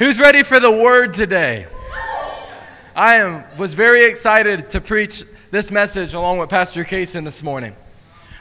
Who's 0.00 0.18
ready 0.18 0.42
for 0.42 0.58
the 0.58 0.70
word 0.70 1.12
today? 1.12 1.66
I 2.96 3.16
am 3.16 3.44
was 3.58 3.74
very 3.74 4.06
excited 4.06 4.70
to 4.70 4.80
preach 4.80 5.24
this 5.50 5.70
message 5.70 6.14
along 6.14 6.38
with 6.38 6.48
Pastor 6.48 6.84
Cason 6.84 7.22
this 7.22 7.42
morning. 7.42 7.76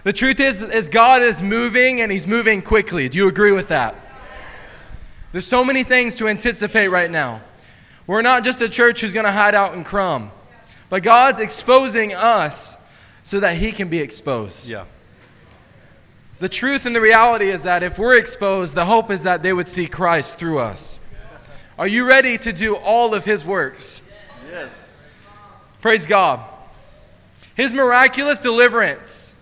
The 0.05 0.13
truth 0.13 0.39
is, 0.39 0.63
is 0.63 0.87
God 0.87 1.21
is 1.21 1.41
moving 1.41 1.99
and 1.99 2.13
He's 2.13 2.25
moving 2.25 2.61
quickly. 2.61 3.09
Do 3.09 3.17
you 3.17 3.27
agree 3.27 3.51
with 3.51 3.67
that? 3.67 3.93
There's 5.33 5.45
so 5.45 5.65
many 5.65 5.83
things 5.83 6.15
to 6.15 6.29
anticipate 6.29 6.87
right 6.87 7.11
now. 7.11 7.41
We're 8.07 8.21
not 8.21 8.45
just 8.45 8.61
a 8.61 8.69
church 8.69 9.01
who's 9.01 9.13
going 9.13 9.25
to 9.25 9.31
hide 9.33 9.53
out 9.53 9.73
and 9.73 9.85
crumb, 9.85 10.31
but 10.89 11.03
God's 11.03 11.41
exposing 11.41 12.13
us 12.13 12.77
so 13.23 13.41
that 13.41 13.57
He 13.57 13.73
can 13.73 13.89
be 13.89 13.99
exposed. 13.99 14.69
Yeah. 14.69 14.85
The 16.39 16.47
truth 16.47 16.85
and 16.85 16.95
the 16.95 17.01
reality 17.01 17.49
is 17.49 17.63
that 17.63 17.83
if 17.83 17.99
we're 17.99 18.17
exposed, 18.17 18.75
the 18.75 18.85
hope 18.85 19.11
is 19.11 19.23
that 19.23 19.43
they 19.43 19.51
would 19.51 19.67
see 19.67 19.87
Christ 19.87 20.39
through 20.39 20.59
us. 20.59 20.99
Are 21.79 21.87
you 21.87 22.05
ready 22.05 22.37
to 22.39 22.51
do 22.51 22.75
all 22.75 23.13
of 23.13 23.23
His 23.23 23.45
works? 23.45 24.01
Yes. 24.49 24.97
Praise 25.79 26.07
God. 26.07 26.41
His 27.55 27.73
miraculous 27.73 28.37
deliverance 28.37 29.33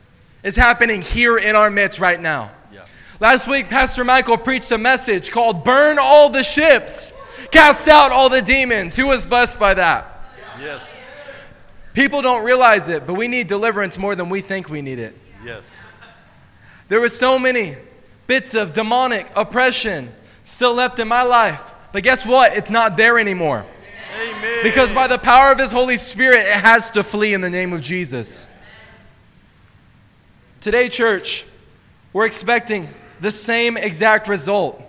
is 0.43 0.55
happening 0.55 1.01
here 1.01 1.39
in 1.39 1.55
our 1.55 1.71
midst 1.71 1.99
right 1.99 2.21
now. 2.21 2.51
Yeah. 2.71 2.85
Last 3.19 3.47
week, 3.47 3.69
Pastor 3.69 4.03
Michael 4.03 4.37
preached 4.37 4.71
a 4.71 4.77
message 4.77 5.31
called 5.31 5.63
Burn 5.63 5.97
All 5.99 6.29
the 6.29 6.43
Ships, 6.43 7.11
Cast 7.49 7.87
Out 7.87 8.11
All 8.11 8.29
the 8.29 8.43
Demons. 8.43 8.95
Who 8.95 9.07
was 9.07 9.25
blessed 9.25 9.57
by 9.57 9.73
that? 9.73 10.05
Yes. 10.59 10.83
People 11.95 12.21
don't 12.21 12.45
realize 12.45 12.87
it, 12.87 13.07
but 13.07 13.15
we 13.15 13.27
need 13.27 13.47
deliverance 13.47 13.97
more 13.97 14.13
than 14.13 14.29
we 14.29 14.41
think 14.41 14.69
we 14.69 14.83
need 14.83 14.99
it. 14.99 15.17
Yes. 15.43 15.75
There 16.87 17.01
were 17.01 17.09
so 17.09 17.39
many 17.39 17.77
bits 18.27 18.53
of 18.53 18.73
demonic 18.73 19.27
oppression 19.35 20.11
still 20.43 20.75
left 20.75 20.99
in 20.99 21.07
my 21.07 21.23
life. 21.23 21.73
But 21.91 22.03
guess 22.03 22.25
what? 22.25 22.55
It's 22.55 22.69
not 22.69 22.97
there 22.97 23.17
anymore. 23.17 23.65
Amen. 24.15 24.63
Because 24.63 24.91
by 24.93 25.07
the 25.07 25.17
power 25.17 25.51
of 25.51 25.59
His 25.59 25.71
Holy 25.71 25.97
Spirit, 25.97 26.39
it 26.39 26.59
has 26.59 26.91
to 26.91 27.03
flee 27.03 27.33
in 27.33 27.41
the 27.41 27.49
name 27.49 27.73
of 27.73 27.81
Jesus. 27.81 28.47
Today, 30.59 30.89
church, 30.89 31.45
we're 32.13 32.25
expecting 32.25 32.89
the 33.21 33.31
same 33.31 33.77
exact 33.77 34.27
result. 34.27 34.81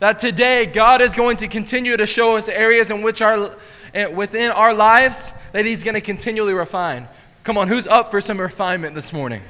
That 0.00 0.18
today, 0.18 0.66
God 0.66 1.00
is 1.00 1.14
going 1.14 1.38
to 1.38 1.48
continue 1.48 1.96
to 1.96 2.06
show 2.06 2.36
us 2.36 2.48
areas 2.48 2.90
in 2.90 3.02
which 3.02 3.20
our, 3.20 3.56
eh, 3.94 4.06
within 4.06 4.50
our 4.50 4.72
lives 4.72 5.34
that 5.52 5.64
He's 5.64 5.82
going 5.82 5.94
to 5.94 6.00
continually 6.00 6.52
refine. 6.52 7.08
Come 7.42 7.58
on, 7.58 7.68
who's 7.68 7.86
up 7.86 8.10
for 8.10 8.20
some 8.20 8.40
refinement 8.40 8.94
this 8.94 9.12
morning? 9.12 9.42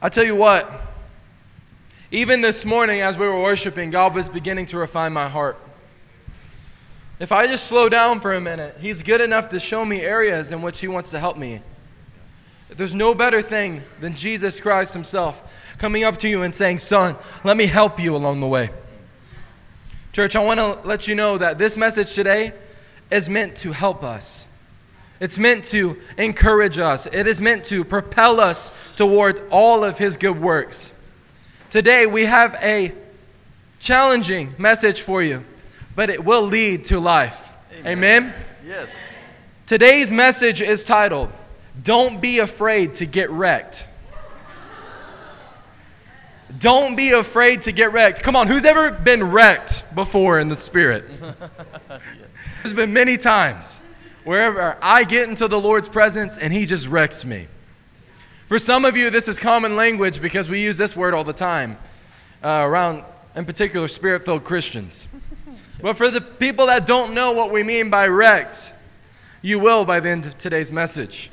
I 0.00 0.10
tell 0.10 0.24
you 0.24 0.36
what, 0.36 0.70
even 2.14 2.40
this 2.42 2.64
morning 2.64 3.00
as 3.00 3.18
we 3.18 3.26
were 3.26 3.42
worshiping, 3.42 3.90
God 3.90 4.14
was 4.14 4.28
beginning 4.28 4.66
to 4.66 4.78
refine 4.78 5.12
my 5.12 5.28
heart. 5.28 5.58
If 7.18 7.32
I 7.32 7.48
just 7.48 7.66
slow 7.66 7.88
down 7.88 8.20
for 8.20 8.32
a 8.32 8.40
minute, 8.40 8.76
He's 8.78 9.02
good 9.02 9.20
enough 9.20 9.48
to 9.48 9.58
show 9.58 9.84
me 9.84 10.00
areas 10.00 10.52
in 10.52 10.62
which 10.62 10.78
He 10.78 10.86
wants 10.86 11.10
to 11.10 11.18
help 11.18 11.36
me. 11.36 11.60
There's 12.68 12.94
no 12.94 13.14
better 13.14 13.42
thing 13.42 13.82
than 13.98 14.14
Jesus 14.14 14.60
Christ 14.60 14.94
Himself 14.94 15.74
coming 15.78 16.04
up 16.04 16.18
to 16.18 16.28
you 16.28 16.42
and 16.42 16.54
saying, 16.54 16.78
Son, 16.78 17.16
let 17.42 17.56
me 17.56 17.66
help 17.66 17.98
you 17.98 18.14
along 18.14 18.38
the 18.38 18.46
way. 18.46 18.70
Church, 20.12 20.36
I 20.36 20.44
want 20.44 20.60
to 20.60 20.86
let 20.86 21.08
you 21.08 21.16
know 21.16 21.36
that 21.38 21.58
this 21.58 21.76
message 21.76 22.14
today 22.14 22.52
is 23.10 23.28
meant 23.28 23.56
to 23.56 23.72
help 23.72 24.04
us. 24.04 24.46
It's 25.18 25.36
meant 25.40 25.64
to 25.64 25.98
encourage 26.16 26.78
us. 26.78 27.06
It 27.06 27.26
is 27.26 27.40
meant 27.40 27.64
to 27.64 27.82
propel 27.82 28.38
us 28.38 28.72
towards 28.94 29.40
all 29.50 29.82
of 29.82 29.98
His 29.98 30.16
good 30.16 30.40
works. 30.40 30.92
Today, 31.74 32.06
we 32.06 32.24
have 32.26 32.56
a 32.62 32.92
challenging 33.80 34.54
message 34.58 35.00
for 35.00 35.24
you, 35.24 35.44
but 35.96 36.08
it 36.08 36.24
will 36.24 36.44
lead 36.44 36.84
to 36.84 37.00
life. 37.00 37.52
Amen? 37.84 38.32
Yes. 38.64 38.96
Today's 39.66 40.12
message 40.12 40.62
is 40.62 40.84
titled, 40.84 41.32
Don't 41.82 42.20
Be 42.20 42.38
Afraid 42.38 42.94
to 42.94 43.06
Get 43.06 43.28
Wrecked. 43.28 43.88
Don't 46.60 46.94
be 46.94 47.10
afraid 47.10 47.62
to 47.62 47.72
get 47.72 47.92
wrecked. 47.92 48.22
Come 48.22 48.36
on, 48.36 48.46
who's 48.46 48.64
ever 48.64 48.92
been 48.92 49.32
wrecked 49.32 49.82
before 49.96 50.38
in 50.38 50.48
the 50.48 50.54
spirit? 50.54 51.06
There's 52.62 52.72
been 52.72 52.92
many 52.92 53.16
times 53.16 53.82
wherever 54.22 54.78
I 54.80 55.02
get 55.02 55.28
into 55.28 55.48
the 55.48 55.58
Lord's 55.58 55.88
presence 55.88 56.38
and 56.38 56.52
He 56.52 56.66
just 56.66 56.86
wrecks 56.86 57.24
me. 57.24 57.48
For 58.46 58.58
some 58.58 58.84
of 58.84 58.94
you, 58.96 59.08
this 59.08 59.26
is 59.26 59.38
common 59.38 59.74
language 59.74 60.20
because 60.20 60.50
we 60.50 60.62
use 60.62 60.76
this 60.76 60.94
word 60.94 61.14
all 61.14 61.24
the 61.24 61.32
time 61.32 61.78
uh, 62.42 62.62
around, 62.62 63.04
in 63.34 63.46
particular, 63.46 63.88
spirit 63.88 64.24
filled 64.24 64.44
Christians. 64.44 65.08
But 65.82 65.98
for 65.98 66.10
the 66.10 66.22
people 66.22 66.68
that 66.68 66.86
don't 66.86 67.12
know 67.12 67.32
what 67.32 67.52
we 67.52 67.62
mean 67.62 67.90
by 67.90 68.06
wrecked, 68.06 68.72
you 69.42 69.58
will 69.58 69.84
by 69.84 70.00
the 70.00 70.08
end 70.08 70.24
of 70.24 70.38
today's 70.38 70.72
message. 70.72 71.30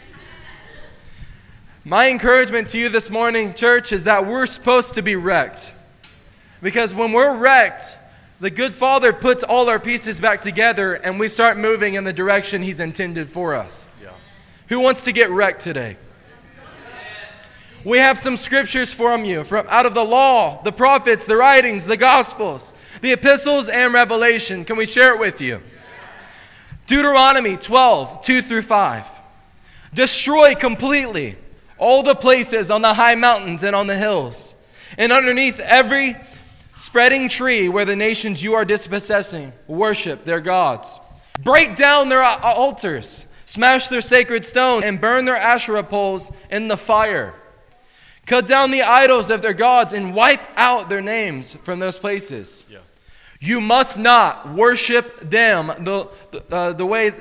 My 1.86 2.10
encouragement 2.10 2.68
to 2.68 2.80
you 2.80 2.90
this 2.90 3.10
morning, 3.10 3.54
church, 3.54 3.94
is 3.94 4.04
that 4.04 4.26
we're 4.26 4.48
supposed 4.48 4.96
to 4.96 5.02
be 5.02 5.16
wrecked. 5.16 5.74
Because 6.62 6.94
when 6.94 7.14
we're 7.14 7.38
wrecked, 7.38 7.98
the 8.42 8.50
good 8.50 8.76
Father 8.76 9.14
puts 9.14 9.42
all 9.42 9.70
our 9.70 9.80
pieces 9.80 10.20
back 10.20 10.42
together 10.42 10.96
and 10.96 11.18
we 11.18 11.30
start 11.30 11.58
moving 11.58 11.94
in 11.94 12.04
the 12.04 12.12
direction 12.12 12.62
He's 12.62 12.82
intended 12.82 13.30
for 13.30 13.56
us. 13.56 13.88
Yeah. 14.04 14.10
Who 14.68 14.82
wants 14.82 15.04
to 15.04 15.14
get 15.14 15.30
wrecked 15.30 15.62
today? 15.62 15.96
We 17.84 17.98
have 17.98 18.18
some 18.18 18.38
scriptures 18.38 18.94
from 18.94 19.26
you 19.26 19.44
from 19.44 19.66
out 19.70 19.86
of 19.86 19.94
the 19.94 20.04
law, 20.04 20.62
the 20.64 20.72
prophets, 20.72 21.26
the 21.26 21.38
writings, 21.38 21.86
the 21.86 21.98
gospels, 21.98 22.74
the 23.02 23.12
epistles, 23.12 23.70
and 23.70 23.94
revelation. 23.94 24.66
Can 24.66 24.78
we 24.78 24.86
share 24.86 25.14
it 25.14 25.20
with 25.20 25.42
you? 25.42 25.62
Deuteronomy 26.86 27.58
12, 27.58 28.22
2 28.22 28.42
through 28.42 28.62
5. 28.62 29.06
Destroy 29.94 30.54
completely 30.56 31.38
all 31.78 32.04
the 32.04 32.16
places 32.16 32.70
on 32.70 32.82
the 32.84 32.94
high 32.94 33.16
mountains 33.16 33.64
and 33.64 33.76
on 33.76 33.88
the 33.88 33.98
hills, 33.98 34.54
and 34.98 35.12
underneath 35.12 35.60
every 35.60 36.16
spreading 36.78 37.30
tree 37.30 37.68
where 37.70 37.86
the 37.86 37.96
nations 37.96 38.44
you 38.44 38.54
are 38.54 38.66
dispossessing 38.66 39.54
worship 39.68 40.24
their 40.24 40.40
gods. 40.40 41.00
Break 41.44 41.76
down 41.76 42.10
their 42.10 42.24
altars, 42.24 43.26
smash 43.48 43.88
their 43.88 44.02
sacred 44.02 44.46
stones, 44.46 44.84
and 44.86 45.02
burn 45.02 45.26
their 45.26 45.36
Asherah 45.36 45.84
poles 45.84 46.32
in 46.52 46.68
the 46.68 46.78
fire. 46.78 47.34
Cut 48.32 48.48
down 48.48 48.72
the 48.72 48.84
idols 48.84 49.30
of 49.30 49.42
their 49.42 49.54
gods 49.54 49.92
and 49.92 50.16
wipe 50.16 50.40
out 50.56 50.88
their 50.88 51.02
names 51.02 51.54
from 51.54 51.80
those 51.80 52.00
places. 52.00 52.66
Yeah. 52.70 52.78
You 53.42 53.60
must 53.60 54.00
not 54.00 54.54
worship 54.54 55.20
them 55.20 55.68
the, 55.68 56.08
uh, 56.50 56.72
the 56.72 56.86
way, 56.86 57.12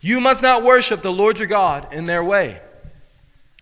you 0.00 0.18
must 0.18 0.42
not 0.42 0.64
worship 0.64 1.00
the 1.00 1.12
Lord 1.12 1.38
your 1.38 1.46
God 1.46 1.94
in 1.94 2.06
their 2.06 2.24
way. 2.24 2.60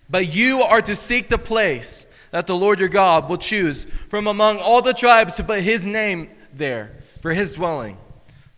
But 0.08 0.34
you 0.34 0.62
are 0.62 0.80
to 0.80 0.96
seek 0.96 1.28
the 1.28 1.36
place 1.36 2.06
that 2.30 2.46
the 2.46 2.56
Lord 2.56 2.80
your 2.80 2.88
God 2.88 3.28
will 3.28 3.36
choose 3.36 3.84
from 4.08 4.26
among 4.26 4.56
all 4.56 4.80
the 4.80 4.94
tribes 4.94 5.34
to 5.34 5.44
put 5.44 5.60
his 5.60 5.86
name 5.86 6.30
there 6.54 6.92
for 7.20 7.34
his 7.34 7.52
dwelling. 7.52 7.98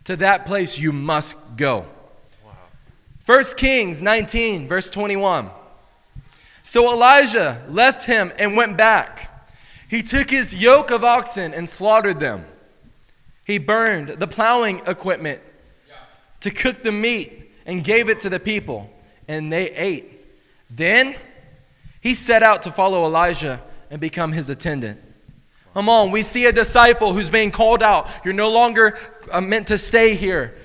To 0.05 0.15
that 0.15 0.47
place 0.47 0.79
you 0.79 0.93
must 0.93 1.35
go. 1.57 1.87
Wow. 2.45 2.53
1 3.27 3.45
Kings 3.57 4.01
19, 4.01 4.69
verse 4.69 4.91
21. 4.91 5.51
So 6.67 6.93
Elijah 6.93 7.63
left 7.69 8.07
him 8.07 8.33
and 8.41 8.57
went 8.57 8.77
back. 8.77 9.31
He 9.89 10.03
took 10.03 10.29
his 10.29 10.53
yoke 10.53 10.91
of 10.91 11.05
oxen 11.05 11.55
and 11.55 11.69
slaughtered 11.69 12.19
them. 12.19 12.45
He 13.47 13.59
burned 13.59 14.09
the 14.09 14.27
plowing 14.27 14.83
equipment 14.85 15.41
to 16.41 16.51
cook 16.51 16.83
the 16.83 16.91
meat 16.91 17.53
and 17.67 17.85
gave 17.85 18.09
it 18.09 18.19
to 18.19 18.29
the 18.29 18.41
people, 18.41 18.91
and 19.29 19.53
they 19.53 19.71
ate. 19.71 20.27
Then 20.69 21.15
he 22.01 22.15
set 22.15 22.43
out 22.43 22.63
to 22.63 22.73
follow 22.73 23.05
Elijah 23.05 23.63
and 23.89 24.01
become 24.01 24.33
his 24.33 24.51
attendant. 24.51 25.01
Come 25.73 25.89
on, 25.89 26.11
we 26.11 26.23
see 26.23 26.47
a 26.47 26.53
disciple 26.53 27.13
who's 27.13 27.31
being 27.31 27.53
called 27.53 27.81
out. 27.81 28.09
You're 28.25 28.35
no 28.35 28.51
longer 28.51 28.99
uh, 29.31 29.41
meant 29.41 29.69
to 29.69 29.79
stay 29.79 30.17
here. 30.17 30.57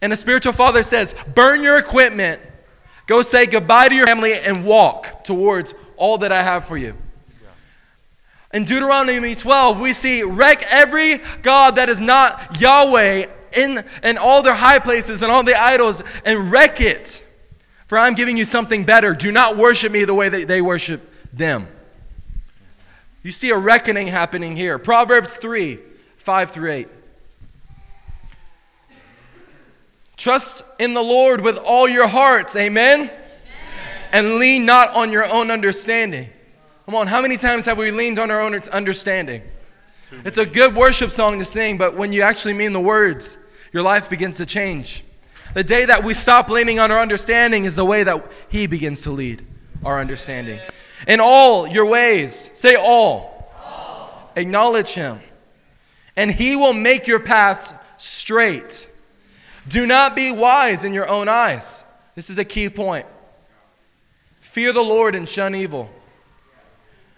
And 0.00 0.10
the 0.10 0.16
spiritual 0.16 0.54
father 0.54 0.82
says, 0.82 1.14
Burn 1.34 1.62
your 1.62 1.76
equipment, 1.76 2.40
go 3.06 3.22
say 3.22 3.46
goodbye 3.46 3.88
to 3.88 3.94
your 3.94 4.06
family, 4.06 4.34
and 4.34 4.64
walk 4.64 5.24
towards 5.24 5.74
all 5.96 6.18
that 6.18 6.32
I 6.32 6.42
have 6.42 6.66
for 6.66 6.76
you. 6.76 6.94
In 8.52 8.64
Deuteronomy 8.64 9.34
12, 9.34 9.80
we 9.80 9.92
see 9.92 10.22
wreck 10.22 10.62
every 10.70 11.18
God 11.42 11.76
that 11.76 11.88
is 11.88 12.00
not 12.00 12.60
Yahweh 12.60 13.26
in, 13.56 13.84
in 14.02 14.18
all 14.18 14.42
their 14.42 14.54
high 14.54 14.78
places 14.78 15.22
and 15.22 15.32
all 15.32 15.42
the 15.42 15.60
idols 15.60 16.02
and 16.24 16.50
wreck 16.50 16.80
it. 16.80 17.22
For 17.86 17.98
I'm 17.98 18.14
giving 18.14 18.36
you 18.36 18.44
something 18.44 18.84
better. 18.84 19.14
Do 19.14 19.30
not 19.30 19.56
worship 19.56 19.92
me 19.92 20.04
the 20.04 20.14
way 20.14 20.28
that 20.28 20.48
they 20.48 20.60
worship 20.60 21.02
them. 21.32 21.68
You 23.22 23.32
see 23.32 23.50
a 23.50 23.58
reckoning 23.58 24.06
happening 24.06 24.56
here. 24.56 24.78
Proverbs 24.78 25.36
3 25.36 25.78
5 26.16 26.50
through 26.50 26.72
8. 26.72 26.88
Trust 30.16 30.64
in 30.78 30.94
the 30.94 31.02
Lord 31.02 31.40
with 31.42 31.58
all 31.58 31.88
your 31.88 32.08
hearts, 32.08 32.56
amen? 32.56 33.00
amen? 33.00 33.10
And 34.12 34.34
lean 34.36 34.64
not 34.64 34.94
on 34.94 35.12
your 35.12 35.30
own 35.30 35.50
understanding. 35.50 36.30
Come 36.86 36.94
on, 36.94 37.06
how 37.06 37.20
many 37.20 37.36
times 37.36 37.66
have 37.66 37.78
we 37.78 37.90
leaned 37.90 38.18
on 38.18 38.30
our 38.30 38.40
own 38.40 38.54
understanding? 38.68 39.42
It's 40.24 40.38
a 40.38 40.46
good 40.46 40.74
worship 40.74 41.10
song 41.10 41.38
to 41.38 41.44
sing, 41.44 41.78
but 41.78 41.96
when 41.96 42.12
you 42.12 42.22
actually 42.22 42.54
mean 42.54 42.72
the 42.72 42.80
words, 42.80 43.38
your 43.72 43.82
life 43.82 44.08
begins 44.08 44.36
to 44.36 44.46
change. 44.46 45.02
The 45.54 45.64
day 45.64 45.84
that 45.84 46.04
we 46.04 46.14
stop 46.14 46.48
leaning 46.48 46.78
on 46.78 46.92
our 46.92 47.00
understanding 47.00 47.64
is 47.64 47.74
the 47.74 47.84
way 47.84 48.04
that 48.04 48.30
He 48.48 48.66
begins 48.66 49.02
to 49.02 49.10
lead 49.10 49.44
our 49.84 49.98
understanding. 50.00 50.60
In 51.08 51.20
all 51.20 51.66
your 51.66 51.86
ways, 51.86 52.50
say 52.54 52.76
all. 52.76 53.50
all. 53.64 54.30
Acknowledge 54.36 54.90
Him, 54.90 55.20
and 56.14 56.30
He 56.30 56.56
will 56.56 56.72
make 56.72 57.06
your 57.06 57.20
paths 57.20 57.74
straight. 57.96 58.88
Do 59.68 59.86
not 59.86 60.14
be 60.14 60.30
wise 60.30 60.84
in 60.84 60.92
your 60.92 61.08
own 61.08 61.28
eyes. 61.28 61.84
This 62.14 62.30
is 62.30 62.38
a 62.38 62.44
key 62.44 62.70
point. 62.70 63.06
Fear 64.40 64.72
the 64.72 64.82
Lord 64.82 65.14
and 65.14 65.28
shun 65.28 65.54
evil. 65.54 65.90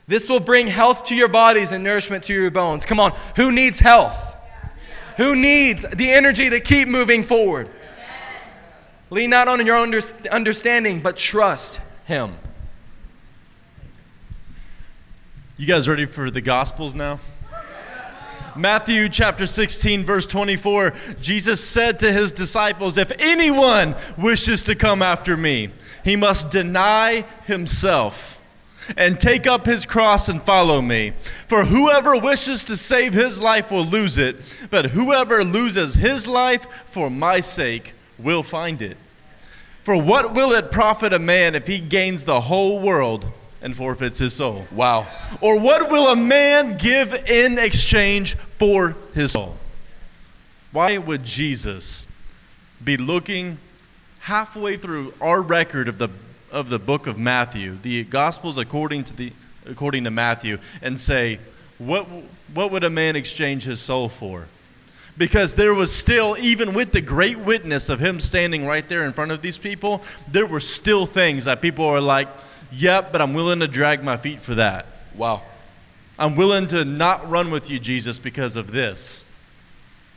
This 0.07 0.29
will 0.29 0.41
bring 0.41 0.67
health 0.67 1.05
to 1.05 1.15
your 1.15 1.29
bodies 1.29 1.73
and 1.73 1.85
nourishment 1.85 2.25
to 2.25 2.33
your 2.33 2.51
bones. 2.51 2.87
Come 2.87 2.99
on, 2.99 3.15
who 3.37 3.53
needs 3.53 3.79
health? 3.79 4.37
Who 5.19 5.37
needs 5.37 5.85
the 5.85 6.11
energy 6.11 6.49
to 6.49 6.61
keep 6.61 6.89
moving 6.89 7.23
forward? 7.23 7.69
Lean 9.11 9.31
not 9.31 9.49
on 9.49 9.65
your 9.65 9.77
own 9.77 9.95
understanding, 10.31 11.01
but 11.01 11.17
trust 11.17 11.81
Him. 12.07 12.37
You 15.57 15.67
guys 15.67 15.89
ready 15.89 16.07
for 16.07 16.31
the 16.31 16.41
Gospels 16.41 16.95
now? 16.95 17.21
Matthew 18.59 19.09
chapter 19.09 19.47
16, 19.47 20.05
verse 20.05 20.27
24, 20.27 20.93
Jesus 21.21 21.63
said 21.63 22.01
to 22.01 22.13
his 22.13 22.33
disciples, 22.33 22.99
If 22.99 23.13
anyone 23.21 23.95
wishes 24.17 24.65
to 24.65 24.75
come 24.75 25.01
after 25.01 25.37
me, 25.37 25.71
he 26.03 26.17
must 26.17 26.51
deny 26.51 27.25
himself 27.47 28.41
and 28.97 29.21
take 29.21 29.47
up 29.47 29.65
his 29.65 29.87
cross 29.87 30.29
and 30.29 30.43
follow 30.43 30.83
me. 30.83 31.13
For 31.47 31.67
whoever 31.67 32.19
wishes 32.19 32.65
to 32.65 32.77
save 32.77 33.13
his 33.13 33.41
life 33.41 33.71
will 33.71 33.85
lose 33.85 34.19
it, 34.19 34.37
but 34.71 34.87
whoever 34.87 35.45
loses 35.45 35.95
his 35.95 36.27
life 36.27 36.67
for 36.91 37.09
my 37.09 37.39
sake 37.39 37.95
will 38.19 38.43
find 38.43 38.83
it. 38.83 38.97
For 39.85 39.97
what 39.97 40.35
will 40.35 40.51
it 40.51 40.73
profit 40.73 41.13
a 41.13 41.21
man 41.21 41.55
if 41.55 41.69
he 41.69 41.79
gains 41.79 42.25
the 42.25 42.41
whole 42.41 42.81
world 42.81 43.31
and 43.61 43.77
forfeits 43.77 44.19
his 44.19 44.35
soul? 44.35 44.67
Wow. 44.71 45.07
Or 45.41 45.59
what 45.59 45.91
will 45.91 46.09
a 46.09 46.17
man 46.17 46.77
give 46.77 47.15
in 47.29 47.59
exchange 47.59 48.37
for 48.59 48.97
his 49.15 49.33
soul? 49.33 49.57
Why 50.73 50.99
would 50.99 51.25
Jesus 51.25 52.07
be 52.83 52.97
looking 52.97 53.59
halfway 54.21 54.77
through 54.77 55.15
our 55.21 55.41
record 55.41 55.89
of 55.89 55.99
the 55.99 56.09
of 56.51 56.71
the 56.71 56.79
book 56.79 57.07
of 57.07 57.19
Matthew, 57.19 57.77
the 57.83 58.05
Gospels 58.05 58.57
according 58.57 59.05
to 59.05 59.17
the 59.17 59.33
according 59.67 60.05
to 60.05 60.11
Matthew, 60.11 60.59
and 60.81 60.99
say, 60.99 61.41
what 61.79 62.07
what 62.55 62.71
would 62.71 62.85
a 62.85 62.91
man 62.91 63.17
exchange 63.17 63.65
his 63.65 63.81
soul 63.81 64.09
for? 64.09 64.47
Because 65.17 65.55
there 65.55 65.75
was 65.75 65.93
still, 65.93 66.37
even 66.39 66.75
with 66.75 66.93
the 66.93 67.01
great 67.01 67.39
witness 67.39 67.89
of 67.89 67.99
him 67.99 68.21
standing 68.21 68.67
right 68.67 68.89
there 68.89 69.05
in 69.05 69.13
front 69.13 69.33
of 69.33 69.43
these 69.43 69.59
people, 69.59 70.03
there 70.29 70.47
were 70.47 70.61
still 70.61 71.07
things 71.07 71.45
that 71.47 71.61
people 71.61 71.85
are 71.85 72.01
like, 72.01 72.29
Yep, 72.73 73.13
but 73.13 73.21
I'm 73.21 73.35
willing 73.35 73.61
to 73.61 73.69
drag 73.69 74.03
my 74.03 74.17
feet 74.17 74.41
for 74.43 74.55
that. 74.55 74.87
Wow. 75.15 75.43
I'm 76.19 76.37
willing 76.37 76.67
to 76.69 76.85
not 76.85 77.29
run 77.29 77.51
with 77.51 77.71
you, 77.71 77.79
Jesus, 77.79 78.19
because 78.19 78.57
of 78.57 78.73
this, 78.73 79.25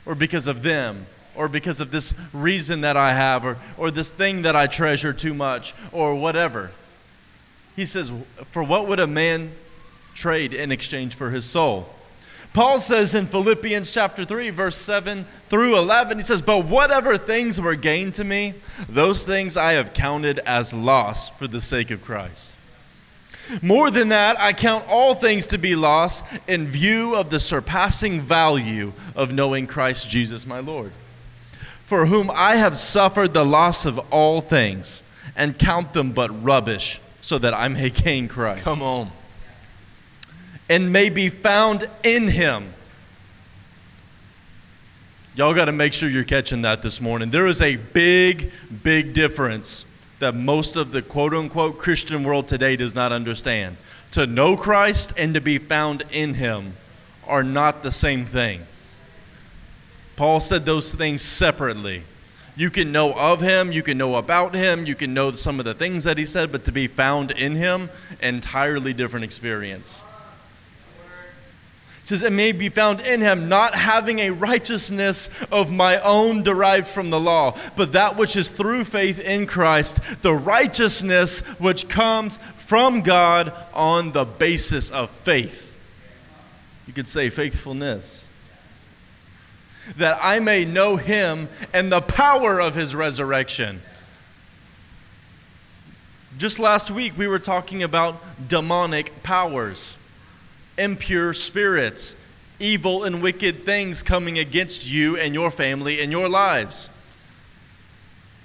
or 0.06 0.15
because 0.15 0.48
of 0.48 0.63
them, 0.63 1.06
or 1.36 1.48
because 1.48 1.80
of 1.80 1.92
this 1.92 2.13
reason 2.33 2.81
that 2.81 2.98
I 2.98 3.13
have, 3.13 3.45
or, 3.45 3.57
or 3.77 3.92
this 3.92 4.09
thing 4.09 4.42
that 4.42 4.56
I 4.56 4.68
treasure 4.68 5.13
too 5.13 5.33
much, 5.33 5.74
or 5.92 6.15
whatever. 6.15 6.71
He 7.75 7.86
says, 7.86 8.12
For 8.51 8.63
what 8.63 8.88
would 8.88 9.00
a 9.00 9.07
man 9.07 9.53
trade 10.13 10.53
in 10.53 10.71
exchange 10.71 11.15
for 11.15 11.30
his 11.30 11.45
soul? 11.45 11.88
Paul 12.53 12.81
says 12.81 13.15
in 13.15 13.27
Philippians 13.27 13.94
chapter 13.94 14.25
3, 14.25 14.50
verse 14.50 14.75
7 14.75 15.25
through 15.48 15.77
11, 15.77 16.18
he 16.18 16.24
says, 16.24 16.42
But 16.42 16.65
whatever 16.65 17.18
things 17.18 17.62
were 17.62 17.75
gained 17.75 18.13
to 18.15 18.25
me, 18.25 18.56
those 18.89 19.24
things 19.24 19.56
I 19.56 19.74
have 19.74 19.94
counted 19.94 20.39
as 20.39 20.74
loss 20.74 21.30
for 21.30 21.48
the 21.48 21.62
sake 21.62 21.92
of 21.92 22.03
Christ. 22.03 22.57
More 23.62 23.89
than 23.89 24.09
that, 24.09 24.38
I 24.39 24.51
count 24.51 24.86
all 24.89 25.15
things 25.15 25.48
to 25.48 25.57
be 25.57 25.75
loss 25.75 26.24
in 26.45 26.65
view 26.65 27.15
of 27.15 27.30
the 27.30 27.39
surpassing 27.39 28.19
value 28.19 28.92
of 29.15 29.31
knowing 29.31 29.65
Christ 29.65 30.09
Jesus 30.09 30.45
my 30.45 30.59
Lord, 30.59 30.92
for 31.86 32.06
whom 32.06 32.30
I 32.33 32.57
have 32.57 32.77
suffered 32.77 33.33
the 33.33 33.45
loss 33.45 33.86
of 33.86 33.98
all 34.12 34.42
things 34.42 35.03
and 35.38 35.57
count 35.57 35.94
them 35.94 36.12
but 36.12 36.44
rubbish, 36.44 37.00
so 37.21 37.38
that 37.38 37.53
I 37.53 37.69
may 37.69 37.89
gain 37.89 38.27
Christ. 38.27 38.63
Come 38.63 38.81
on 38.81 39.12
and 40.71 40.94
may 40.94 41.09
be 41.09 41.27
found 41.27 41.89
in 42.01 42.29
him. 42.29 42.73
Y'all 45.35 45.53
got 45.53 45.65
to 45.65 45.73
make 45.73 45.91
sure 45.91 46.07
you're 46.07 46.23
catching 46.23 46.62
that 46.62 46.81
this 46.81 47.01
morning. 47.01 47.29
There 47.29 47.45
is 47.45 47.62
a 47.62 47.75
big, 47.75 48.53
big 48.81 49.13
difference 49.13 49.83
that 50.19 50.33
most 50.33 50.77
of 50.77 50.94
the 50.94 51.01
quote 51.01 51.33
unquote 51.33 51.77
Christian 51.77 52.23
world 52.23 52.47
today 52.47 52.77
does 52.77 52.95
not 52.95 53.12
understand. 53.12 53.75
To 54.12 54.25
know 54.25 54.56
Christ 54.56 55.12
and 55.18 55.33
to 55.33 55.41
be 55.41 55.57
found 55.57 56.03
in 56.09 56.35
him 56.35 56.77
are 57.27 57.44
not 57.44 57.83
the 57.83 57.91
same 57.91 58.25
thing. 58.25 58.65
Paul 60.15 60.39
said 60.39 60.65
those 60.65 60.94
things 60.94 61.21
separately. 61.21 62.03
You 62.56 62.69
can 62.69 62.94
know 62.94 63.12
of 63.12 63.41
him, 63.41 63.74
you 63.74 63.83
can 63.83 63.97
know 63.97 64.15
about 64.15 64.56
him, 64.56 64.85
you 64.85 64.95
can 64.95 65.13
know 65.13 65.31
some 65.31 65.59
of 65.59 65.65
the 65.65 65.74
things 65.74 66.06
that 66.06 66.17
he 66.17 66.25
said, 66.25 66.50
but 66.50 66.63
to 66.63 66.71
be 66.71 66.88
found 66.88 67.31
in 67.31 67.57
him, 67.57 67.89
entirely 68.21 68.94
different 68.94 69.25
experience 69.25 70.01
says, 72.03 72.24
It 72.24 72.33
may 72.33 72.51
be 72.51 72.69
found 72.69 73.00
in 73.01 73.21
him, 73.21 73.48
not 73.48 73.75
having 73.75 74.19
a 74.19 74.31
righteousness 74.31 75.30
of 75.51 75.71
my 75.71 76.00
own 76.00 76.44
derived 76.44 76.88
from 76.88 77.09
the 77.09 77.19
law, 77.19 77.57
but 77.75 77.92
that 77.92 78.18
which 78.18 78.36
is 78.36 78.50
through 78.50 78.86
faith 78.86 79.19
in 79.19 79.45
Christ, 79.45 80.00
the 80.21 80.33
righteousness 80.33 81.42
which 81.59 81.88
comes 81.88 82.39
from 82.57 83.01
God 83.01 83.53
on 83.74 84.12
the 84.12 84.25
basis 84.25 84.89
of 84.89 85.09
faith. 85.09 85.77
You 86.88 86.94
could 86.94 87.09
say 87.09 87.30
faithfulness. 87.30 88.25
That 89.98 90.19
I 90.21 90.39
may 90.39 90.65
know 90.65 90.95
him 90.95 91.50
and 91.74 91.92
the 91.92 92.01
power 92.01 92.59
of 92.59 92.75
his 92.75 92.94
resurrection. 92.95 93.81
Just 96.38 96.59
last 96.59 96.89
week, 96.89 97.18
we 97.18 97.27
were 97.27 97.39
talking 97.39 97.83
about 97.83 98.21
demonic 98.48 99.21
powers 99.21 99.98
impure 100.77 101.33
spirits, 101.33 102.15
evil 102.59 103.03
and 103.03 103.21
wicked 103.21 103.63
things 103.63 104.03
coming 104.03 104.38
against 104.38 104.89
you 104.89 105.17
and 105.17 105.34
your 105.34 105.51
family 105.51 106.01
and 106.01 106.12
your 106.12 106.29
lives. 106.29 106.89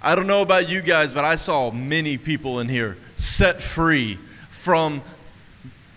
I 0.02 0.14
don't 0.14 0.26
know 0.26 0.42
about 0.42 0.68
you 0.68 0.82
guys, 0.82 1.12
but 1.12 1.24
I 1.24 1.36
saw 1.36 1.70
many 1.70 2.18
people 2.18 2.60
in 2.60 2.68
here 2.68 2.96
set 3.16 3.60
free 3.60 4.18
from 4.50 5.02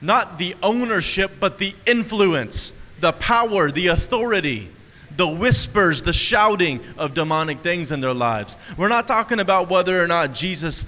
not 0.02 0.38
the 0.38 0.56
ownership, 0.64 1.32
but 1.40 1.58
the 1.58 1.76
influence, 1.86 2.74
the 3.00 3.12
power, 3.12 3.70
the 3.72 3.88
authority, 3.88 4.70
the 5.16 5.28
whispers, 5.28 6.02
the 6.02 6.14
shouting 6.14 6.80
of 6.98 7.14
demonic 7.14 7.62
things 7.62 7.92
in 7.92 8.00
their 8.00 8.14
lives. 8.14 8.58
We're 8.78 8.88
not 8.88 9.08
talking 9.08 9.40
about 9.40 9.70
whether 9.70 10.02
or 10.02 10.08
not 10.08 10.34
Jesus 10.34 10.86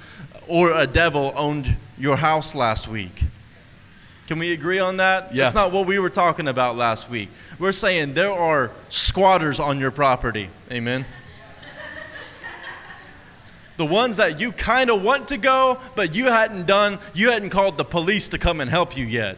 or 0.48 0.72
a 0.72 0.88
devil 0.88 1.34
owned 1.36 1.76
your 1.98 2.16
house 2.18 2.56
last 2.56 2.88
week. 2.88 3.24
Can 4.32 4.40
we 4.40 4.54
agree 4.54 4.80
on 4.80 4.96
that? 4.96 5.36
Yeah. 5.36 5.44
That's 5.44 5.54
not 5.54 5.74
what 5.74 5.86
we 5.86 6.00
were 6.00 6.10
talking 6.10 6.48
about 6.48 6.78
last 6.78 7.10
week. 7.10 7.28
We're 7.60 7.74
saying 7.74 8.14
there 8.14 8.32
are 8.32 8.72
squatters 8.88 9.60
on 9.60 9.78
your 9.78 9.92
property. 9.92 10.50
Amen. 10.72 11.04
the 13.76 13.86
ones 13.86 14.16
that 14.16 14.40
you 14.40 14.54
kind 14.54 14.90
of 14.90 15.04
want 15.04 15.28
to 15.28 15.38
go, 15.38 15.80
but 15.98 16.16
you 16.16 16.28
hadn't 16.28 16.66
done, 16.66 17.00
you 17.14 17.30
hadn't 17.30 17.50
called 17.50 17.78
the 17.78 17.84
police 17.84 18.30
to 18.30 18.38
come 18.38 18.62
and 18.62 18.70
help 18.70 18.96
you 18.96 19.06
yet. 19.06 19.38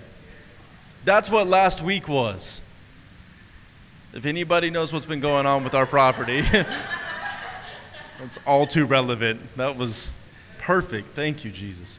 That's 1.06 1.28
what 1.28 1.48
last 1.48 1.82
week 1.82 2.08
was. 2.08 2.62
If 4.14 4.28
anybody 4.28 4.70
knows 4.70 4.94
what's 4.94 5.08
been 5.08 5.22
going 5.22 5.48
on 5.48 5.64
with 5.64 5.74
our 5.74 5.88
property, 5.88 6.42
that's 8.20 8.38
all 8.46 8.68
too 8.68 8.86
relevant. 8.86 9.58
That 9.58 9.76
was 9.76 10.14
perfect. 10.60 11.16
Thank 11.16 11.44
you, 11.44 11.50
Jesus. 11.50 11.98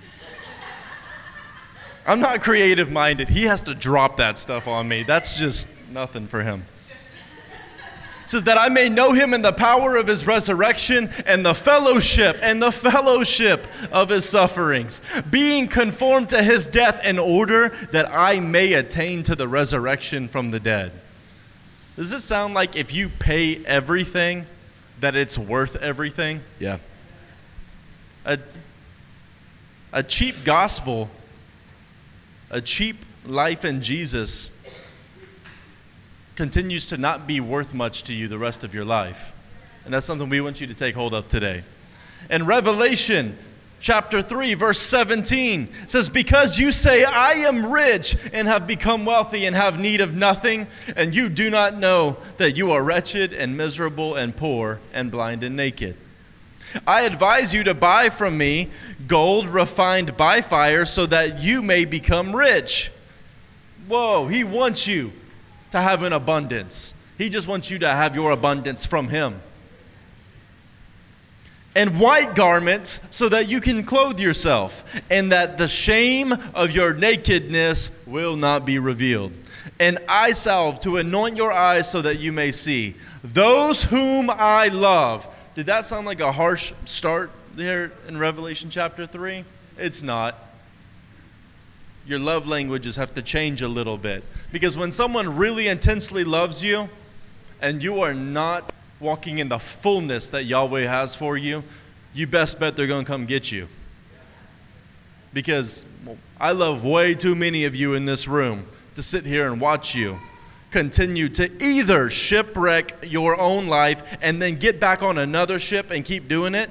I'm 2.06 2.20
not 2.20 2.42
creative 2.42 2.90
minded. 2.90 3.28
He 3.28 3.44
has 3.44 3.62
to 3.62 3.74
drop 3.74 4.18
that 4.18 4.36
stuff 4.36 4.68
on 4.68 4.88
me. 4.88 5.02
That's 5.02 5.38
just 5.38 5.68
nothing 5.90 6.26
for 6.26 6.42
him. 6.42 6.64
So 8.26 8.40
that 8.40 8.56
I 8.56 8.68
may 8.68 8.88
know 8.88 9.12
him 9.12 9.34
in 9.34 9.42
the 9.42 9.52
power 9.52 9.96
of 9.96 10.06
his 10.06 10.26
resurrection 10.26 11.10
and 11.26 11.44
the 11.44 11.54
fellowship 11.54 12.38
and 12.40 12.60
the 12.60 12.72
fellowship 12.72 13.66
of 13.92 14.08
his 14.08 14.28
sufferings, 14.28 15.02
being 15.30 15.68
conformed 15.68 16.30
to 16.30 16.42
his 16.42 16.66
death 16.66 17.04
in 17.04 17.18
order 17.18 17.68
that 17.92 18.10
I 18.10 18.40
may 18.40 18.72
attain 18.72 19.22
to 19.24 19.36
the 19.36 19.46
resurrection 19.46 20.28
from 20.28 20.50
the 20.50 20.60
dead. 20.60 20.92
Does 21.96 22.12
it 22.12 22.20
sound 22.20 22.54
like 22.54 22.76
if 22.76 22.92
you 22.92 23.08
pay 23.08 23.64
everything, 23.64 24.46
that 25.00 25.14
it's 25.14 25.38
worth 25.38 25.76
everything? 25.76 26.40
Yeah. 26.58 26.78
A, 28.24 28.38
a 29.92 30.02
cheap 30.02 30.44
gospel 30.44 31.10
a 32.54 32.60
cheap 32.60 33.04
life 33.26 33.64
in 33.64 33.80
Jesus 33.80 34.52
continues 36.36 36.86
to 36.86 36.96
not 36.96 37.26
be 37.26 37.40
worth 37.40 37.74
much 37.74 38.04
to 38.04 38.14
you 38.14 38.28
the 38.28 38.38
rest 38.38 38.62
of 38.62 38.72
your 38.72 38.84
life. 38.84 39.32
And 39.84 39.92
that's 39.92 40.06
something 40.06 40.28
we 40.28 40.40
want 40.40 40.60
you 40.60 40.68
to 40.68 40.74
take 40.74 40.94
hold 40.94 41.14
of 41.14 41.26
today. 41.26 41.64
In 42.30 42.46
Revelation 42.46 43.36
chapter 43.80 44.22
3, 44.22 44.54
verse 44.54 44.78
17 44.78 45.68
says, 45.88 46.08
Because 46.08 46.56
you 46.56 46.70
say, 46.70 47.02
I 47.04 47.32
am 47.32 47.72
rich 47.72 48.16
and 48.32 48.46
have 48.46 48.68
become 48.68 49.04
wealthy 49.04 49.46
and 49.46 49.56
have 49.56 49.80
need 49.80 50.00
of 50.00 50.14
nothing, 50.14 50.68
and 50.94 51.12
you 51.12 51.28
do 51.28 51.50
not 51.50 51.76
know 51.76 52.18
that 52.36 52.56
you 52.56 52.70
are 52.70 52.84
wretched 52.84 53.32
and 53.32 53.56
miserable 53.56 54.14
and 54.14 54.34
poor 54.34 54.78
and 54.92 55.10
blind 55.10 55.42
and 55.42 55.56
naked. 55.56 55.96
I 56.86 57.02
advise 57.02 57.54
you 57.54 57.64
to 57.64 57.74
buy 57.74 58.08
from 58.08 58.38
me 58.38 58.70
gold 59.06 59.48
refined 59.48 60.16
by 60.16 60.40
fire 60.40 60.84
so 60.84 61.06
that 61.06 61.42
you 61.42 61.62
may 61.62 61.84
become 61.84 62.34
rich. 62.34 62.90
Whoa, 63.86 64.26
he 64.26 64.44
wants 64.44 64.86
you 64.86 65.12
to 65.70 65.80
have 65.80 66.02
an 66.02 66.12
abundance. 66.12 66.94
He 67.18 67.28
just 67.28 67.46
wants 67.46 67.70
you 67.70 67.78
to 67.80 67.88
have 67.88 68.14
your 68.14 68.30
abundance 68.30 68.86
from 68.86 69.08
him 69.08 69.40
and 71.74 71.98
white 71.98 72.34
garments 72.34 73.00
so 73.10 73.28
that 73.28 73.48
you 73.48 73.60
can 73.60 73.82
clothe 73.82 74.20
yourself, 74.20 74.84
and 75.10 75.32
that 75.32 75.58
the 75.58 75.66
shame 75.66 76.32
of 76.54 76.70
your 76.70 76.94
nakedness 76.94 77.90
will 78.06 78.36
not 78.36 78.64
be 78.64 78.78
revealed. 78.78 79.32
And 79.80 79.98
eye 80.08 80.32
salve 80.32 80.78
to 80.80 80.98
anoint 80.98 81.36
your 81.36 81.52
eyes 81.52 81.90
so 81.90 82.02
that 82.02 82.20
you 82.20 82.32
may 82.32 82.52
see. 82.52 82.94
Those 83.24 83.84
whom 83.84 84.30
I 84.30 84.68
love. 84.68 85.26
Did 85.54 85.66
that 85.66 85.86
sound 85.86 86.06
like 86.06 86.20
a 86.20 86.32
harsh 86.32 86.72
start 86.84 87.30
there 87.54 87.92
in 88.08 88.18
Revelation 88.18 88.70
chapter 88.70 89.06
3? 89.06 89.44
It's 89.78 90.02
not. 90.02 90.36
Your 92.06 92.18
love 92.18 92.46
languages 92.46 92.96
have 92.96 93.14
to 93.14 93.22
change 93.22 93.62
a 93.62 93.68
little 93.68 93.96
bit. 93.96 94.24
Because 94.50 94.76
when 94.76 94.90
someone 94.90 95.36
really 95.36 95.68
intensely 95.68 96.24
loves 96.24 96.62
you 96.62 96.88
and 97.60 97.82
you 97.82 98.00
are 98.02 98.14
not 98.14 98.72
walking 98.98 99.38
in 99.38 99.48
the 99.48 99.58
fullness 99.58 100.28
that 100.30 100.44
Yahweh 100.44 100.86
has 100.86 101.14
for 101.14 101.36
you, 101.36 101.62
you 102.12 102.26
best 102.26 102.58
bet 102.58 102.74
they're 102.74 102.88
going 102.88 103.04
to 103.04 103.10
come 103.10 103.24
get 103.24 103.52
you. 103.52 103.68
Because 105.32 105.84
I 106.40 106.52
love 106.52 106.84
way 106.84 107.14
too 107.14 107.34
many 107.34 107.64
of 107.64 107.76
you 107.76 107.94
in 107.94 108.06
this 108.06 108.26
room 108.26 108.66
to 108.96 109.02
sit 109.02 109.24
here 109.24 109.50
and 109.50 109.60
watch 109.60 109.94
you 109.94 110.18
continue 110.74 111.28
to 111.28 111.64
either 111.64 112.10
shipwreck 112.10 113.06
your 113.06 113.40
own 113.40 113.68
life 113.68 114.18
and 114.20 114.42
then 114.42 114.56
get 114.56 114.80
back 114.80 115.04
on 115.04 115.18
another 115.18 115.60
ship 115.60 115.92
and 115.92 116.04
keep 116.04 116.26
doing 116.26 116.52
it, 116.52 116.68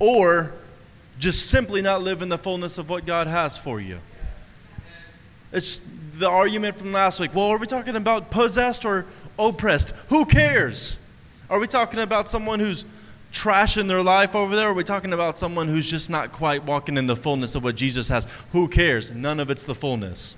or 0.00 0.52
just 1.20 1.48
simply 1.48 1.80
not 1.80 2.02
live 2.02 2.22
in 2.22 2.28
the 2.28 2.36
fullness 2.36 2.76
of 2.76 2.90
what 2.90 3.06
God 3.06 3.28
has 3.28 3.56
for 3.56 3.80
you. 3.80 4.00
It's 5.52 5.80
the 6.14 6.28
argument 6.28 6.76
from 6.76 6.92
last 6.92 7.20
week. 7.20 7.32
Well, 7.32 7.46
are 7.46 7.56
we 7.56 7.68
talking 7.68 7.94
about 7.94 8.32
possessed 8.32 8.84
or 8.84 9.06
oppressed. 9.38 9.90
Who 10.08 10.24
cares? 10.24 10.96
Are 11.48 11.60
we 11.60 11.68
talking 11.68 12.00
about 12.00 12.28
someone 12.28 12.58
who's 12.58 12.84
trashing 13.32 13.86
their 13.86 14.02
life 14.02 14.34
over 14.34 14.56
there? 14.56 14.70
Are 14.70 14.74
we 14.74 14.82
talking 14.82 15.12
about 15.12 15.38
someone 15.38 15.68
who's 15.68 15.88
just 15.88 16.10
not 16.10 16.32
quite 16.32 16.64
walking 16.64 16.96
in 16.96 17.06
the 17.06 17.16
fullness 17.16 17.54
of 17.54 17.62
what 17.62 17.76
Jesus 17.76 18.08
has? 18.08 18.26
Who 18.50 18.66
cares? 18.66 19.12
None 19.12 19.38
of 19.38 19.50
it's 19.50 19.64
the 19.64 19.74
fullness. 19.74 20.34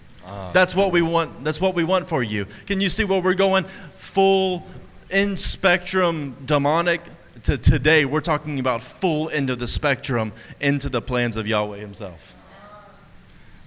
That's 0.52 0.75
what 0.75 0.93
we 0.93 1.02
want. 1.02 1.45
That's 1.45 1.61
what 1.61 1.75
we 1.75 1.85
want 1.85 2.09
for 2.09 2.23
you. 2.23 2.47
Can 2.66 2.81
you 2.81 2.88
see 2.88 3.04
where 3.04 3.21
we're 3.21 3.35
going? 3.35 3.64
Full 3.97 4.64
in 5.11 5.37
spectrum 5.37 6.37
demonic 6.45 7.02
to 7.45 7.59
today 7.59 8.07
we're 8.07 8.21
talking 8.21 8.59
about 8.59 8.81
full 8.83 9.28
end 9.28 9.50
of 9.50 9.59
the 9.59 9.66
spectrum 9.66 10.33
into 10.61 10.88
the 10.88 11.02
plans 11.02 11.37
of 11.37 11.47
Yahweh 11.47 11.78
himself. 11.78 12.35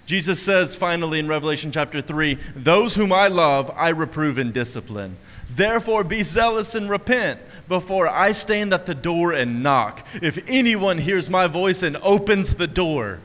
Jesus 0.08 0.42
says 0.42 0.74
finally 0.74 1.20
in 1.20 1.28
Revelation 1.28 1.72
chapter 1.72 2.02
3 2.02 2.40
Those 2.56 2.96
whom 2.96 3.12
I 3.12 3.28
love, 3.28 3.70
I 3.76 3.90
reprove 3.90 4.38
and 4.38 4.54
discipline. 4.54 5.18
Therefore, 5.50 6.04
be 6.04 6.24
zealous 6.24 6.76
and 6.76 6.90
repent 6.90 7.40
before 7.68 8.08
I 8.08 8.32
stand 8.32 8.74
at 8.74 8.86
the 8.86 8.96
door 8.96 9.34
and 9.34 9.62
knock. 9.62 10.06
If 10.22 10.40
anyone 10.48 10.98
hears 10.98 11.30
my 11.30 11.48
voice 11.48 11.84
and 11.84 11.98
opens 11.98 12.56
the 12.56 12.68
door, 12.68 13.20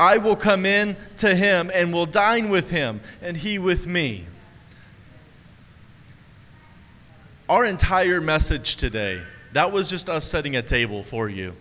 I 0.00 0.16
will 0.16 0.34
come 0.34 0.64
in 0.64 0.96
to 1.18 1.34
him 1.34 1.70
and 1.72 1.92
will 1.92 2.06
dine 2.06 2.48
with 2.48 2.70
him, 2.70 3.02
and 3.20 3.36
he 3.36 3.58
with 3.58 3.86
me. 3.86 4.24
Our 7.50 7.66
entire 7.66 8.20
message 8.20 8.76
today, 8.76 9.22
that 9.52 9.70
was 9.70 9.90
just 9.90 10.08
us 10.08 10.24
setting 10.24 10.56
a 10.56 10.62
table 10.62 11.02
for 11.02 11.28
you 11.28 11.54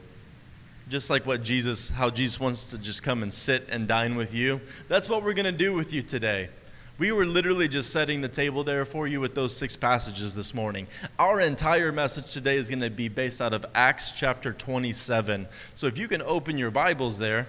just 0.90 1.12
like 1.12 1.26
what 1.28 1.44
Jesus, 1.44 1.90
how 1.90 2.10
Jesus 2.10 2.40
wants 2.40 2.68
to 2.72 2.78
just 2.80 3.04
come 3.04 3.22
and 3.22 3.32
sit 3.32 3.68
and 3.70 3.88
dine 3.88 4.16
with 4.16 4.34
you. 4.34 4.60
That's 4.88 5.08
what 5.08 5.24
we're 5.24 5.34
going 5.34 5.46
to 5.46 5.52
do 5.52 5.74
with 5.74 5.94
you 5.94 6.02
today. 6.02 6.50
We 6.98 7.12
were 7.12 7.26
literally 7.26 7.68
just 7.68 7.92
setting 7.92 8.22
the 8.22 8.28
table 8.28 8.64
there 8.64 8.84
for 8.86 9.08
you 9.08 9.22
with 9.22 9.36
those 9.36 9.56
six 9.56 9.76
passages 9.76 10.34
this 10.34 10.54
morning. 10.54 10.88
Our 11.18 11.40
entire 11.40 11.92
message 11.92 12.34
today 12.34 12.58
is 12.58 12.70
going 12.70 12.82
to 12.82 12.90
be 12.90 13.08
based 13.08 13.40
out 13.40 13.54
of 13.54 13.66
Acts 13.76 14.12
chapter 14.12 14.52
27. 14.52 15.48
So 15.76 15.88
if 15.88 15.98
you 15.98 16.08
can 16.08 16.22
open 16.24 16.58
your 16.58 16.72
Bibles 16.72 17.20
there, 17.20 17.48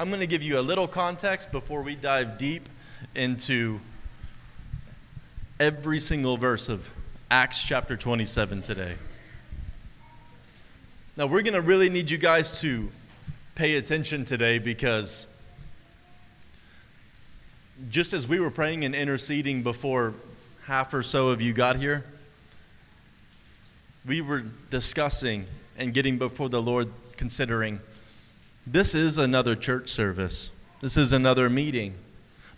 I'm 0.00 0.10
going 0.10 0.20
to 0.20 0.28
give 0.28 0.44
you 0.44 0.60
a 0.60 0.62
little 0.62 0.86
context 0.86 1.50
before 1.50 1.82
we 1.82 1.96
dive 1.96 2.38
deep 2.38 2.68
into 3.16 3.80
every 5.58 5.98
single 5.98 6.36
verse 6.36 6.68
of 6.68 6.88
Acts 7.32 7.64
chapter 7.64 7.96
27 7.96 8.62
today. 8.62 8.94
Now, 11.16 11.26
we're 11.26 11.42
going 11.42 11.54
to 11.54 11.60
really 11.60 11.90
need 11.90 12.12
you 12.12 12.16
guys 12.16 12.60
to 12.60 12.92
pay 13.56 13.74
attention 13.74 14.24
today 14.24 14.60
because 14.60 15.26
just 17.90 18.12
as 18.12 18.28
we 18.28 18.38
were 18.38 18.52
praying 18.52 18.84
and 18.84 18.94
interceding 18.94 19.64
before 19.64 20.14
half 20.66 20.94
or 20.94 21.02
so 21.02 21.30
of 21.30 21.42
you 21.42 21.52
got 21.52 21.74
here, 21.74 22.04
we 24.06 24.20
were 24.20 24.44
discussing 24.70 25.46
and 25.76 25.92
getting 25.92 26.18
before 26.18 26.48
the 26.48 26.62
Lord, 26.62 26.88
considering 27.16 27.80
this 28.72 28.94
is 28.94 29.18
another 29.18 29.54
church 29.54 29.88
service, 29.88 30.50
this 30.80 30.96
is 30.96 31.12
another 31.12 31.48
meeting. 31.48 31.94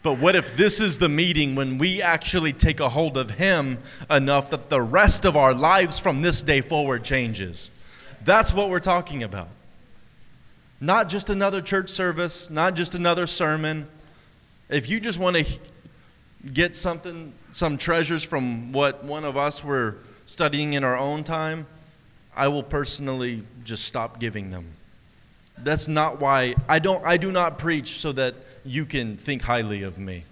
But 0.03 0.15
what 0.19 0.35
if 0.35 0.57
this 0.57 0.81
is 0.81 0.97
the 0.97 1.11
meeting 1.11 1.55
when 1.55 1.77
we 1.77 2.01
actually 2.01 2.55
take 2.55 2.81
a 2.81 2.89
hold 2.89 3.19
of 3.19 3.33
Him 3.33 3.79
enough 4.09 4.49
that 4.51 4.71
the 4.71 4.81
rest 4.81 5.27
of 5.27 5.37
our 5.37 5.53
lives 5.53 5.99
from 5.99 6.23
this 6.23 6.43
day 6.43 6.63
forward 6.63 7.05
changes? 7.05 7.71
That's 8.25 8.53
what 8.53 8.71
we're 8.71 8.81
talking 8.81 9.23
about. 9.23 9.49
Not 10.81 11.11
just 11.11 11.29
another 11.29 11.61
church 11.61 11.91
service, 11.91 12.49
not 12.49 12.75
just 12.75 12.95
another 12.95 13.27
sermon. 13.27 13.87
If 14.71 14.89
you 14.89 15.01
just 15.01 15.19
want 15.19 15.37
to 15.37 15.59
get 16.55 16.75
something, 16.75 17.35
some 17.53 17.77
treasures 17.77 18.25
from 18.25 18.73
what 18.73 19.05
one 19.05 19.25
of 19.27 19.37
us 19.37 19.63
were 19.63 19.99
studying 20.25 20.73
in 20.73 20.83
our 20.83 20.97
own 20.97 21.25
time, 21.25 21.67
I 22.35 22.49
will 22.49 22.63
personally 22.63 23.43
just 23.65 23.85
stop 23.85 24.19
giving 24.19 24.51
them. 24.51 24.65
That's 25.65 25.89
not 25.89 26.21
why 26.21 26.55
I 26.69 26.79
don't 26.79 27.05
I 27.05 27.17
do 27.17 27.33
not 27.33 27.59
preach 27.59 27.99
so 27.99 28.13
that 28.13 28.35
you 28.65 28.85
can 28.87 29.17
think 29.17 29.43
highly 29.43 29.83
of 29.83 29.99
me. 29.99 30.25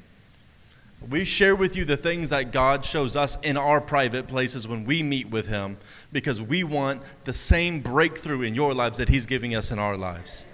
We 1.08 1.25
share 1.25 1.54
with 1.54 1.76
you 1.76 1.85
the 1.85 1.97
things 1.97 2.30
that 2.30 2.50
God 2.50 2.85
shows 2.85 3.14
us 3.14 3.38
in 3.42 3.56
our 3.56 3.80
private 3.80 4.26
places 4.26 4.66
when 4.66 4.85
we 4.85 5.02
meet 5.02 5.30
with 5.30 5.47
Him 5.47 5.78
because 6.11 6.42
we 6.42 6.64
want 6.64 7.02
the 7.25 7.32
same 7.32 7.80
breakthrough 7.80 8.42
in 8.42 8.54
your 8.54 8.75
lives 8.75 8.99
that 8.99 9.08
He's 9.08 9.25
giving 9.25 9.54
us 9.54 9.70
in 9.70 9.78
our 9.78 9.97
lives. 9.97 10.44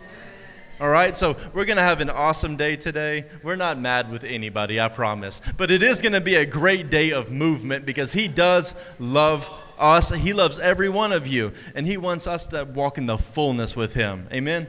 All 0.80 0.90
right, 0.90 1.14
so 1.16 1.36
we're 1.54 1.64
going 1.64 1.76
to 1.76 1.82
have 1.82 2.00
an 2.00 2.10
awesome 2.10 2.56
day 2.56 2.76
today. 2.76 3.24
We're 3.42 3.56
not 3.56 3.78
mad 3.78 4.10
with 4.10 4.24
anybody, 4.24 4.80
I 4.80 4.88
promise. 4.88 5.40
But 5.56 5.70
it 5.70 5.82
is 5.82 6.02
going 6.02 6.12
to 6.12 6.20
be 6.20 6.34
a 6.34 6.44
great 6.44 6.90
day 6.90 7.12
of 7.12 7.30
movement 7.30 7.86
because 7.86 8.12
He 8.12 8.28
does 8.28 8.74
love 8.98 9.50
us. 9.78 10.10
He 10.10 10.32
loves 10.32 10.58
every 10.58 10.88
one 10.88 11.12
of 11.12 11.26
you, 11.26 11.52
and 11.74 11.86
He 11.86 11.96
wants 11.96 12.26
us 12.26 12.46
to 12.48 12.64
walk 12.64 12.98
in 12.98 13.06
the 13.06 13.18
fullness 13.18 13.76
with 13.76 13.94
Him. 13.94 14.28
Amen? 14.32 14.66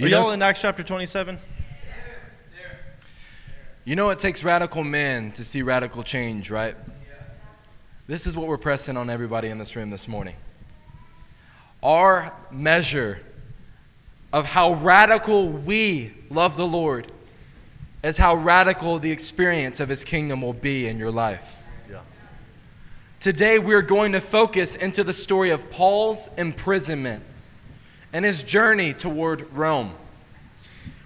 Are 0.00 0.08
y'all 0.08 0.30
in 0.30 0.40
Acts 0.40 0.62
chapter 0.62 0.82
27? 0.82 1.38
You 3.84 3.96
know, 3.96 4.10
it 4.10 4.18
takes 4.18 4.44
radical 4.44 4.84
men 4.84 5.32
to 5.32 5.44
see 5.44 5.62
radical 5.62 6.02
change, 6.02 6.50
right? 6.50 6.74
This 8.06 8.26
is 8.26 8.36
what 8.36 8.48
we're 8.48 8.58
pressing 8.58 8.96
on 8.96 9.08
everybody 9.08 9.48
in 9.48 9.58
this 9.58 9.76
room 9.76 9.90
this 9.90 10.08
morning. 10.08 10.34
Our 11.82 12.32
measure 12.50 13.20
of 14.32 14.46
how 14.46 14.74
radical 14.74 15.48
we 15.48 16.12
love 16.28 16.56
the 16.56 16.66
Lord 16.66 17.10
is 18.02 18.16
how 18.16 18.34
radical 18.34 18.98
the 18.98 19.12
experience 19.12 19.80
of 19.80 19.88
His 19.88 20.04
kingdom 20.04 20.42
will 20.42 20.52
be 20.52 20.88
in 20.88 20.98
your 20.98 21.10
life. 21.10 21.58
Today, 23.20 23.58
we're 23.58 23.82
going 23.82 24.12
to 24.12 24.20
focus 24.20 24.76
into 24.76 25.04
the 25.04 25.12
story 25.12 25.50
of 25.50 25.70
Paul's 25.70 26.30
imprisonment 26.38 27.22
and 28.14 28.24
his 28.24 28.42
journey 28.42 28.94
toward 28.94 29.52
Rome. 29.52 29.94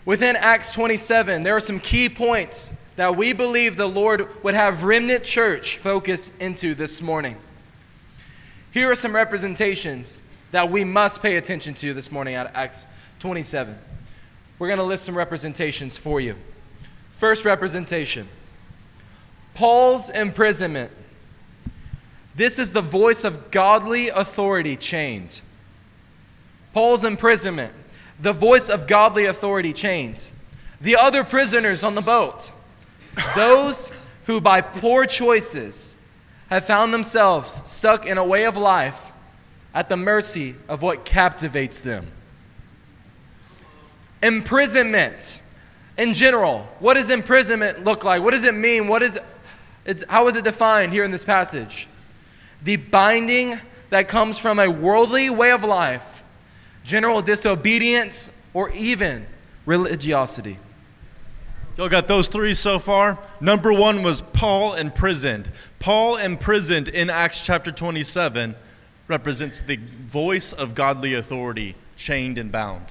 Within 0.04 0.37
Acts 0.37 0.73
27, 0.75 1.42
there 1.42 1.56
are 1.56 1.61
some 1.61 1.80
key 1.80 2.09
points 2.09 2.73
that 2.94 3.16
we 3.16 3.33
believe 3.33 3.75
the 3.75 3.88
Lord 3.88 4.28
would 4.44 4.54
have 4.54 4.85
Remnant 4.85 5.25
Church 5.25 5.78
focus 5.78 6.33
into 6.38 6.76
this 6.76 7.02
morning. 7.02 7.37
Here 8.71 8.88
are 8.88 8.94
some 8.94 9.12
representations 9.12 10.23
that 10.52 10.71
we 10.71 10.85
must 10.85 11.21
pay 11.21 11.35
attention 11.35 11.75
to 11.75 11.92
this 11.94 12.12
morning 12.12 12.37
out 12.37 12.47
of 12.47 12.52
Acts 12.54 12.87
27. 13.18 13.76
We're 14.61 14.68
going 14.68 14.78
to 14.78 14.85
list 14.85 15.02
some 15.02 15.16
representations 15.16 15.99
for 15.99 16.21
you. 16.21 16.37
first 17.11 17.44
representation 17.44 18.28
Paul's 19.54 20.11
imprisonment. 20.11 20.92
This 22.37 22.59
is 22.59 22.73
the 22.73 22.81
voice 22.81 23.25
of 23.25 23.50
godly 23.50 24.09
authority 24.09 24.76
chained. 24.76 25.41
Paul's 26.73 27.05
imprisonment, 27.05 27.73
the 28.19 28.33
voice 28.33 28.69
of 28.69 28.87
godly 28.87 29.26
authority 29.26 29.73
chained. 29.73 30.29
The 30.81 30.97
other 30.97 31.23
prisoners 31.23 31.85
on 31.85 31.95
the 31.95 32.00
boat, 32.00 32.50
those 33.37 33.93
who 34.26 34.41
by 34.41 34.61
poor 34.61 35.07
choices 35.07 35.95
have 36.49 36.64
found 36.64 36.93
themselves 36.93 37.62
stuck 37.64 38.07
in 38.07 38.19
a 38.19 38.25
way 38.25 38.45
of 38.45 38.57
life 38.57 39.12
at 39.73 39.88
the 39.88 39.97
mercy 39.97 40.55
of 40.69 40.83
what 40.83 41.05
captivates 41.05 41.81
them. 41.81 42.07
Imprisonment 44.23 45.41
in 45.97 46.12
general. 46.12 46.69
What 46.81 46.95
does 46.95 47.11
imprisonment 47.11 47.85
look 47.85 48.05
like? 48.05 48.23
What 48.23 48.33
does 48.33 48.45
it 48.45 48.55
mean? 48.55 48.88
What 48.88 49.03
is 49.03 49.19
it's, 49.85 50.03
how 50.09 50.29
is 50.29 50.37
it 50.37 50.45
defined 50.45 50.93
here 50.93 51.05
in 51.05 51.11
this 51.11 51.25
passage? 51.25 51.88
The 52.64 52.76
binding 52.76 53.59
that 53.90 54.09
comes 54.09 54.38
from 54.38 54.59
a 54.59 54.68
worldly 54.68 55.30
way 55.30 55.52
of 55.52 55.62
life, 55.62 56.25
general 56.83 57.23
disobedience, 57.23 58.30
or 58.52 58.71
even 58.71 59.26
religiosity. 59.66 60.59
Y'all 61.76 61.88
got 61.88 62.06
those 62.06 62.28
three 62.28 62.54
so 62.54 62.78
far? 62.78 63.18
Number 63.40 63.73
one 63.73 64.02
was 64.02 64.21
Paul 64.21 64.75
imprisoned. 64.75 65.50
Paul 65.80 66.16
imprisoned 66.16 66.88
in 66.88 67.11
Acts 67.11 67.44
chapter 67.44 67.73
27 67.73 68.54
represents 69.09 69.61
the 69.61 69.76
voice 69.76 70.52
of 70.52 70.75
godly 70.75 71.14
authority, 71.14 71.75
chained 71.97 72.38
and 72.38 72.50
bound. 72.50 72.87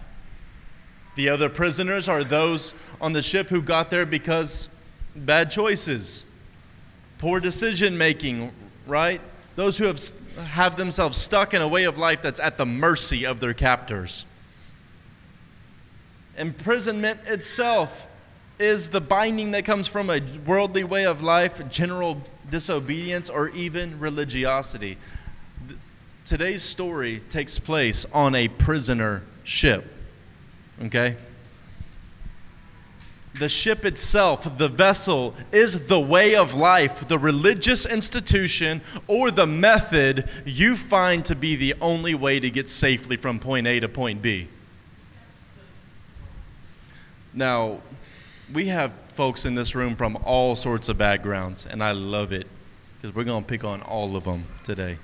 The 1.15 1.29
other 1.29 1.47
prisoners 1.47 2.09
are 2.09 2.23
those 2.23 2.73
on 2.99 3.13
the 3.13 3.21
ship 3.21 3.49
who 3.49 3.61
got 3.61 3.89
there 3.89 4.05
because 4.05 4.67
bad 5.15 5.49
choices, 5.49 6.25
poor 7.19 7.39
decision 7.39 7.97
making, 7.97 8.51
right? 8.85 9.21
Those 9.55 9.77
who 9.77 9.85
have, 9.85 10.01
have 10.47 10.77
themselves 10.77 11.17
stuck 11.17 11.53
in 11.53 11.61
a 11.61 11.67
way 11.67 11.83
of 11.83 11.97
life 11.97 12.21
that's 12.21 12.39
at 12.39 12.57
the 12.57 12.65
mercy 12.65 13.25
of 13.25 13.39
their 13.39 13.53
captors. 13.53 14.25
Imprisonment 16.37 17.19
itself 17.25 18.07
is 18.57 18.89
the 18.89 19.01
binding 19.01 19.51
that 19.51 19.65
comes 19.65 19.87
from 19.87 20.09
a 20.09 20.21
worldly 20.45 20.83
way 20.83 21.05
of 21.05 21.21
life, 21.21 21.61
general 21.69 22.21
disobedience, 22.49 23.29
or 23.29 23.49
even 23.49 23.99
religiosity. 23.99 24.97
Today's 26.25 26.63
story 26.63 27.21
takes 27.29 27.59
place 27.59 28.05
on 28.13 28.33
a 28.33 28.47
prisoner 28.47 29.23
ship. 29.43 29.85
Okay? 30.83 31.15
The 33.35 33.49
ship 33.49 33.83
itself, 33.83 34.57
the 34.57 34.67
vessel, 34.67 35.33
is 35.51 35.87
the 35.87 35.99
way 35.99 36.35
of 36.35 36.53
life, 36.53 37.07
the 37.07 37.17
religious 37.17 37.85
institution, 37.85 38.81
or 39.07 39.31
the 39.31 39.47
method 39.47 40.29
you 40.45 40.75
find 40.75 41.25
to 41.25 41.35
be 41.35 41.55
the 41.55 41.73
only 41.81 42.13
way 42.13 42.39
to 42.39 42.49
get 42.51 42.69
safely 42.69 43.17
from 43.17 43.39
point 43.39 43.65
A 43.65 43.79
to 43.79 43.89
point 43.89 44.21
B. 44.21 44.49
Now, 47.33 47.81
we 48.53 48.67
have 48.67 48.91
folks 49.13 49.45
in 49.45 49.55
this 49.55 49.73
room 49.73 49.95
from 49.95 50.15
all 50.23 50.55
sorts 50.55 50.87
of 50.87 50.99
backgrounds, 50.99 51.65
and 51.65 51.83
I 51.83 51.91
love 51.91 52.31
it 52.31 52.45
because 53.01 53.15
we're 53.15 53.23
going 53.23 53.43
to 53.43 53.47
pick 53.47 53.63
on 53.63 53.81
all 53.81 54.15
of 54.15 54.25
them 54.25 54.45
today. 54.63 54.99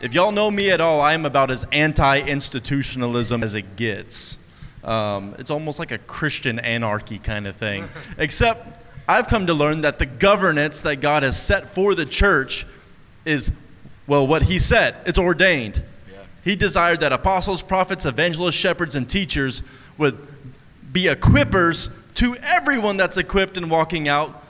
If 0.00 0.14
y'all 0.14 0.32
know 0.32 0.50
me 0.50 0.70
at 0.70 0.80
all, 0.80 1.00
I 1.00 1.12
am 1.12 1.26
about 1.26 1.50
as 1.50 1.64
anti 1.72 2.20
institutionalism 2.20 3.42
as 3.42 3.54
it 3.54 3.76
gets. 3.76 4.38
Um, 4.84 5.34
it's 5.38 5.50
almost 5.50 5.78
like 5.78 5.90
a 5.90 5.98
Christian 5.98 6.58
anarchy 6.58 7.18
kind 7.18 7.46
of 7.46 7.56
thing. 7.56 7.88
Except 8.18 8.78
I've 9.08 9.28
come 9.28 9.46
to 9.46 9.54
learn 9.54 9.80
that 9.82 9.98
the 9.98 10.06
governance 10.06 10.82
that 10.82 10.96
God 10.96 11.22
has 11.22 11.40
set 11.40 11.72
for 11.72 11.94
the 11.94 12.04
church 12.04 12.66
is, 13.24 13.50
well, 14.06 14.26
what 14.26 14.42
He 14.42 14.58
said. 14.58 14.96
It's 15.06 15.18
ordained. 15.18 15.82
Yeah. 16.10 16.18
He 16.44 16.56
desired 16.56 17.00
that 17.00 17.12
apostles, 17.12 17.62
prophets, 17.62 18.06
evangelists, 18.06 18.56
shepherds, 18.56 18.96
and 18.96 19.08
teachers 19.08 19.62
would 19.96 20.26
be 20.92 21.04
equippers 21.04 21.92
to 22.14 22.36
everyone 22.42 22.96
that's 22.96 23.16
equipped 23.16 23.56
and 23.56 23.70
walking 23.70 24.08
out 24.08 24.42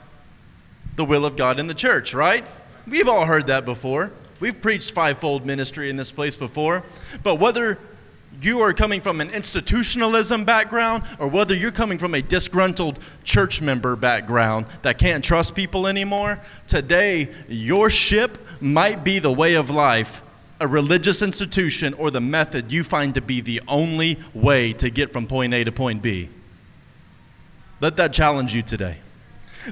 the 0.95 1.05
will 1.05 1.25
of 1.25 1.37
God 1.37 1.59
in 1.59 1.67
the 1.67 1.73
church, 1.73 2.13
right? 2.13 2.45
We've 2.87 3.07
all 3.07 3.25
heard 3.25 3.47
that 3.47 3.63
before. 3.63 4.11
We've 4.39 4.59
preached 4.59 4.91
fivefold 4.91 5.45
ministry 5.45 5.89
in 5.89 5.95
this 5.95 6.11
place 6.11 6.35
before. 6.35 6.83
But 7.23 7.35
whether 7.35 7.77
you 8.41 8.59
are 8.59 8.73
coming 8.73 9.01
from 9.01 9.21
an 9.21 9.29
institutionalism 9.29 10.45
background 10.45 11.03
or 11.19 11.27
whether 11.27 11.53
you're 11.53 11.71
coming 11.71 11.97
from 11.97 12.13
a 12.15 12.21
disgruntled 12.21 12.99
church 13.23 13.61
member 13.61 13.95
background 13.95 14.65
that 14.81 14.97
can't 14.97 15.23
trust 15.23 15.55
people 15.55 15.87
anymore, 15.87 16.39
today 16.67 17.29
your 17.47 17.89
ship 17.89 18.37
might 18.61 19.03
be 19.03 19.19
the 19.19 19.31
way 19.31 19.55
of 19.55 19.69
life, 19.69 20.21
a 20.59 20.67
religious 20.67 21.21
institution, 21.21 21.93
or 21.93 22.11
the 22.11 22.21
method 22.21 22.71
you 22.71 22.83
find 22.83 23.15
to 23.15 23.21
be 23.21 23.41
the 23.41 23.61
only 23.67 24.19
way 24.33 24.73
to 24.73 24.89
get 24.89 25.11
from 25.11 25.27
point 25.27 25.53
A 25.53 25.63
to 25.63 25.71
point 25.71 26.01
B. 26.01 26.29
Let 27.81 27.95
that 27.97 28.13
challenge 28.13 28.53
you 28.53 28.61
today. 28.61 28.97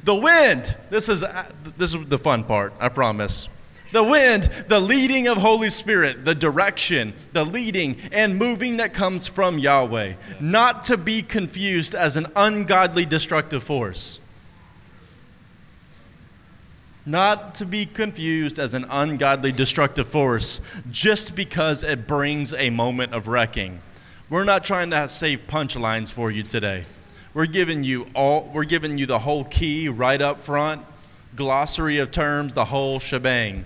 The 0.03 0.15
wind, 0.15 0.75
this 0.89 1.09
is, 1.09 1.23
uh, 1.23 1.49
this 1.77 1.93
is 1.93 2.05
the 2.07 2.17
fun 2.17 2.43
part, 2.43 2.73
I 2.79 2.89
promise. 2.89 3.47
The 3.91 4.03
wind, 4.03 4.43
the 4.67 4.79
leading 4.79 5.27
of 5.27 5.37
Holy 5.37 5.69
Spirit, 5.69 6.25
the 6.25 6.35
direction, 6.35 7.13
the 7.31 7.45
leading 7.45 7.97
and 8.11 8.37
moving 8.37 8.77
that 8.77 8.93
comes 8.93 9.27
from 9.27 9.59
Yahweh, 9.59 10.13
not 10.39 10.83
to 10.85 10.97
be 10.97 11.21
confused 11.21 11.95
as 11.95 12.17
an 12.17 12.27
ungodly 12.35 13.05
destructive 13.05 13.63
force. 13.63 14.19
Not 17.05 17.55
to 17.55 17.65
be 17.65 17.85
confused 17.85 18.59
as 18.59 18.73
an 18.73 18.85
ungodly 18.89 19.53
destructive 19.53 20.09
force 20.09 20.59
just 20.91 21.35
because 21.35 21.81
it 21.81 22.05
brings 22.05 22.53
a 22.53 22.69
moment 22.69 23.13
of 23.13 23.29
wrecking. 23.29 23.81
We're 24.29 24.43
not 24.43 24.65
trying 24.65 24.89
to 24.89 25.07
save 25.07 25.47
punchlines 25.47 26.11
for 26.11 26.29
you 26.29 26.43
today. 26.43 26.83
We're 27.33 27.45
giving 27.45 27.85
you 27.85 28.07
all 28.13 28.51
we're 28.53 28.65
giving 28.65 28.97
you 28.97 29.05
the 29.05 29.19
whole 29.19 29.45
key 29.45 29.87
right 29.87 30.21
up 30.21 30.41
front, 30.41 30.85
glossary 31.37 31.99
of 31.99 32.11
terms, 32.11 32.53
the 32.53 32.65
whole 32.65 32.99
shebang 32.99 33.63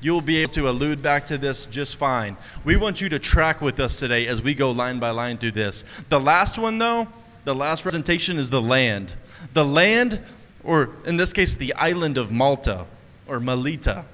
you'll 0.00 0.20
be 0.20 0.38
able 0.38 0.52
to 0.52 0.68
allude 0.68 1.02
back 1.02 1.26
to 1.26 1.38
this 1.38 1.66
just 1.66 1.96
fine. 1.96 2.36
We 2.64 2.76
want 2.76 3.00
you 3.00 3.08
to 3.10 3.18
track 3.18 3.60
with 3.60 3.80
us 3.80 3.96
today 3.96 4.26
as 4.26 4.42
we 4.42 4.54
go 4.54 4.70
line 4.70 4.98
by 4.98 5.10
line 5.10 5.38
through 5.38 5.52
this. 5.52 5.84
The 6.08 6.20
last 6.20 6.58
one, 6.58 6.78
though, 6.78 7.08
the 7.44 7.54
last 7.54 7.82
presentation 7.82 8.38
is 8.38 8.50
the 8.50 8.62
land. 8.62 9.14
The 9.52 9.64
land, 9.64 10.20
or 10.64 10.90
in 11.04 11.16
this 11.16 11.32
case, 11.32 11.54
the 11.54 11.74
island 11.74 12.18
of 12.18 12.32
Malta 12.32 12.86
or 13.26 13.40
Melita, 13.40 14.04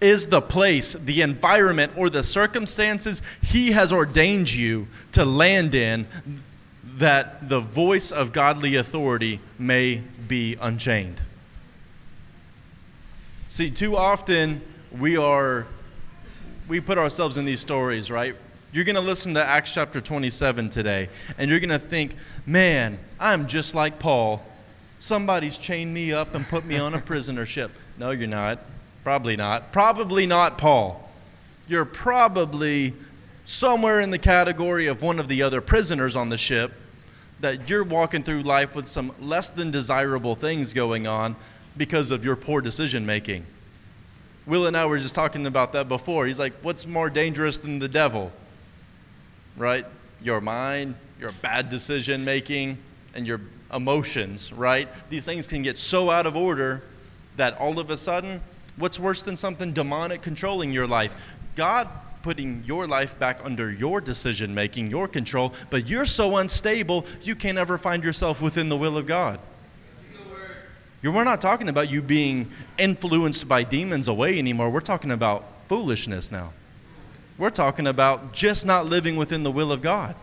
is 0.00 0.26
the 0.26 0.40
place, 0.40 0.94
the 0.94 1.22
environment, 1.22 1.92
or 1.96 2.10
the 2.10 2.22
circumstances 2.22 3.22
He 3.42 3.72
has 3.72 3.92
ordained 3.92 4.52
you 4.52 4.88
to 5.12 5.24
land 5.24 5.74
in 5.74 6.06
that 6.96 7.48
the 7.48 7.60
voice 7.60 8.10
of 8.10 8.32
godly 8.32 8.74
authority 8.74 9.40
may 9.58 10.02
be 10.26 10.56
unchained. 10.60 11.20
See, 13.48 13.70
too 13.70 13.96
often 13.96 14.60
we 14.98 15.16
are 15.16 15.66
we 16.68 16.80
put 16.80 16.98
ourselves 16.98 17.36
in 17.36 17.44
these 17.44 17.60
stories, 17.60 18.10
right? 18.10 18.34
You're 18.72 18.84
going 18.84 18.96
to 18.96 19.02
listen 19.02 19.34
to 19.34 19.44
Acts 19.44 19.72
chapter 19.72 20.00
27 20.00 20.68
today, 20.68 21.08
and 21.38 21.50
you're 21.50 21.60
going 21.60 21.70
to 21.70 21.78
think, 21.78 22.14
man, 22.44 22.98
I'm 23.20 23.46
just 23.46 23.74
like 23.74 23.98
Paul. 23.98 24.42
Somebody's 24.98 25.56
chained 25.58 25.94
me 25.94 26.12
up 26.12 26.34
and 26.34 26.46
put 26.46 26.64
me 26.64 26.78
on 26.78 26.94
a 26.94 27.00
prisoner 27.00 27.46
ship. 27.46 27.70
No, 27.98 28.10
you're 28.10 28.28
not. 28.28 28.58
Probably 29.04 29.36
not. 29.36 29.72
Probably 29.72 30.26
not 30.26 30.58
Paul. 30.58 31.08
You're 31.66 31.86
probably 31.86 32.92
somewhere 33.46 34.00
in 34.00 34.10
the 34.10 34.18
category 34.18 34.86
of 34.86 35.00
one 35.00 35.18
of 35.18 35.28
the 35.28 35.40
other 35.40 35.62
prisoners 35.62 36.14
on 36.14 36.28
the 36.28 36.36
ship 36.36 36.74
that 37.40 37.70
you're 37.70 37.84
walking 37.84 38.22
through 38.22 38.42
life 38.42 38.76
with 38.76 38.86
some 38.86 39.12
less 39.18 39.48
than 39.48 39.70
desirable 39.70 40.34
things 40.34 40.74
going 40.74 41.06
on 41.06 41.36
because 41.74 42.10
of 42.10 42.22
your 42.22 42.36
poor 42.36 42.60
decision 42.60 43.06
making. 43.06 43.46
Will 44.46 44.66
and 44.66 44.76
I 44.76 44.86
were 44.86 44.98
just 44.98 45.14
talking 45.14 45.46
about 45.46 45.72
that 45.72 45.88
before. 45.88 46.26
He's 46.26 46.38
like, 46.38 46.52
What's 46.62 46.86
more 46.86 47.10
dangerous 47.10 47.58
than 47.58 47.78
the 47.78 47.88
devil? 47.88 48.32
Right? 49.56 49.84
Your 50.22 50.40
mind, 50.40 50.94
your 51.20 51.32
bad 51.42 51.68
decision 51.68 52.24
making, 52.24 52.78
and 53.14 53.26
your 53.26 53.40
emotions, 53.72 54.52
right? 54.52 54.88
These 55.10 55.24
things 55.24 55.48
can 55.48 55.62
get 55.62 55.76
so 55.76 56.10
out 56.10 56.26
of 56.26 56.36
order 56.36 56.82
that 57.36 57.58
all 57.58 57.78
of 57.78 57.90
a 57.90 57.96
sudden, 57.96 58.40
what's 58.76 58.98
worse 58.98 59.22
than 59.22 59.36
something 59.36 59.72
demonic 59.72 60.22
controlling 60.22 60.72
your 60.72 60.86
life? 60.86 61.34
God 61.56 61.88
putting 62.22 62.62
your 62.64 62.86
life 62.86 63.18
back 63.18 63.40
under 63.44 63.70
your 63.70 64.00
decision 64.00 64.54
making, 64.54 64.90
your 64.90 65.06
control, 65.06 65.52
but 65.70 65.88
you're 65.88 66.04
so 66.04 66.36
unstable, 66.36 67.06
you 67.22 67.36
can't 67.36 67.56
ever 67.56 67.78
find 67.78 68.02
yourself 68.02 68.42
within 68.42 68.68
the 68.68 68.76
will 68.76 68.96
of 68.96 69.06
God. 69.06 69.38
We're 71.02 71.24
not 71.24 71.40
talking 71.40 71.68
about 71.68 71.90
you 71.90 72.02
being 72.02 72.50
influenced 72.78 73.48
by 73.48 73.62
demons 73.62 74.08
away 74.08 74.38
anymore. 74.38 74.70
We're 74.70 74.80
talking 74.80 75.10
about 75.10 75.44
foolishness 75.68 76.32
now. 76.32 76.52
We're 77.38 77.50
talking 77.50 77.86
about 77.86 78.32
just 78.32 78.66
not 78.66 78.86
living 78.86 79.16
within 79.16 79.42
the 79.42 79.50
will 79.50 79.70
of 79.70 79.82
God. 79.82 80.16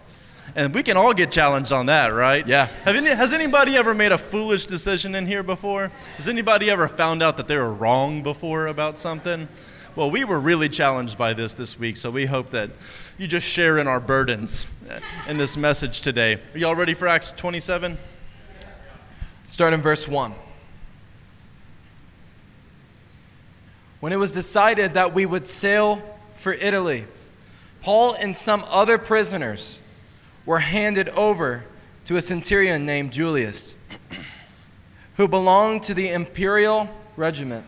And 0.55 0.73
we 0.73 0.83
can 0.83 0.97
all 0.97 1.13
get 1.13 1.31
challenged 1.31 1.71
on 1.71 1.85
that, 1.87 2.09
right? 2.09 2.45
Yeah. 2.45 2.67
Have 2.85 2.95
any, 2.95 3.09
has 3.09 3.33
anybody 3.33 3.75
ever 3.75 3.93
made 3.93 4.11
a 4.11 4.17
foolish 4.17 4.65
decision 4.65 5.15
in 5.15 5.25
here 5.25 5.41
before? 5.41 5.91
Has 6.17 6.27
anybody 6.27 6.69
ever 6.69 6.87
found 6.87 7.23
out 7.23 7.37
that 7.37 7.47
they 7.47 7.57
were 7.57 7.73
wrong 7.73 8.21
before 8.21 8.67
about 8.67 8.99
something? 8.99 9.47
Well, 9.95 10.11
we 10.11 10.23
were 10.23 10.39
really 10.39 10.69
challenged 10.69 11.17
by 11.17 11.33
this 11.33 11.53
this 11.53 11.79
week, 11.79 11.97
so 11.97 12.09
we 12.11 12.25
hope 12.25 12.49
that 12.49 12.71
you 13.17 13.27
just 13.27 13.47
share 13.47 13.77
in 13.77 13.87
our 13.87 13.99
burdens 13.99 14.67
in 15.27 15.37
this 15.37 15.55
message 15.55 16.01
today. 16.01 16.39
Are 16.53 16.57
y'all 16.57 16.75
ready 16.75 16.93
for 16.93 17.07
Acts 17.07 17.31
27? 17.31 17.97
Start 19.43 19.73
in 19.73 19.81
verse 19.81 20.07
1. 20.07 20.33
When 24.03 24.11
it 24.11 24.17
was 24.17 24.33
decided 24.33 24.95
that 24.95 25.13
we 25.13 25.25
would 25.25 25.47
sail 25.47 26.01
for 26.35 26.51
Italy, 26.51 27.05
Paul 27.81 28.15
and 28.15 28.35
some 28.35 28.65
other 28.69 28.97
prisoners 28.97 29.79
were 30.45 30.59
handed 30.59 31.07
over 31.07 31.63
to 32.03 32.17
a 32.17 32.21
centurion 32.21 32.85
named 32.85 33.13
Julius, 33.13 33.75
who 35.15 35.29
belonged 35.29 35.83
to 35.83 35.93
the 35.93 36.09
imperial 36.09 36.89
regiment. 37.15 37.65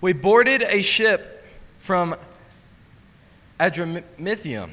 We 0.00 0.12
boarded 0.12 0.62
a 0.62 0.82
ship 0.82 1.46
from 1.78 2.16
Adramyttium, 3.60 4.70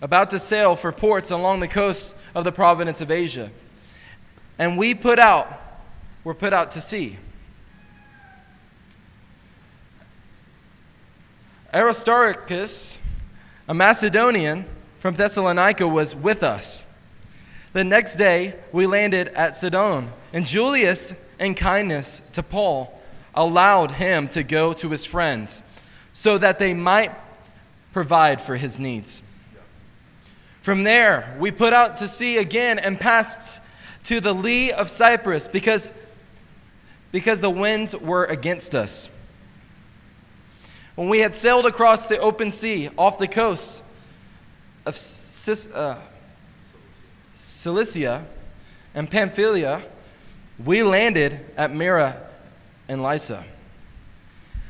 about 0.00 0.30
to 0.30 0.38
sail 0.38 0.76
for 0.76 0.92
ports 0.92 1.32
along 1.32 1.58
the 1.58 1.66
coast 1.66 2.14
of 2.36 2.44
the 2.44 2.52
province 2.52 3.00
of 3.00 3.10
Asia. 3.10 3.50
And 4.60 4.78
we 4.78 4.94
put 4.94 5.18
out, 5.18 5.52
were 6.22 6.34
put 6.34 6.52
out 6.52 6.70
to 6.70 6.80
sea. 6.80 7.18
Aristarchus, 11.74 12.98
a 13.68 13.74
Macedonian 13.74 14.64
from 14.98 15.14
Thessalonica, 15.14 15.88
was 15.88 16.14
with 16.14 16.44
us. 16.44 16.86
The 17.72 17.82
next 17.82 18.14
day, 18.14 18.54
we 18.70 18.86
landed 18.86 19.28
at 19.28 19.56
Sidon, 19.56 20.08
and 20.32 20.44
Julius, 20.44 21.20
in 21.40 21.56
kindness 21.56 22.22
to 22.32 22.44
Paul, 22.44 22.96
allowed 23.34 23.90
him 23.90 24.28
to 24.28 24.44
go 24.44 24.72
to 24.74 24.90
his 24.90 25.04
friends 25.04 25.64
so 26.12 26.38
that 26.38 26.60
they 26.60 26.72
might 26.72 27.10
provide 27.92 28.40
for 28.40 28.54
his 28.54 28.78
needs. 28.78 29.22
From 30.60 30.84
there, 30.84 31.36
we 31.40 31.50
put 31.50 31.72
out 31.72 31.96
to 31.96 32.06
sea 32.06 32.38
again 32.38 32.78
and 32.78 32.98
passed 32.98 33.60
to 34.04 34.20
the 34.20 34.32
lee 34.32 34.70
of 34.70 34.88
Cyprus 34.88 35.48
because, 35.48 35.92
because 37.10 37.40
the 37.40 37.50
winds 37.50 37.96
were 37.96 38.26
against 38.26 38.76
us. 38.76 39.10
When 40.94 41.08
we 41.08 41.18
had 41.18 41.34
sailed 41.34 41.66
across 41.66 42.06
the 42.06 42.18
open 42.18 42.52
sea 42.52 42.88
off 42.96 43.18
the 43.18 43.26
coast 43.26 43.82
of 44.86 44.96
Cis, 44.96 45.66
uh, 45.72 45.98
Cilicia 47.34 48.24
and 48.94 49.10
Pamphylia, 49.10 49.82
we 50.64 50.82
landed 50.84 51.40
at 51.56 51.74
Myra 51.74 52.16
and 52.88 53.02
Lycia. 53.02 53.44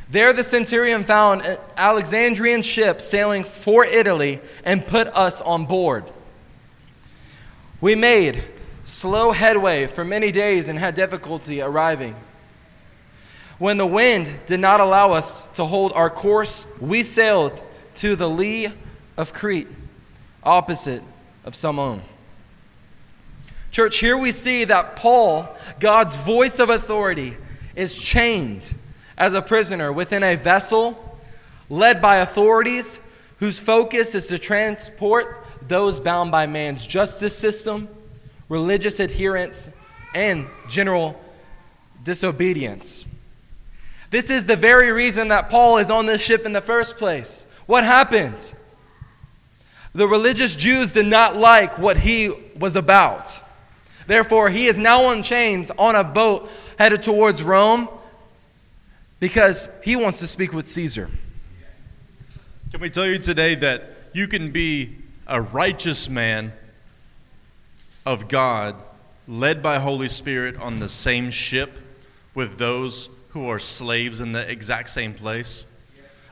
There, 0.09 0.33
the 0.33 0.43
centurion 0.43 1.05
found 1.05 1.43
an 1.43 1.59
Alexandrian 1.77 2.63
ship 2.63 3.01
sailing 3.01 3.43
for 3.43 3.85
Italy 3.85 4.41
and 4.65 4.87
put 4.87 5.09
us 5.09 5.43
on 5.43 5.67
board. 5.67 6.05
We 7.81 7.95
made 7.95 8.43
slow 8.85 9.33
headway 9.33 9.87
for 9.87 10.05
many 10.05 10.31
days 10.31 10.69
and 10.69 10.79
had 10.79 10.95
difficulty 10.95 11.61
arriving. 11.61 12.15
When 13.59 13.79
the 13.79 13.87
wind 13.87 14.31
did 14.47 14.61
not 14.61 14.81
allow 14.81 15.13
us 15.13 15.47
to 15.55 15.65
hold 15.65 15.93
our 15.93 16.11
course, 16.11 16.67
we 16.81 17.03
sailed 17.03 17.63
to 17.97 18.17
the 18.17 18.29
lee 18.29 18.69
of 19.17 19.33
Crete, 19.33 19.69
opposite 20.43 21.03
of 21.45 21.55
Salmone. 21.55 22.03
Church, 23.71 23.99
here 23.99 24.17
we 24.17 24.33
see 24.33 24.65
that 24.65 24.97
Paul, 24.97 25.49
God's 25.79 26.17
voice 26.17 26.59
of 26.59 26.71
authority, 26.71 27.37
is 27.77 27.99
chained 27.99 28.75
as 29.17 29.35
a 29.35 29.43
prisoner 29.43 29.93
within 29.93 30.23
a 30.23 30.35
vessel 30.35 31.19
led 31.71 32.03
by 32.03 32.17
authorities 32.17 32.99
whose 33.39 33.59
focus 33.59 34.15
is 34.15 34.29
to 34.29 34.39
transport 34.39 35.45
those 35.69 36.01
bound 36.01 36.31
by 36.31 36.47
man's 36.47 36.87
justice 36.87 37.37
system, 37.37 37.89
religious 38.49 39.01
adherence, 39.01 39.71
and 40.15 40.47
general 40.69 41.21
disobedience. 42.03 43.07
This 44.15 44.31
is 44.31 44.47
the 44.47 44.55
very 44.55 44.93
reason 44.93 45.27
that 45.27 45.51
Paul 45.51 45.79
is 45.79 45.91
on 45.91 46.07
this 46.07 46.23
ship 46.23 46.47
in 46.47 46.53
the 46.53 46.61
first 46.61 46.99
place. 46.99 47.47
What 47.67 47.83
happened? 47.83 48.55
The 49.93 50.07
religious 50.07 50.55
Jews 50.55 50.93
did 50.93 51.07
not 51.07 51.35
like 51.35 51.79
what 51.81 51.97
he 51.97 52.33
was 52.57 52.77
about. 52.77 53.41
Therefore, 54.07 54.51
he 54.51 54.69
is 54.69 54.79
now 54.79 55.07
on 55.07 55.25
chains 55.25 55.73
on 55.73 55.97
a 55.97 56.05
boat 56.05 56.49
headed 56.79 57.03
towards 57.03 57.43
Rome 57.43 57.89
because 59.19 59.69
he 59.83 59.97
wants 59.97 60.21
to 60.21 60.29
speak 60.29 60.53
with 60.53 60.69
Caesar. 60.69 61.11
Can 62.71 62.81
we 62.81 62.91
tell 62.91 63.07
you 63.07 63.19
today 63.19 63.57
that 63.57 63.97
you 64.13 64.29
can 64.29 64.53
be 64.53 64.95
a 65.27 65.43
righteous 65.43 66.09
man 66.09 66.53
of 68.07 68.29
God, 68.29 68.77
led 69.27 69.61
by 69.61 69.81
Holy 69.81 70.09
Spirit 70.09 70.57
on 70.61 70.79
the 70.79 70.89
same 70.89 71.33
ship 71.33 71.81
with 72.33 72.59
those 72.59 73.09
who 73.35 73.49
are 73.49 73.59
slaves 73.59 74.21
in 74.21 74.31
the 74.31 74.49
exact 74.49 74.89
same 74.89 75.13
place? 75.13 75.67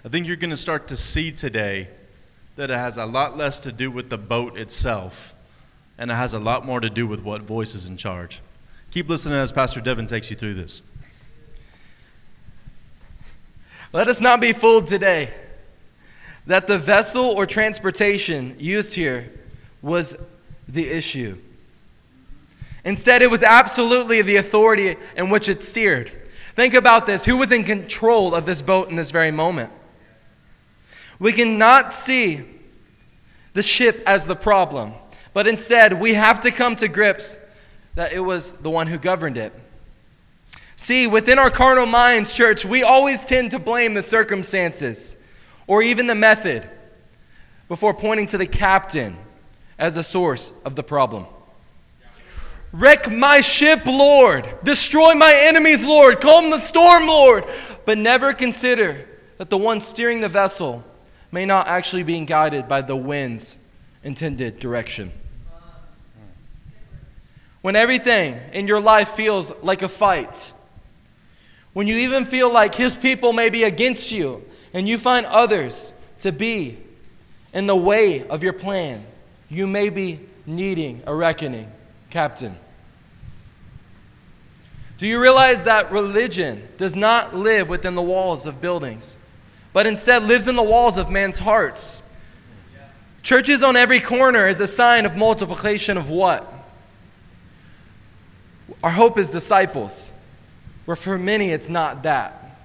I 0.04 0.08
think 0.08 0.24
you're 0.24 0.36
going 0.36 0.50
to 0.50 0.56
start 0.56 0.86
to 0.88 0.96
see 0.96 1.32
today 1.32 1.88
that 2.54 2.70
it 2.70 2.76
has 2.76 2.96
a 2.96 3.04
lot 3.04 3.36
less 3.36 3.58
to 3.60 3.72
do 3.72 3.90
with 3.90 4.08
the 4.08 4.16
boat 4.16 4.56
itself 4.56 5.34
and 5.98 6.12
it 6.12 6.14
has 6.14 6.32
a 6.32 6.38
lot 6.38 6.64
more 6.64 6.78
to 6.78 6.88
do 6.88 7.08
with 7.08 7.24
what 7.24 7.42
voice 7.42 7.74
is 7.74 7.86
in 7.86 7.96
charge. 7.96 8.40
Keep 8.92 9.08
listening 9.08 9.36
as 9.36 9.50
Pastor 9.50 9.80
Devin 9.80 10.06
takes 10.06 10.30
you 10.30 10.36
through 10.36 10.54
this. 10.54 10.80
Let 13.92 14.06
us 14.06 14.20
not 14.20 14.40
be 14.40 14.52
fooled 14.52 14.86
today 14.86 15.30
that 16.46 16.68
the 16.68 16.78
vessel 16.78 17.24
or 17.24 17.46
transportation 17.46 18.54
used 18.60 18.94
here 18.94 19.28
was 19.82 20.16
the 20.68 20.88
issue. 20.88 21.36
Instead, 22.84 23.22
it 23.22 23.30
was 23.30 23.42
absolutely 23.42 24.22
the 24.22 24.36
authority 24.36 24.94
in 25.16 25.30
which 25.30 25.48
it 25.48 25.64
steered. 25.64 26.12
Think 26.54 26.74
about 26.74 27.06
this 27.06 27.24
who 27.24 27.36
was 27.36 27.52
in 27.52 27.64
control 27.64 28.34
of 28.34 28.44
this 28.44 28.62
boat 28.62 28.88
in 28.90 28.96
this 28.96 29.10
very 29.10 29.30
moment? 29.30 29.72
We 31.18 31.32
cannot 31.32 31.94
see 31.94 32.44
the 33.54 33.62
ship 33.62 34.02
as 34.06 34.26
the 34.26 34.36
problem, 34.36 34.92
but 35.32 35.46
instead, 35.46 35.98
we 36.00 36.14
have 36.14 36.40
to 36.40 36.50
come 36.50 36.76
to 36.76 36.88
grips 36.88 37.38
that 37.94 38.12
it 38.12 38.20
was 38.20 38.52
the 38.52 38.70
one 38.70 38.86
who 38.86 38.98
governed 38.98 39.36
it. 39.36 39.52
See, 40.76 41.06
within 41.06 41.38
our 41.38 41.50
carnal 41.50 41.86
minds, 41.86 42.32
church, 42.32 42.64
we 42.64 42.82
always 42.82 43.24
tend 43.24 43.52
to 43.52 43.58
blame 43.58 43.94
the 43.94 44.02
circumstances 44.02 45.16
or 45.66 45.82
even 45.82 46.06
the 46.06 46.14
method 46.14 46.68
before 47.68 47.94
pointing 47.94 48.26
to 48.26 48.38
the 48.38 48.46
captain 48.46 49.16
as 49.78 49.96
a 49.96 50.02
source 50.02 50.52
of 50.64 50.74
the 50.74 50.82
problem. 50.82 51.26
Wreck 52.72 53.10
my 53.10 53.40
ship, 53.40 53.84
Lord. 53.84 54.48
Destroy 54.64 55.14
my 55.14 55.32
enemies, 55.34 55.84
Lord. 55.84 56.20
Calm 56.20 56.50
the 56.50 56.58
storm, 56.58 57.06
Lord. 57.06 57.44
But 57.84 57.98
never 57.98 58.32
consider 58.32 59.06
that 59.36 59.50
the 59.50 59.58
one 59.58 59.80
steering 59.80 60.20
the 60.20 60.28
vessel 60.28 60.82
may 61.30 61.44
not 61.44 61.66
actually 61.66 62.02
be 62.02 62.18
guided 62.24 62.68
by 62.68 62.80
the 62.80 62.96
wind's 62.96 63.58
intended 64.02 64.58
direction. 64.58 65.12
When 67.60 67.76
everything 67.76 68.40
in 68.52 68.66
your 68.66 68.80
life 68.80 69.10
feels 69.10 69.52
like 69.62 69.82
a 69.82 69.88
fight, 69.88 70.52
when 71.74 71.86
you 71.86 71.98
even 71.98 72.24
feel 72.24 72.52
like 72.52 72.74
his 72.74 72.96
people 72.96 73.32
may 73.32 73.50
be 73.50 73.64
against 73.64 74.10
you, 74.12 74.44
and 74.74 74.88
you 74.88 74.98
find 74.98 75.26
others 75.26 75.94
to 76.20 76.32
be 76.32 76.78
in 77.52 77.66
the 77.66 77.76
way 77.76 78.26
of 78.26 78.42
your 78.42 78.52
plan, 78.52 79.04
you 79.48 79.66
may 79.66 79.90
be 79.90 80.20
needing 80.46 81.02
a 81.06 81.14
reckoning, 81.14 81.70
Captain. 82.12 82.54
Do 84.98 85.06
you 85.06 85.18
realize 85.18 85.64
that 85.64 85.90
religion 85.90 86.68
does 86.76 86.94
not 86.94 87.34
live 87.34 87.70
within 87.70 87.94
the 87.94 88.02
walls 88.02 88.44
of 88.44 88.60
buildings, 88.60 89.16
but 89.72 89.86
instead 89.86 90.22
lives 90.24 90.46
in 90.46 90.54
the 90.54 90.62
walls 90.62 90.98
of 90.98 91.10
man's 91.10 91.38
hearts? 91.38 92.02
Churches 93.22 93.62
on 93.62 93.76
every 93.76 93.98
corner 93.98 94.46
is 94.46 94.60
a 94.60 94.66
sign 94.66 95.06
of 95.06 95.16
multiplication 95.16 95.96
of 95.96 96.10
what? 96.10 96.52
Our 98.84 98.90
hope 98.90 99.16
is 99.16 99.30
disciples, 99.30 100.12
where 100.84 100.96
for 100.96 101.16
many 101.16 101.48
it's 101.48 101.70
not 101.70 102.02
that. 102.02 102.58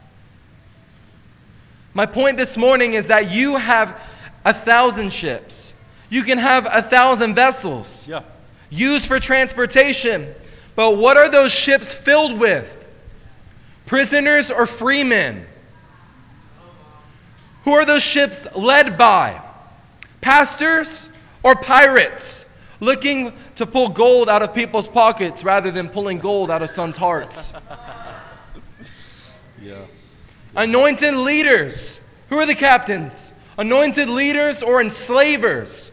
My 1.94 2.06
point 2.06 2.36
this 2.36 2.58
morning 2.58 2.96
is 2.96 3.08
that 3.08 3.32
you 3.32 3.56
have 3.56 3.98
a 4.44 4.54
thousand 4.54 5.14
ships. 5.14 5.74
You 6.10 6.24
can 6.24 6.38
have 6.38 6.68
a 6.70 6.82
thousand 6.82 7.34
vessels 7.34 8.06
Yeah. 8.10 8.24
Used 8.70 9.08
for 9.08 9.20
transportation. 9.20 10.34
But 10.76 10.98
what 10.98 11.18
are 11.18 11.30
those 11.30 11.54
ships 11.54 11.94
filled 11.94 12.40
with? 12.40 12.88
Prisoners 13.86 14.52
or 14.52 14.66
freemen? 14.66 15.46
Who 17.64 17.72
are 17.74 17.86
those 17.86 18.04
ships 18.04 18.48
led 18.56 18.98
by? 18.98 19.42
Pastors 20.22 21.10
Or 21.44 21.56
pirates 21.56 22.46
looking 22.80 23.34
to 23.56 23.66
pull 23.66 23.90
gold 23.90 24.30
out 24.30 24.44
of 24.44 24.54
people's 24.54 24.88
pockets 24.88 25.44
rather 25.44 25.72
than 25.72 25.90
pulling 25.90 26.20
gold 26.20 26.52
out 26.52 26.62
of 26.62 26.70
sons' 26.70 26.98
hearts. 26.98 27.54
Yeah. 29.60 29.86
Anointed 30.56 31.16
leaders. 31.16 32.00
Who 32.30 32.38
are 32.38 32.46
the 32.46 32.56
captains? 32.56 33.34
Anointed 33.58 34.08
leaders 34.08 34.64
or 34.64 34.80
enslavers 34.80 35.92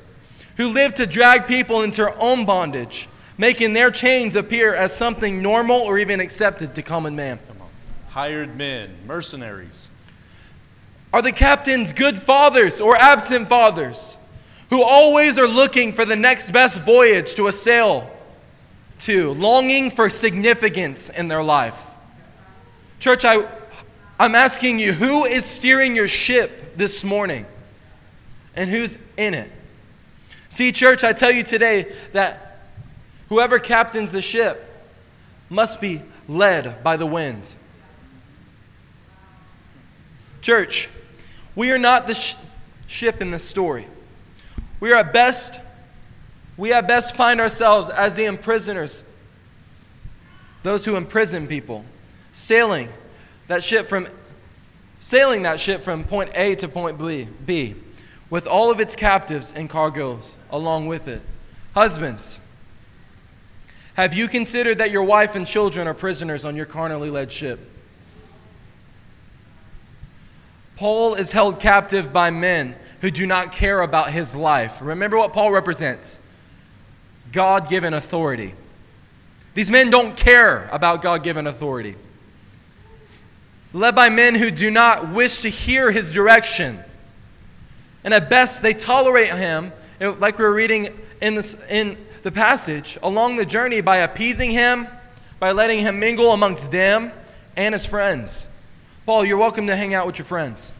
who 0.56 0.68
live 0.68 0.94
to 0.94 1.06
drag 1.06 1.46
people 1.46 1.82
into 1.82 2.02
their 2.02 2.22
own 2.22 2.44
bondage, 2.44 3.08
making 3.36 3.72
their 3.72 3.90
chains 3.90 4.36
appear 4.36 4.74
as 4.74 4.94
something 4.96 5.42
normal 5.42 5.80
or 5.80 5.98
even 5.98 6.20
accepted 6.20 6.74
to 6.74 6.82
common 6.82 7.16
man. 7.16 7.38
Hired 8.10 8.56
men, 8.56 8.94
mercenaries. 9.06 9.90
Are 11.12 11.22
the 11.22 11.32
captains 11.32 11.92
good 11.92 12.18
fathers 12.18 12.80
or 12.80 12.96
absent 12.96 13.48
fathers 13.48 14.16
who 14.70 14.82
always 14.82 15.38
are 15.38 15.48
looking 15.48 15.92
for 15.92 16.04
the 16.04 16.16
next 16.16 16.52
best 16.52 16.82
voyage 16.82 17.34
to 17.34 17.48
a 17.48 17.52
sail 17.52 18.10
to, 19.00 19.32
longing 19.34 19.90
for 19.90 20.08
significance 20.08 21.10
in 21.10 21.28
their 21.28 21.42
life? 21.42 21.90
Church, 23.00 23.24
I, 23.24 23.46
I'm 24.18 24.34
asking 24.34 24.78
you, 24.78 24.92
who 24.92 25.24
is 25.24 25.44
steering 25.44 25.96
your 25.96 26.08
ship 26.08 26.76
this 26.76 27.04
morning? 27.04 27.46
And 28.56 28.70
who's 28.70 28.96
in 29.16 29.34
it? 29.34 29.50
See, 30.54 30.70
church, 30.70 31.02
I 31.02 31.12
tell 31.12 31.32
you 31.32 31.42
today 31.42 31.92
that 32.12 32.60
whoever 33.28 33.58
captains 33.58 34.12
the 34.12 34.20
ship 34.20 34.72
must 35.50 35.80
be 35.80 36.00
led 36.28 36.84
by 36.84 36.96
the 36.96 37.06
wind. 37.06 37.56
Church, 40.42 40.88
we 41.56 41.72
are 41.72 41.78
not 41.78 42.06
the 42.06 42.14
sh- 42.14 42.36
ship 42.86 43.20
in 43.20 43.32
the 43.32 43.38
story. 43.40 43.88
We 44.78 44.92
are 44.92 44.98
at 44.98 45.12
best, 45.12 45.58
we 46.56 46.72
at 46.72 46.86
best 46.86 47.16
find 47.16 47.40
ourselves 47.40 47.90
as 47.90 48.14
the 48.14 48.26
imprisoners, 48.26 49.02
those 50.62 50.84
who 50.84 50.94
imprison 50.94 51.48
people, 51.48 51.84
sailing 52.30 52.90
that 53.48 53.64
ship 53.64 53.86
from 53.86 54.06
sailing 55.00 55.42
that 55.42 55.58
ship 55.58 55.80
from 55.80 56.04
point 56.04 56.30
A 56.36 56.54
to 56.54 56.68
point 56.68 56.96
B, 56.96 57.26
B 57.44 57.74
with 58.30 58.46
all 58.46 58.70
of 58.70 58.80
its 58.80 58.96
captives 58.96 59.52
and 59.52 59.68
cargoes 59.68 60.36
along 60.50 60.86
with 60.86 61.08
it. 61.08 61.22
Husbands, 61.74 62.40
have 63.94 64.14
you 64.14 64.28
considered 64.28 64.78
that 64.78 64.90
your 64.90 65.04
wife 65.04 65.34
and 65.34 65.46
children 65.46 65.86
are 65.86 65.94
prisoners 65.94 66.44
on 66.44 66.56
your 66.56 66.66
carnally 66.66 67.10
led 67.10 67.30
ship? 67.30 67.60
Paul 70.76 71.14
is 71.14 71.30
held 71.30 71.60
captive 71.60 72.12
by 72.12 72.30
men 72.30 72.74
who 73.00 73.10
do 73.10 73.26
not 73.26 73.52
care 73.52 73.80
about 73.80 74.10
his 74.10 74.34
life. 74.34 74.80
Remember 74.82 75.16
what 75.16 75.32
Paul 75.32 75.52
represents 75.52 76.18
God 77.30 77.68
given 77.68 77.94
authority. 77.94 78.54
These 79.54 79.70
men 79.70 79.90
don't 79.90 80.16
care 80.16 80.68
about 80.72 81.00
God 81.00 81.22
given 81.22 81.46
authority. 81.46 81.94
Led 83.72 83.94
by 83.94 84.08
men 84.08 84.34
who 84.34 84.50
do 84.50 84.70
not 84.70 85.10
wish 85.10 85.40
to 85.40 85.48
hear 85.48 85.92
his 85.92 86.10
direction. 86.10 86.82
And 88.04 88.12
at 88.12 88.28
best, 88.28 88.62
they 88.62 88.74
tolerate 88.74 89.32
him, 89.32 89.72
like 89.98 90.38
we 90.38 90.44
were 90.44 90.54
reading 90.54 90.88
in, 91.22 91.34
this, 91.34 91.60
in 91.70 91.96
the 92.22 92.30
passage, 92.30 92.98
along 93.02 93.36
the 93.36 93.46
journey 93.46 93.80
by 93.80 93.98
appeasing 93.98 94.50
him, 94.50 94.86
by 95.40 95.52
letting 95.52 95.80
him 95.80 95.98
mingle 95.98 96.32
amongst 96.32 96.70
them 96.70 97.10
and 97.56 97.72
his 97.74 97.86
friends. 97.86 98.48
Paul, 99.06 99.24
you're 99.24 99.38
welcome 99.38 99.66
to 99.66 99.76
hang 99.76 99.94
out 99.94 100.06
with 100.06 100.18
your 100.18 100.26
friends. 100.26 100.72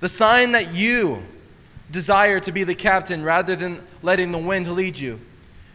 The 0.00 0.08
sign 0.08 0.52
that 0.52 0.74
you 0.74 1.22
desire 1.90 2.38
to 2.40 2.52
be 2.52 2.64
the 2.64 2.74
captain 2.74 3.22
rather 3.22 3.56
than 3.56 3.82
letting 4.02 4.30
the 4.30 4.38
wind 4.38 4.66
lead 4.68 4.98
you 4.98 5.20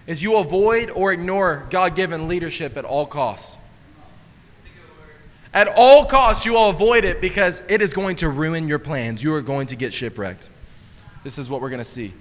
is 0.06 0.22
you 0.22 0.38
avoid 0.38 0.90
or 0.92 1.12
ignore 1.12 1.66
God 1.70 1.96
given 1.96 2.28
leadership 2.28 2.78
at 2.78 2.86
all 2.86 3.06
costs. 3.06 3.58
At 5.54 5.68
all 5.76 6.06
costs, 6.06 6.46
you 6.46 6.54
will 6.54 6.70
avoid 6.70 7.06
it 7.06 7.22
because 7.22 7.62
it 7.70 7.82
is 7.82 7.94
going 7.94 8.16
to 8.18 8.30
ruin 8.30 8.68
your 8.68 8.80
plans. 8.80 9.22
You 9.22 9.34
are 9.36 9.42
going 9.42 9.68
to 9.68 9.76
get 9.76 9.94
shipwrecked. 9.94 10.50
This 11.24 11.38
is 11.38 11.50
what 11.50 11.62
we're 11.62 11.70
going 11.70 11.80
to 11.80 11.86
see. 11.86 12.14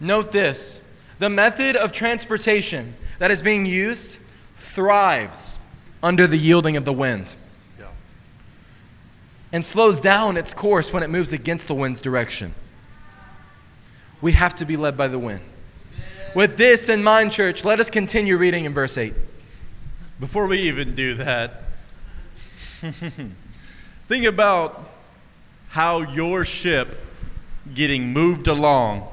Note 0.00 0.32
this 0.32 0.80
the 1.20 1.28
method 1.30 1.76
of 1.76 1.92
transportation 1.92 2.94
that 3.20 3.30
is 3.30 3.40
being 3.40 3.64
used 3.64 4.18
thrives 4.58 5.58
under 6.02 6.26
the 6.26 6.36
yielding 6.36 6.76
of 6.76 6.84
the 6.84 6.92
wind 6.92 7.36
Yeah. 7.78 7.86
and 9.52 9.64
slows 9.64 10.00
down 10.00 10.36
its 10.36 10.52
course 10.52 10.92
when 10.92 11.02
it 11.04 11.08
moves 11.10 11.32
against 11.32 11.68
the 11.68 11.74
wind's 11.74 12.02
direction. 12.02 12.52
We 14.20 14.32
have 14.32 14.56
to 14.56 14.64
be 14.64 14.76
led 14.76 14.96
by 14.96 15.06
the 15.06 15.18
wind. 15.18 15.40
With 16.34 16.56
this 16.56 16.88
in 16.88 17.04
mind, 17.04 17.30
church, 17.30 17.64
let 17.64 17.78
us 17.78 17.88
continue 17.88 18.36
reading 18.36 18.64
in 18.64 18.74
verse 18.74 18.98
8. 18.98 19.14
Before 20.20 20.46
we 20.46 20.58
even 20.60 20.94
do 20.94 21.14
that, 21.14 21.62
think 24.08 24.24
about 24.24 24.88
how 25.70 26.02
your 26.02 26.44
ship 26.44 27.00
getting 27.74 28.12
moved 28.12 28.46
along 28.46 29.08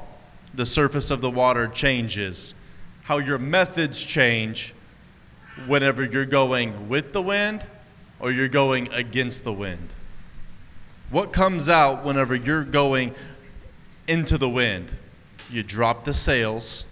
the 0.54 0.66
surface 0.66 1.10
of 1.10 1.22
the 1.22 1.32
water 1.32 1.68
changes, 1.68 2.54
how 3.04 3.18
your 3.18 3.40
methods 3.40 4.04
change 4.06 4.76
whenever 5.66 6.04
you're 6.04 6.26
going 6.26 6.88
with 6.88 7.14
the 7.14 7.22
wind 7.22 7.66
or 8.20 8.32
you're 8.32 8.48
going 8.48 8.92
against 8.94 9.44
the 9.44 9.54
wind. 9.54 9.90
What 11.10 11.34
comes 11.34 11.68
out 11.68 12.04
whenever 12.04 12.36
you're 12.36 12.64
going 12.64 13.16
into 14.08 14.38
the 14.38 14.50
wind? 14.50 14.92
You 15.50 15.64
drop 15.64 16.06
the 16.06 16.14
sails, 16.14 16.86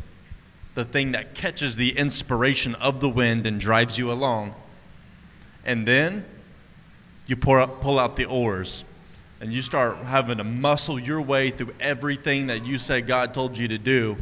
the 0.75 0.85
thing 0.85 1.11
that 1.13 1.35
catches 1.35 1.75
the 1.75 1.97
inspiration 1.97 2.75
of 2.75 2.99
the 2.99 3.09
wind 3.09 3.45
and 3.45 3.59
drives 3.59 3.97
you 3.97 4.11
along. 4.11 4.55
And 5.65 5.87
then 5.87 6.25
you 7.27 7.35
up, 7.35 7.81
pull 7.81 7.99
out 7.99 8.15
the 8.15 8.25
oars 8.25 8.83
and 9.41 9.53
you 9.53 9.61
start 9.61 9.97
having 9.97 10.37
to 10.37 10.43
muscle 10.43 10.99
your 10.99 11.21
way 11.21 11.49
through 11.49 11.73
everything 11.79 12.47
that 12.47 12.65
you 12.65 12.77
say 12.77 13.01
God 13.01 13.33
told 13.33 13.57
you 13.57 13.67
to 13.69 13.77
do. 13.77 14.17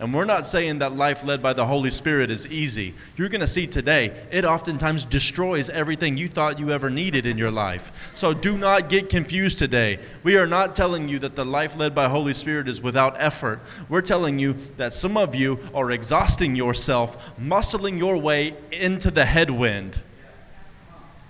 And 0.00 0.14
we're 0.14 0.24
not 0.24 0.46
saying 0.46 0.78
that 0.78 0.96
life 0.96 1.22
led 1.24 1.42
by 1.42 1.52
the 1.52 1.66
Holy 1.66 1.90
Spirit 1.90 2.30
is 2.30 2.46
easy. 2.46 2.94
You're 3.16 3.28
going 3.28 3.42
to 3.42 3.46
see 3.46 3.66
today, 3.66 4.26
it 4.32 4.46
oftentimes 4.46 5.04
destroys 5.04 5.68
everything 5.68 6.16
you 6.16 6.26
thought 6.26 6.58
you 6.58 6.70
ever 6.70 6.88
needed 6.88 7.26
in 7.26 7.36
your 7.36 7.50
life. 7.50 8.10
So 8.14 8.32
do 8.32 8.56
not 8.56 8.88
get 8.88 9.10
confused 9.10 9.58
today. 9.58 9.98
We 10.22 10.38
are 10.38 10.46
not 10.46 10.74
telling 10.74 11.10
you 11.10 11.18
that 11.18 11.36
the 11.36 11.44
life 11.44 11.76
led 11.76 11.94
by 11.94 12.08
Holy 12.08 12.32
Spirit 12.32 12.66
is 12.66 12.80
without 12.80 13.14
effort. 13.18 13.60
We're 13.90 14.00
telling 14.00 14.38
you 14.38 14.54
that 14.78 14.94
some 14.94 15.18
of 15.18 15.34
you 15.34 15.60
are 15.74 15.90
exhausting 15.90 16.56
yourself, 16.56 17.38
muscling 17.38 17.98
your 17.98 18.16
way 18.16 18.56
into 18.72 19.10
the 19.10 19.26
headwind. 19.26 20.00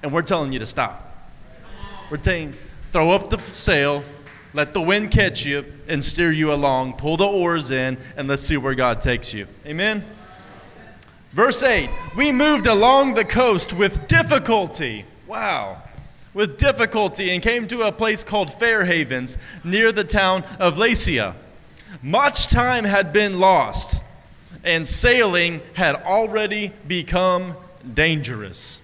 And 0.05 0.13
we're 0.13 0.23
telling 0.23 0.53
you 0.53 0.61
to 0.61 0.67
stop. 0.67 1.29
We're 2.09 2.23
saying, 2.23 2.55
throw 2.93 3.11
up 3.11 3.31
the 3.31 3.39
sail, 3.39 4.05
let 4.53 4.75
the 4.75 4.81
wind 4.81 5.11
catch 5.11 5.45
you 5.45 5.65
and 5.87 6.03
steer 6.03 6.33
you 6.33 6.53
along. 6.53 6.95
Pull 6.95 7.17
the 7.17 7.27
oars 7.27 7.71
in, 7.71 7.99
and 8.17 8.29
let's 8.29 8.43
see 8.43 8.57
where 8.57 8.75
God 8.75 9.01
takes 9.01 9.33
you. 9.33 9.47
Amen? 9.67 10.05
Verse 11.33 11.63
8 11.63 11.89
We 12.17 12.33
moved 12.33 12.67
along 12.67 13.15
the 13.15 13.25
coast 13.25 13.73
with 13.73 14.09
difficulty. 14.09 15.05
Wow. 15.27 15.83
With 16.35 16.59
difficulty 16.59 17.31
and 17.31 17.43
came 17.43 17.67
to 17.69 17.83
a 17.83 17.93
place 17.93 18.25
called 18.25 18.53
Fair 18.53 18.85
Havens 18.85 19.37
near 19.65 19.93
the 19.93 20.05
town 20.05 20.45
of 20.59 20.77
Lasea. 20.77 21.35
Much 22.03 22.47
time 22.47 22.85
had 22.85 23.13
been 23.13 23.41
lost, 23.41 24.03
and 24.63 24.87
sailing 24.87 25.61
had 25.75 25.97
already 25.97 26.73
become 26.87 27.57
dangerous. 27.95 28.81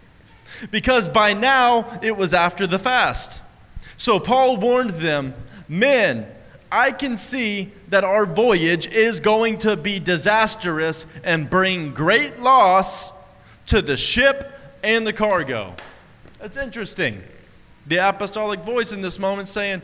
Because 0.70 1.08
by 1.08 1.32
now 1.32 2.00
it 2.02 2.16
was 2.16 2.34
after 2.34 2.66
the 2.66 2.78
fast. 2.78 3.42
So 3.96 4.18
Paul 4.20 4.56
warned 4.56 4.90
them 4.90 5.34
Men, 5.68 6.26
I 6.70 6.90
can 6.90 7.16
see 7.16 7.72
that 7.88 8.04
our 8.04 8.26
voyage 8.26 8.86
is 8.86 9.20
going 9.20 9.58
to 9.58 9.76
be 9.76 9.98
disastrous 9.98 11.06
and 11.22 11.48
bring 11.48 11.94
great 11.94 12.38
loss 12.40 13.12
to 13.66 13.82
the 13.82 13.96
ship 13.96 14.52
and 14.82 15.06
the 15.06 15.12
cargo. 15.12 15.74
That's 16.38 16.56
interesting. 16.56 17.22
The 17.86 17.96
apostolic 18.08 18.60
voice 18.60 18.92
in 18.92 19.00
this 19.00 19.18
moment 19.18 19.48
saying, 19.48 19.82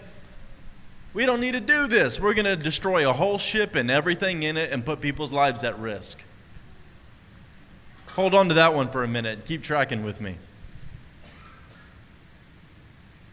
We 1.14 1.24
don't 1.24 1.40
need 1.40 1.52
to 1.52 1.60
do 1.60 1.86
this. 1.86 2.20
We're 2.20 2.34
going 2.34 2.46
to 2.46 2.56
destroy 2.56 3.08
a 3.08 3.12
whole 3.12 3.38
ship 3.38 3.74
and 3.74 3.90
everything 3.90 4.42
in 4.42 4.56
it 4.56 4.72
and 4.72 4.84
put 4.84 5.00
people's 5.00 5.32
lives 5.32 5.64
at 5.64 5.78
risk. 5.78 6.22
Hold 8.14 8.34
on 8.34 8.48
to 8.48 8.54
that 8.54 8.74
one 8.74 8.90
for 8.90 9.02
a 9.04 9.08
minute. 9.08 9.46
Keep 9.46 9.62
tracking 9.62 10.04
with 10.04 10.20
me. 10.20 10.36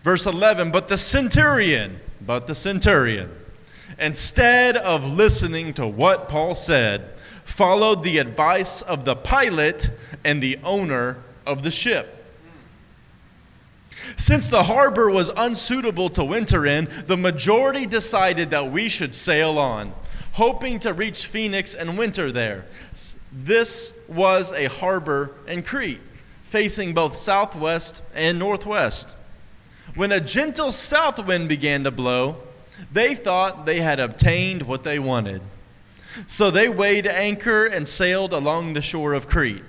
Verse 0.03 0.25
11, 0.25 0.71
but 0.71 0.87
the 0.87 0.95
centurion, 0.95 1.99
but 2.21 2.47
the 2.47 2.55
centurion, 2.55 3.31
instead 3.97 4.77
of 4.77 5.11
listening 5.11 5.73
to 5.73 5.87
what 5.87 6.29
Paul 6.29 6.55
said, 6.55 7.13
followed 7.43 8.03
the 8.03 8.19
advice 8.19 8.81
of 8.81 9.05
the 9.05 9.15
pilot 9.15 9.91
and 10.23 10.41
the 10.41 10.59
owner 10.63 11.17
of 11.45 11.63
the 11.63 11.71
ship. 11.71 12.15
Since 14.15 14.47
the 14.47 14.63
harbor 14.63 15.09
was 15.09 15.31
unsuitable 15.35 16.09
to 16.11 16.23
winter 16.23 16.65
in, 16.65 16.87
the 17.05 17.17
majority 17.17 17.85
decided 17.85 18.51
that 18.51 18.71
we 18.71 18.87
should 18.87 19.13
sail 19.13 19.57
on, 19.57 19.93
hoping 20.33 20.79
to 20.81 20.93
reach 20.93 21.25
Phoenix 21.25 21.73
and 21.73 21.97
winter 21.97 22.31
there. 22.31 22.65
This 23.31 23.93
was 24.07 24.51
a 24.53 24.65
harbor 24.65 25.31
in 25.47 25.63
Crete, 25.63 26.01
facing 26.43 26.93
both 26.93 27.15
southwest 27.17 28.01
and 28.13 28.39
northwest. 28.39 29.15
When 29.95 30.11
a 30.11 30.19
gentle 30.19 30.71
south 30.71 31.23
wind 31.25 31.49
began 31.49 31.83
to 31.83 31.91
blow, 31.91 32.37
they 32.91 33.15
thought 33.15 33.65
they 33.65 33.81
had 33.81 33.99
obtained 33.99 34.63
what 34.63 34.83
they 34.83 34.99
wanted. 34.99 35.41
So 36.27 36.51
they 36.51 36.69
weighed 36.69 37.07
anchor 37.07 37.65
and 37.65 37.87
sailed 37.87 38.33
along 38.33 38.73
the 38.73 38.81
shore 38.81 39.13
of 39.13 39.27
Crete. 39.27 39.63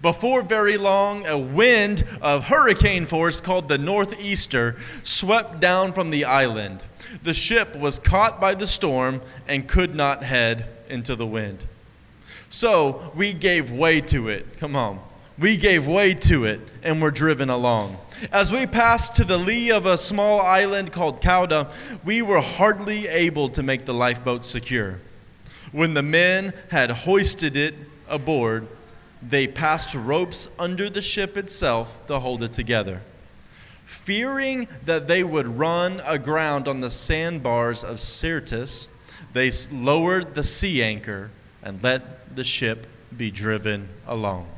Before 0.00 0.42
very 0.42 0.76
long, 0.76 1.26
a 1.26 1.38
wind 1.38 2.04
of 2.20 2.44
hurricane 2.44 3.06
force 3.06 3.40
called 3.40 3.68
the 3.68 3.78
Northeaster 3.78 4.76
swept 5.04 5.60
down 5.60 5.92
from 5.92 6.10
the 6.10 6.24
island. 6.24 6.82
The 7.22 7.34
ship 7.34 7.76
was 7.76 7.98
caught 7.98 8.40
by 8.40 8.54
the 8.54 8.66
storm 8.66 9.22
and 9.46 9.68
could 9.68 9.94
not 9.94 10.24
head 10.24 10.68
into 10.88 11.14
the 11.14 11.26
wind. 11.26 11.64
So 12.50 13.12
we 13.14 13.32
gave 13.32 13.70
way 13.70 14.00
to 14.02 14.28
it. 14.28 14.58
Come 14.58 14.74
on. 14.74 15.00
We 15.38 15.56
gave 15.56 15.86
way 15.86 16.14
to 16.14 16.44
it 16.44 16.60
and 16.82 17.00
were 17.00 17.10
driven 17.10 17.48
along. 17.48 17.96
As 18.30 18.52
we 18.52 18.66
passed 18.66 19.14
to 19.16 19.24
the 19.24 19.38
lee 19.38 19.70
of 19.70 19.86
a 19.86 19.96
small 19.96 20.40
island 20.40 20.92
called 20.92 21.20
Cauda, 21.22 21.72
we 22.04 22.22
were 22.22 22.40
hardly 22.40 23.08
able 23.08 23.48
to 23.50 23.62
make 23.62 23.84
the 23.84 23.94
lifeboat 23.94 24.44
secure. 24.44 25.00
When 25.72 25.94
the 25.94 26.02
men 26.02 26.52
had 26.70 26.90
hoisted 26.90 27.56
it 27.56 27.74
aboard, 28.08 28.68
they 29.22 29.46
passed 29.46 29.94
ropes 29.94 30.48
under 30.58 30.90
the 30.90 31.00
ship 31.00 31.36
itself 31.36 32.06
to 32.06 32.18
hold 32.18 32.42
it 32.42 32.52
together. 32.52 33.00
Fearing 33.86 34.68
that 34.84 35.08
they 35.08 35.24
would 35.24 35.58
run 35.58 36.02
aground 36.04 36.68
on 36.68 36.80
the 36.80 36.90
sandbars 36.90 37.82
of 37.82 38.00
Syrtis, 38.00 38.88
they 39.32 39.50
lowered 39.70 40.34
the 40.34 40.42
sea 40.42 40.82
anchor 40.82 41.30
and 41.62 41.82
let 41.82 42.34
the 42.34 42.44
ship 42.44 42.86
be 43.16 43.30
driven 43.30 43.88
along. 44.06 44.48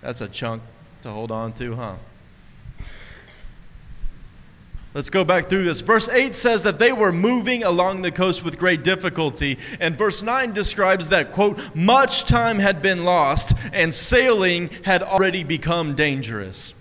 That's 0.00 0.20
a 0.20 0.28
chunk 0.28 0.62
to 1.02 1.10
hold 1.10 1.30
on 1.30 1.52
to, 1.54 1.74
huh? 1.74 1.96
Let's 4.94 5.10
go 5.10 5.22
back 5.22 5.48
through 5.48 5.64
this. 5.64 5.80
Verse 5.80 6.08
8 6.08 6.34
says 6.34 6.62
that 6.62 6.78
they 6.78 6.92
were 6.92 7.12
moving 7.12 7.62
along 7.62 8.02
the 8.02 8.10
coast 8.10 8.42
with 8.42 8.58
great 8.58 8.82
difficulty. 8.82 9.58
And 9.80 9.96
verse 9.96 10.22
9 10.22 10.52
describes 10.52 11.10
that, 11.10 11.30
quote, 11.30 11.74
much 11.74 12.24
time 12.24 12.58
had 12.58 12.80
been 12.80 13.04
lost 13.04 13.54
and 13.72 13.92
sailing 13.92 14.70
had 14.84 15.02
already 15.02 15.44
become 15.44 15.94
dangerous. 15.94 16.74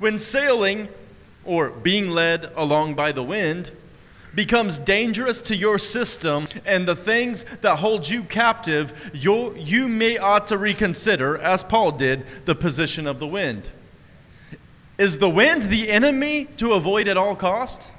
When 0.00 0.18
sailing, 0.18 0.88
or 1.44 1.70
being 1.70 2.10
led 2.10 2.52
along 2.56 2.94
by 2.94 3.12
the 3.12 3.22
wind, 3.22 3.70
becomes 4.34 4.78
dangerous 4.78 5.40
to 5.42 5.56
your 5.56 5.78
system 5.78 6.46
and 6.64 6.86
the 6.86 6.96
things 6.96 7.44
that 7.62 7.76
hold 7.76 8.08
you 8.08 8.22
captive, 8.22 9.10
you, 9.12 9.54
you 9.56 9.88
may 9.88 10.18
ought 10.18 10.46
to 10.48 10.58
reconsider, 10.58 11.36
as 11.38 11.62
Paul 11.62 11.92
did, 11.92 12.24
the 12.44 12.54
position 12.54 13.06
of 13.06 13.18
the 13.18 13.26
wind. 13.26 13.70
Is 14.98 15.18
the 15.18 15.30
wind 15.30 15.62
the 15.62 15.90
enemy 15.90 16.44
to 16.58 16.72
avoid 16.74 17.08
at 17.08 17.16
all 17.16 17.34
cost? 17.34 17.92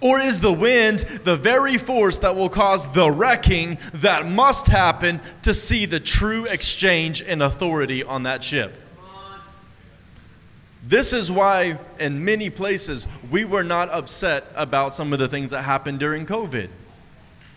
Or 0.00 0.18
is 0.18 0.40
the 0.40 0.52
wind 0.52 1.00
the 1.24 1.36
very 1.36 1.76
force 1.78 2.18
that 2.18 2.36
will 2.36 2.48
cause 2.48 2.90
the 2.92 3.10
wrecking 3.10 3.78
that 3.94 4.26
must 4.26 4.68
happen 4.68 5.20
to 5.42 5.52
see 5.52 5.84
the 5.84 6.00
true 6.00 6.46
exchange 6.46 7.20
in 7.20 7.42
authority 7.42 8.02
on 8.02 8.22
that 8.22 8.42
ship? 8.42 8.76
This 10.86 11.12
is 11.12 11.32
why, 11.32 11.78
in 11.98 12.24
many 12.24 12.50
places, 12.50 13.06
we 13.30 13.44
were 13.44 13.64
not 13.64 13.88
upset 13.88 14.46
about 14.54 14.94
some 14.94 15.12
of 15.12 15.18
the 15.18 15.28
things 15.28 15.50
that 15.52 15.62
happened 15.62 15.98
during 15.98 16.26
COVID 16.26 16.68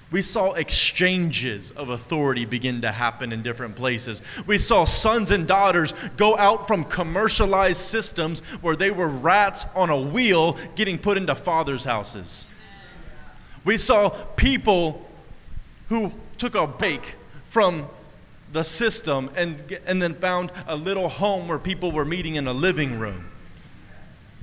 we 0.10 0.22
saw 0.22 0.54
exchanges 0.54 1.72
of 1.72 1.90
authority 1.90 2.46
begin 2.46 2.82
to 2.82 2.92
happen 2.92 3.34
in 3.34 3.42
different 3.42 3.76
places. 3.76 4.22
We 4.48 4.58
saw 4.58 4.86
sons 4.86 5.32
and 5.32 5.46
daughters 5.46 5.94
go 6.16 6.38
out 6.38 6.68
from 6.68 6.86
commercialized 6.86 7.82
systems 7.82 8.40
where 8.62 8.78
they 8.78 8.90
were 8.90 9.10
rats 9.10 9.66
on 9.76 9.90
a 9.90 9.98
wheel 9.98 10.58
getting 10.76 10.98
put 10.98 11.18
into 11.18 11.36
fathers' 11.36 11.84
houses. 11.84 12.48
We 13.66 13.78
saw 13.78 14.10
people 14.38 15.06
who 15.90 16.14
took 16.38 16.56
a 16.56 16.68
break 16.68 17.16
from 17.50 17.88
the 18.52 18.64
system 18.64 19.30
and, 19.36 19.80
and 19.86 20.02
then 20.02 20.14
found 20.14 20.52
a 20.68 20.76
little 20.76 21.10
home 21.10 21.48
where 21.48 21.60
people 21.60 21.92
were 21.92 22.06
meeting 22.06 22.36
in 22.36 22.48
a 22.48 22.54
living 22.54 23.00
room. 23.00 23.30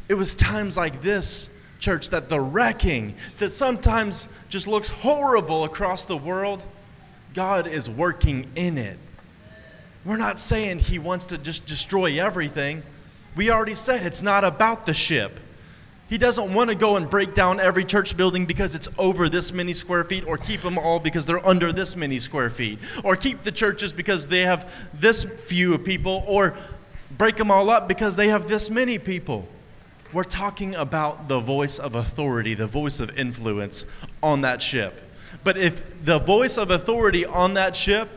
It 0.08 0.14
was 0.14 0.34
times 0.34 0.76
like 0.76 1.00
this 1.00 1.48
church, 1.78 2.10
that 2.10 2.28
the 2.28 2.40
wrecking 2.40 3.14
that 3.38 3.52
sometimes 3.52 4.28
just 4.48 4.66
looks 4.66 4.88
horrible 4.88 5.64
across 5.64 6.04
the 6.04 6.16
world, 6.16 6.64
God 7.34 7.66
is 7.66 7.88
working 7.90 8.50
in 8.54 8.78
it. 8.78 8.98
We're 10.04 10.16
not 10.16 10.38
saying 10.38 10.80
He 10.80 10.98
wants 10.98 11.26
to 11.26 11.38
just 11.38 11.66
destroy 11.66 12.20
everything. 12.20 12.82
We 13.36 13.50
already 13.50 13.74
said 13.74 14.04
it's 14.06 14.22
not 14.22 14.44
about 14.44 14.86
the 14.86 14.94
ship. 14.94 15.40
He 16.08 16.18
doesn't 16.18 16.52
want 16.52 16.70
to 16.70 16.76
go 16.76 16.96
and 16.96 17.08
break 17.08 17.34
down 17.34 17.60
every 17.60 17.84
church 17.84 18.16
building 18.16 18.44
because 18.44 18.74
it's 18.74 18.88
over 18.98 19.28
this 19.28 19.52
many 19.52 19.72
square 19.72 20.04
feet, 20.04 20.26
or 20.26 20.36
keep 20.36 20.60
them 20.60 20.78
all 20.78 21.00
because 21.00 21.24
they're 21.24 21.46
under 21.46 21.72
this 21.72 21.96
many 21.96 22.20
square 22.20 22.50
feet, 22.50 22.78
or 23.02 23.16
keep 23.16 23.42
the 23.42 23.52
churches 23.52 23.92
because 23.92 24.28
they 24.28 24.42
have 24.42 24.70
this 24.92 25.24
few 25.24 25.78
people, 25.78 26.22
or 26.26 26.54
break 27.16 27.36
them 27.36 27.50
all 27.50 27.70
up 27.70 27.88
because 27.88 28.16
they 28.16 28.28
have 28.28 28.48
this 28.48 28.68
many 28.68 28.98
people. 28.98 29.48
We're 30.12 30.24
talking 30.24 30.74
about 30.74 31.26
the 31.28 31.40
voice 31.40 31.78
of 31.78 31.94
authority, 31.94 32.54
the 32.54 32.66
voice 32.66 33.00
of 33.00 33.16
influence 33.18 33.86
on 34.22 34.42
that 34.42 34.62
ship. 34.62 35.00
But 35.42 35.56
if 35.56 36.04
the 36.04 36.18
voice 36.18 36.58
of 36.58 36.70
authority 36.70 37.24
on 37.24 37.54
that 37.54 37.74
ship 37.74 38.08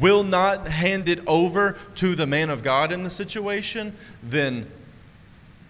will 0.00 0.24
not 0.24 0.66
hand 0.66 1.08
it 1.08 1.20
over 1.26 1.76
to 1.96 2.14
the 2.16 2.26
man 2.26 2.50
of 2.50 2.62
God 2.62 2.90
in 2.90 3.04
the 3.04 3.10
situation, 3.10 3.94
then 4.22 4.66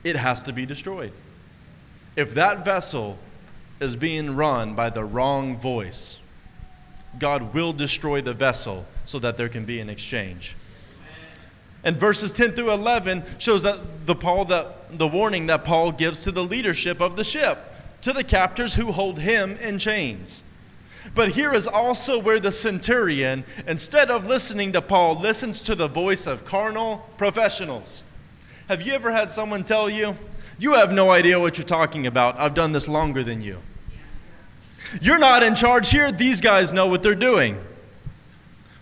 it 0.04 0.16
has 0.16 0.42
to 0.44 0.52
be 0.52 0.64
destroyed. 0.64 1.12
If 2.16 2.34
that 2.34 2.64
vessel 2.64 3.18
is 3.78 3.94
being 3.94 4.34
run 4.34 4.74
by 4.74 4.90
the 4.90 5.04
wrong 5.04 5.56
voice, 5.56 6.18
God 7.18 7.54
will 7.54 7.72
destroy 7.72 8.20
the 8.22 8.32
vessel 8.32 8.86
so 9.04 9.18
that 9.18 9.36
there 9.36 9.48
can 9.48 9.64
be 9.64 9.80
an 9.80 9.90
exchange. 9.90 10.56
And 11.84 11.98
verses 11.98 12.32
10 12.32 12.52
through 12.52 12.72
11 12.72 13.22
shows 13.38 13.62
that 13.62 14.06
the 14.06 14.14
Paul 14.14 14.46
that 14.46 14.98
the 14.98 15.06
warning 15.06 15.46
that 15.46 15.64
Paul 15.64 15.92
gives 15.92 16.22
to 16.22 16.32
the 16.32 16.42
leadership 16.42 17.00
of 17.00 17.16
the 17.16 17.22
ship, 17.22 17.58
to 18.02 18.12
the 18.12 18.24
captors 18.24 18.74
who 18.74 18.92
hold 18.92 19.20
him 19.20 19.56
in 19.58 19.78
chains. 19.78 20.42
But 21.14 21.30
here 21.30 21.54
is 21.54 21.68
also 21.68 22.18
where 22.18 22.40
the 22.40 22.50
centurion, 22.50 23.44
instead 23.66 24.10
of 24.10 24.26
listening 24.26 24.72
to 24.72 24.82
Paul, 24.82 25.14
listens 25.16 25.60
to 25.62 25.74
the 25.74 25.86
voice 25.86 26.26
of 26.26 26.44
carnal 26.44 27.08
professionals. 27.16 28.02
Have 28.68 28.82
you 28.82 28.92
ever 28.92 29.12
had 29.12 29.30
someone 29.30 29.62
tell 29.62 29.88
you, 29.88 30.16
You 30.58 30.74
have 30.74 30.92
no 30.92 31.10
idea 31.10 31.38
what 31.38 31.58
you're 31.58 31.66
talking 31.66 32.06
about. 32.06 32.38
I've 32.38 32.54
done 32.54 32.72
this 32.72 32.88
longer 32.88 33.22
than 33.22 33.42
you. 33.42 33.58
You're 35.00 35.18
not 35.18 35.42
in 35.42 35.54
charge 35.54 35.90
here. 35.90 36.10
These 36.10 36.40
guys 36.40 36.72
know 36.72 36.86
what 36.86 37.02
they're 37.02 37.14
doing. 37.14 37.58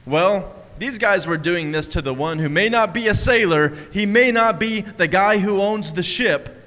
Well, 0.07 0.55
these 0.79 0.99
guys 0.99 1.27
were 1.27 1.37
doing 1.37 1.73
this 1.73 1.89
to 1.89 2.03
the 2.03 2.13
one 2.13 2.39
who 2.39 2.49
may 2.49 2.69
not 2.69 2.93
be 2.93 3.09
a 3.09 3.15
sailor, 3.15 3.75
he 3.93 4.07
may 4.07 4.31
not 4.31 4.59
be 4.59 4.81
the 4.81 5.09
guy 5.09 5.39
who 5.39 5.61
owns 5.61 5.93
the 5.93 6.03
ship, 6.03 6.63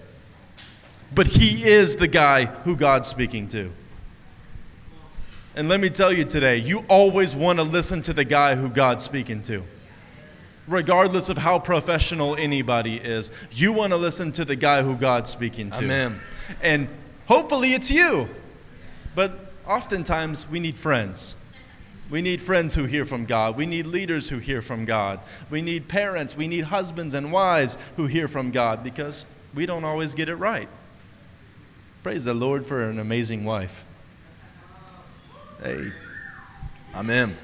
but 1.14 1.28
he 1.28 1.68
is 1.68 1.98
the 1.98 2.08
guy 2.08 2.46
who 2.46 2.76
God's 2.76 3.08
speaking 3.08 3.48
to. 3.50 3.72
And 5.56 5.70
let 5.70 5.80
me 5.80 5.90
tell 5.90 6.14
you 6.14 6.24
today, 6.24 6.58
you 6.58 6.86
always 6.88 7.36
want 7.36 7.60
to 7.60 7.64
listen 7.64 8.02
to 8.04 8.14
the 8.14 8.24
guy 8.24 8.56
who 8.56 8.70
God's 8.70 9.04
speaking 9.04 9.42
to. 9.44 9.64
Regardless 10.68 11.30
of 11.30 11.38
how 11.38 11.60
professional 11.60 12.36
anybody 12.36 12.98
is, 12.98 13.32
you 13.52 13.72
want 13.72 13.94
to 13.94 13.98
listen 13.98 14.32
to 14.34 14.46
the 14.46 14.56
guy 14.56 14.84
who 14.84 14.96
God's 14.96 15.30
speaking 15.30 15.72
to. 15.72 15.84
Amen. 15.84 16.20
And 16.62 16.90
hopefully 17.28 17.74
it's 17.74 17.90
you. 17.90 18.30
But 19.16 19.52
oftentimes 19.66 20.48
we 20.50 20.60
need 20.60 20.78
friends. 20.78 21.36
We 22.10 22.22
need 22.22 22.42
friends 22.42 22.74
who 22.76 22.86
hear 22.86 23.06
from 23.06 23.26
God. 23.26 23.58
We 23.58 23.66
need 23.66 23.86
leaders 23.86 24.30
who 24.30 24.38
hear 24.38 24.62
from 24.62 24.86
God. 24.86 25.20
We 25.50 25.62
need 25.62 25.88
parents. 25.88 26.38
We 26.38 26.48
need 26.48 26.66
husbands 26.66 27.14
and 27.14 27.32
wives 27.32 27.78
who 27.96 28.08
hear 28.08 28.28
from 28.28 28.52
God 28.52 28.84
because 28.84 29.26
we 29.54 29.66
don't 29.66 29.84
always 29.84 30.14
get 30.14 30.30
it 30.30 30.36
right. 30.36 30.70
Praise 32.04 32.26
the 32.26 32.34
Lord 32.34 32.66
for 32.66 32.90
an 32.90 33.00
amazing 33.00 33.44
wife. 33.44 33.86
Hey, 35.62 35.92
Amen. 36.96 37.38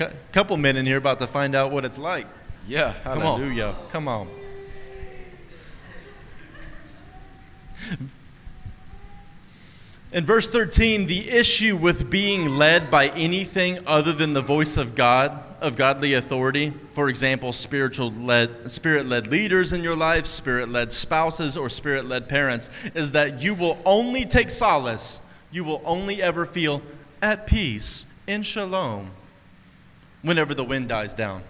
A 0.00 0.12
couple 0.32 0.56
men 0.56 0.76
in 0.76 0.86
here 0.86 0.98
about 0.98 1.18
to 1.20 1.26
find 1.26 1.54
out 1.54 1.70
what 1.70 1.84
it's 1.84 1.98
like. 1.98 2.26
Yeah, 2.68 2.94
come 3.04 3.22
on. 3.22 3.40
Hallelujah. 3.40 3.76
Come 3.90 4.08
on. 4.08 4.28
In 10.12 10.24
verse 10.24 10.48
13, 10.48 11.06
the 11.06 11.28
issue 11.28 11.76
with 11.76 12.08
being 12.08 12.48
led 12.48 12.90
by 12.90 13.08
anything 13.08 13.80
other 13.86 14.12
than 14.12 14.32
the 14.32 14.40
voice 14.40 14.76
of 14.76 14.94
God, 14.94 15.42
of 15.60 15.76
godly 15.76 16.14
authority, 16.14 16.72
for 16.90 17.08
example, 17.08 17.52
spiritual 17.52 18.10
led, 18.12 18.70
spirit-led 18.70 19.26
leaders 19.26 19.72
in 19.72 19.82
your 19.82 19.96
life, 19.96 20.24
spirit-led 20.24 20.90
spouses, 20.92 21.56
or 21.56 21.68
spirit-led 21.68 22.28
parents, 22.28 22.70
is 22.94 23.12
that 23.12 23.42
you 23.42 23.54
will 23.54 23.78
only 23.84 24.24
take 24.24 24.50
solace, 24.50 25.20
you 25.50 25.64
will 25.64 25.82
only 25.84 26.22
ever 26.22 26.46
feel 26.46 26.82
at 27.20 27.46
peace 27.46 28.06
in 28.26 28.42
shalom 28.42 29.10
whenever 30.26 30.54
the 30.54 30.64
wind 30.64 30.88
dies 30.88 31.14
down. 31.14 31.42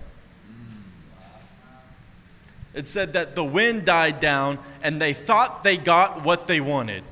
It 2.74 2.86
said 2.86 3.14
that 3.14 3.34
the 3.34 3.42
wind 3.42 3.86
died 3.86 4.20
down 4.20 4.58
and 4.82 5.00
they 5.00 5.14
thought 5.14 5.64
they 5.64 5.78
got 5.78 6.22
what 6.22 6.46
they 6.46 6.60
wanted. 6.60 7.02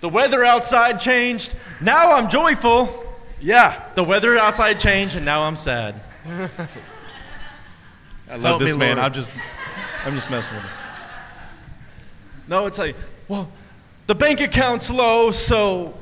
The 0.00 0.08
weather 0.08 0.44
outside 0.44 1.00
changed. 1.00 1.54
Now 1.80 2.12
I'm 2.14 2.28
joyful. 2.28 2.88
Yeah. 3.40 3.82
The 3.96 4.04
weather 4.04 4.38
outside 4.38 4.78
changed 4.78 5.16
and 5.16 5.24
now 5.24 5.42
I'm 5.42 5.56
sad. 5.56 6.00
I 8.30 8.36
love 8.36 8.42
Help 8.42 8.62
this 8.62 8.76
man. 8.76 8.96
Lord. 8.96 9.06
I'm 9.06 9.12
just 9.12 9.32
I'm 10.04 10.14
just 10.14 10.30
messing 10.30 10.54
with 10.54 10.64
him. 10.64 10.72
No, 12.46 12.66
it's 12.66 12.78
like, 12.78 12.94
well, 13.26 13.50
the 14.06 14.14
bank 14.14 14.40
account's 14.40 14.90
low, 14.90 15.32
so 15.32 15.94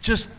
just 0.00 0.30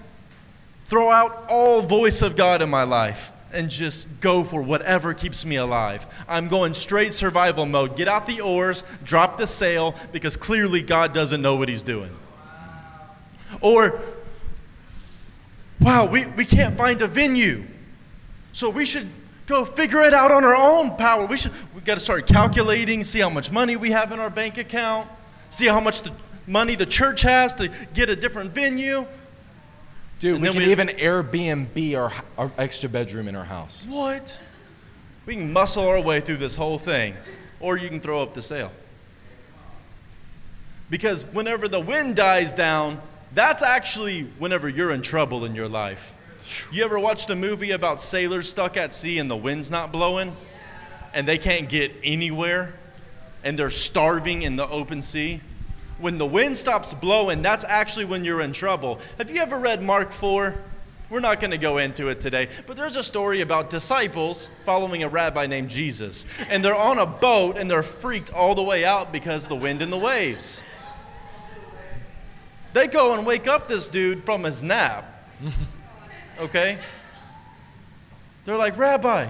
throw 0.86 1.10
out 1.10 1.46
all 1.50 1.82
voice 1.82 2.22
of 2.22 2.36
God 2.36 2.62
in 2.62 2.70
my 2.70 2.84
life 2.84 3.32
and 3.54 3.70
just 3.70 4.08
go 4.20 4.44
for 4.44 4.62
whatever 4.62 5.14
keeps 5.14 5.46
me 5.46 5.58
alive. 5.58 6.06
I'm 6.28 6.48
going 6.48 6.74
straight 6.74 7.14
survival 7.14 7.66
mode. 7.66 7.96
Get 7.96 8.08
out 8.08 8.26
the 8.26 8.42
oars, 8.42 8.84
drop 9.04 9.38
the 9.38 9.48
sail, 9.48 9.96
because 10.12 10.38
clearly 10.38 10.82
God 10.82 11.14
doesn't 11.14 11.42
know 11.42 11.56
what 11.56 11.70
He's 11.70 11.84
doing. 11.84 12.12
Or, 13.60 14.00
wow, 15.80 16.06
we, 16.06 16.26
we 16.28 16.46
can't 16.46 16.78
find 16.78 17.02
a 17.02 17.08
venue. 17.08 17.64
So 18.54 18.70
we 18.70 18.86
should 18.86 19.08
go 19.48 19.66
figure 19.66 20.02
it 20.02 20.14
out 20.14 20.32
on 20.32 20.44
our 20.44 20.56
own 20.56 20.96
power. 20.96 21.26
We 21.26 21.38
should 21.38 21.52
we 21.76 21.82
got 21.82 21.96
to 21.96 22.00
start 22.00 22.28
calculating, 22.28 23.04
see 23.04 23.20
how 23.20 23.30
much 23.30 23.52
money 23.52 23.76
we 23.76 23.92
have 23.92 24.12
in 24.12 24.20
our 24.20 24.30
bank 24.30 24.58
account, 24.58 25.10
see 25.50 25.68
how 25.68 25.80
much 25.80 26.04
the 26.04 26.12
money 26.48 26.76
the 26.76 26.86
church 26.86 27.22
has 27.22 27.54
to 27.56 27.70
get 27.94 28.10
a 28.10 28.16
different 28.16 28.52
venue. 28.52 29.06
Dude, 30.22 30.36
And 30.36 30.44
we 30.44 30.52
can 30.52 30.70
even 30.70 30.88
Airbnb 30.90 31.98
our, 31.98 32.14
our 32.38 32.52
extra 32.60 32.88
bedroom 32.88 33.28
in 33.28 33.36
our 33.36 33.44
house. 33.44 33.88
What? 33.90 34.40
We 35.26 35.34
can 35.34 35.52
muscle 35.52 35.88
our 35.88 36.00
way 36.00 36.20
through 36.20 36.38
this 36.38 36.56
whole 36.56 36.78
thing, 36.78 37.16
or 37.60 37.76
you 37.76 37.90
can 37.90 38.00
throw 38.00 38.22
up 38.22 38.36
the 38.36 38.42
sail. 38.44 38.72
Because 40.92 41.26
whenever 41.26 41.68
the 41.68 41.80
wind 41.80 42.16
dies 42.16 42.54
down, 42.54 43.02
that's 43.34 43.64
actually 43.64 44.26
whenever 44.38 44.70
you're 44.70 44.92
in 44.92 45.02
trouble 45.02 45.44
in 45.44 45.56
your 45.56 45.68
life. 45.68 46.16
You 46.72 46.84
ever 46.86 47.00
watched 47.00 47.32
a 47.32 47.36
movie 47.36 47.72
about 47.72 48.00
sailors 48.00 48.48
stuck 48.48 48.78
at 48.78 48.94
sea 48.94 49.18
and 49.18 49.30
the 49.30 49.36
wind's 49.36 49.72
not 49.72 49.92
blowing? 49.92 50.38
And 51.16 51.28
they 51.28 51.40
can't 51.40 51.68
get 51.68 51.94
anywhere? 52.04 52.76
And 53.44 53.58
they're 53.58 53.72
starving 53.72 54.44
in 54.44 54.56
the 54.56 54.68
open 54.68 55.02
sea? 55.02 55.42
When 56.02 56.18
the 56.18 56.26
wind 56.26 56.58
stops 56.58 56.94
blowing, 56.94 57.44
that's 57.44 57.64
actually 57.64 58.06
when 58.06 58.26
you're 58.26 58.42
in 58.42 58.54
trouble. 58.54 59.00
Have 59.20 59.30
you 59.30 59.40
ever 59.40 59.58
read 59.58 59.84
Mark 59.84 60.12
4? 60.12 60.56
We're 61.12 61.20
not 61.20 61.40
going 61.40 61.52
to 61.52 61.58
go 61.58 61.78
into 61.78 62.08
it 62.08 62.20
today, 62.20 62.48
but 62.66 62.76
there's 62.76 62.96
a 62.96 63.04
story 63.04 63.42
about 63.42 63.70
disciples 63.70 64.50
following 64.66 65.04
a 65.04 65.10
rabbi 65.10 65.46
named 65.46 65.70
Jesus. 65.70 66.26
And 66.50 66.66
they're 66.66 66.76
on 66.76 66.98
a 66.98 67.06
boat 67.06 67.58
and 67.58 67.70
they're 67.70 67.84
freaked 67.84 68.34
all 68.34 68.56
the 68.56 68.64
way 68.64 68.84
out 68.84 69.12
because 69.12 69.44
of 69.44 69.50
the 69.50 69.56
wind 69.56 69.82
and 69.82 69.92
the 69.94 69.98
waves. 69.98 70.64
They 72.74 72.88
go 72.88 73.14
and 73.14 73.26
wake 73.26 73.48
up 73.48 73.68
this 73.68 73.88
dude 73.88 74.24
from 74.24 74.44
his 74.44 74.64
nap. 74.64 75.06
Okay? 76.40 76.80
They're 78.46 78.58
like, 78.58 78.76
Rabbi, 78.76 79.30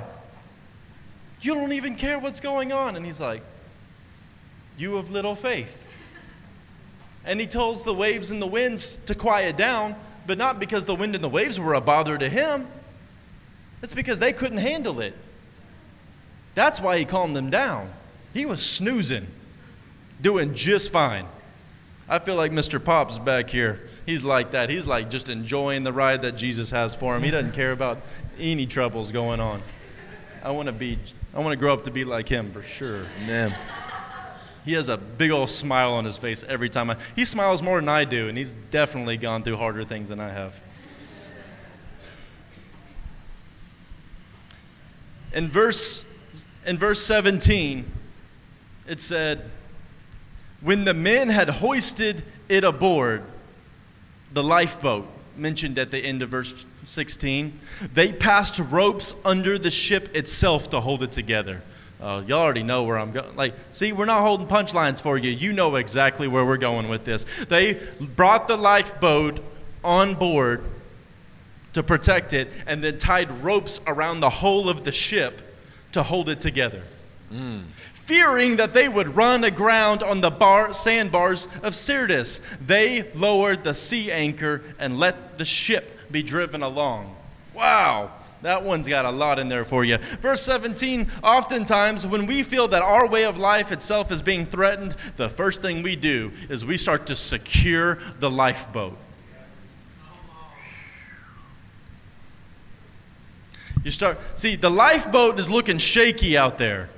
you 1.42 1.54
don't 1.54 1.74
even 1.74 1.96
care 1.96 2.18
what's 2.20 2.40
going 2.40 2.72
on. 2.72 2.96
And 2.96 3.06
he's 3.06 3.20
like, 3.20 3.44
You 4.78 4.96
have 4.96 5.10
little 5.10 5.36
faith. 5.36 5.81
And 7.26 7.40
he 7.40 7.48
tells 7.48 7.84
the 7.84 7.94
waves 7.94 8.32
and 8.32 8.42
the 8.42 8.48
winds 8.48 8.96
to 9.06 9.16
quiet 9.16 9.58
down, 9.58 9.96
but 10.26 10.38
not 10.38 10.60
because 10.60 10.86
the 10.86 10.96
wind 10.96 11.16
and 11.16 11.24
the 11.24 11.30
waves 11.30 11.60
were 11.60 11.74
a 11.74 11.82
bother 11.82 12.18
to 12.18 12.28
him. 12.28 12.68
It's 13.82 13.94
because 13.94 14.20
they 14.20 14.34
couldn't 14.34 14.60
handle 14.60 15.00
it. 15.00 15.16
That's 16.56 16.82
why 16.82 16.98
he 16.98 17.06
calmed 17.06 17.36
them 17.36 17.50
down. 17.50 17.92
He 18.34 18.46
was 18.46 18.64
snoozing, 18.64 19.28
doing 20.22 20.54
just 20.54 20.92
fine. 20.92 21.28
I 22.08 22.20
feel 22.20 22.36
like 22.36 22.52
Mr. 22.52 22.84
Pop's 22.84 23.18
back 23.18 23.50
here. 23.50 23.80
He's 24.06 24.24
like 24.24 24.52
that. 24.52 24.70
He's 24.70 24.86
like 24.86 25.10
just 25.10 25.30
enjoying 25.30 25.84
the 25.84 25.94
ride 25.94 26.24
that 26.24 26.36
Jesus 26.36 26.72
has 26.72 26.94
for 26.94 27.16
him. 27.16 27.24
He 27.24 27.32
doesn't 27.32 27.54
care 27.54 27.72
about 27.72 28.00
any 28.38 28.66
troubles 28.66 29.12
going 29.12 29.40
on. 29.40 29.62
I 30.44 30.52
want 30.52 30.66
to 30.66 30.74
be 30.74 30.98
I 31.34 31.40
want 31.40 31.52
to 31.52 31.58
grow 31.58 31.74
up 31.74 31.86
to 31.86 31.92
be 31.92 32.04
like 32.04 32.28
him 32.28 32.52
for 32.52 32.62
sure. 32.62 33.06
Man. 33.26 33.56
He 34.64 34.74
has 34.74 34.90
a 34.90 34.98
big 34.98 35.32
old 35.32 35.50
smile 35.50 35.94
on 35.94 36.06
his 36.06 36.18
face 36.18 36.44
every 36.48 36.70
time. 36.70 36.92
I, 36.92 36.98
he 37.16 37.26
smiles 37.26 37.62
more 37.62 37.80
than 37.80 37.90
I 37.90 38.06
do, 38.06 38.30
and 38.30 38.38
he's 38.38 38.54
definitely 38.70 39.18
gone 39.18 39.44
through 39.44 39.58
harder 39.58 39.84
things 39.84 40.10
than 40.10 40.20
I 40.20 40.30
have. 40.30 40.62
In 45.34 45.50
verse, 45.50 46.04
in 46.66 46.78
verse 46.78 47.02
17, 47.04 47.90
it 48.88 49.02
said, 49.02 49.50
When 50.60 50.84
the 50.84 50.94
men 50.94 51.30
had 51.30 51.50
hoisted 51.50 52.24
it 52.50 52.64
aboard, 52.64 53.24
the 54.34 54.44
lifeboat, 54.44 55.08
mentioned 55.38 55.80
at 55.80 55.92
the 55.92 56.00
end 56.00 56.22
of 56.22 56.30
verse 56.30 56.66
16, 56.84 57.60
they 57.94 58.12
passed 58.12 58.60
ropes 58.60 59.14
under 59.24 59.58
the 59.58 59.72
ship 59.72 60.14
itself 60.16 60.70
to 60.70 60.82
hold 60.82 61.02
it 61.02 61.12
together. 61.12 61.62
Uh, 62.02 62.24
y'all 62.26 62.40
already 62.40 62.64
know 62.64 62.84
where 62.84 62.98
I'm 62.98 63.12
going. 63.12 63.36
Like, 63.36 63.54
see, 63.70 63.92
we're 63.92 64.06
not 64.06 64.22
holding 64.22 64.48
punchlines 64.48 65.02
for 65.02 65.18
you. 65.18 65.30
You 65.30 65.54
know 65.54 65.76
exactly 65.76 66.28
where 66.28 66.46
we're 66.46 66.58
going 66.58 66.90
with 66.90 67.06
this. 67.06 67.26
They 67.48 67.80
brought 68.00 68.48
the 68.48 68.58
lifeboat 68.58 69.40
on 69.84 70.16
board 70.16 70.64
to 71.74 71.84
protect 71.84 72.34
it 72.34 72.50
and 72.66 72.84
then 72.84 72.98
tied 72.98 73.32
ropes 73.44 73.80
around 73.86 74.20
the 74.20 74.30
whole 74.30 74.68
of 74.68 74.84
the 74.84 74.92
ship 74.92 75.42
to 75.92 76.04
hold 76.04 76.28
it 76.28 76.42
together. 76.42 76.84
Fearing 77.94 78.58
that 78.58 78.74
they 78.74 78.90
would 78.90 79.16
run 79.16 79.44
aground 79.44 80.04
on 80.04 80.22
the 80.22 80.32
bar, 80.32 80.74
sandbars 80.74 81.48
of 81.64 81.74
Syrtis, 81.74 82.42
they 82.60 83.10
lowered 83.14 83.64
the 83.64 83.74
sea 83.74 84.12
anchor 84.12 84.62
and 84.80 84.98
let 85.00 85.38
the 85.38 85.46
ship 85.46 85.98
be 86.12 86.22
driven 86.22 86.62
along. 86.62 87.16
Wow, 87.54 88.12
that 88.42 88.64
one's 88.64 88.88
got 88.88 89.06
a 89.06 89.12
lot 89.12 89.38
in 89.38 89.50
there 89.50 89.66
for 89.66 89.84
you. 89.84 89.98
Verse 89.98 90.42
17 90.42 91.08
Oftentimes, 91.24 92.08
when 92.08 92.26
we 92.26 92.44
feel 92.44 92.68
that 92.70 92.82
our 92.82 93.08
way 93.08 93.26
of 93.26 93.38
life 93.38 93.72
itself 93.72 94.12
is 94.12 94.22
being 94.22 94.46
threatened, 94.46 94.96
the 95.16 95.30
first 95.30 95.62
thing 95.62 95.84
we 95.84 95.96
do 95.96 96.32
is 96.50 96.66
we 96.66 96.78
start 96.78 97.06
to 97.08 97.16
secure 97.16 98.00
the 98.20 98.30
lifeboat. 98.30 98.98
You 103.84 103.92
start, 103.92 104.20
see, 104.36 104.56
the 104.56 104.70
lifeboat 104.70 105.40
is 105.40 105.50
looking 105.50 105.78
shaky 105.78 106.38
out 106.38 106.58
there. 106.58 106.90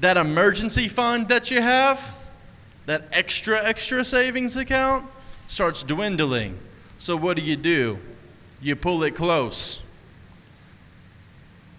That 0.00 0.16
emergency 0.16 0.88
fund 0.88 1.28
that 1.28 1.50
you 1.50 1.62
have, 1.62 2.16
that 2.86 3.04
extra, 3.12 3.62
extra 3.62 4.04
savings 4.04 4.56
account, 4.56 5.06
starts 5.46 5.84
dwindling. 5.84 6.58
So, 6.98 7.16
what 7.16 7.36
do 7.36 7.42
you 7.42 7.56
do? 7.56 7.98
You 8.60 8.74
pull 8.74 9.04
it 9.04 9.14
close. 9.14 9.80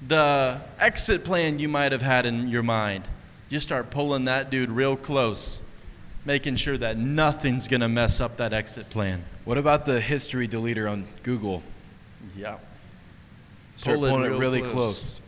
The 0.08 0.60
exit 0.80 1.24
plan 1.24 1.60
you 1.60 1.70
might 1.70 1.92
have 1.92 2.02
had 2.02 2.26
in 2.26 2.50
your 2.50 2.64
mind, 2.64 3.08
you 3.50 3.60
start 3.60 3.90
pulling 3.90 4.26
that 4.26 4.50
dude 4.50 4.70
real 4.70 4.98
close, 4.98 5.60
making 6.26 6.56
sure 6.56 6.78
that 6.78 6.98
nothing's 6.98 7.68
going 7.68 7.82
to 7.82 7.88
mess 7.88 8.20
up 8.20 8.38
that 8.38 8.52
exit 8.52 8.90
plan. 8.90 9.24
What 9.46 9.58
about 9.58 9.86
the 9.86 10.02
history 10.02 10.48
deleter 10.48 10.92
on 10.92 11.06
Google? 11.24 11.64
Yeah. 12.36 12.58
Start 13.76 14.00
Pull 14.00 14.10
pulling 14.10 14.26
it 14.26 14.30
real 14.30 14.40
really 14.40 14.62
close. 14.62 14.72
close. 14.72 15.22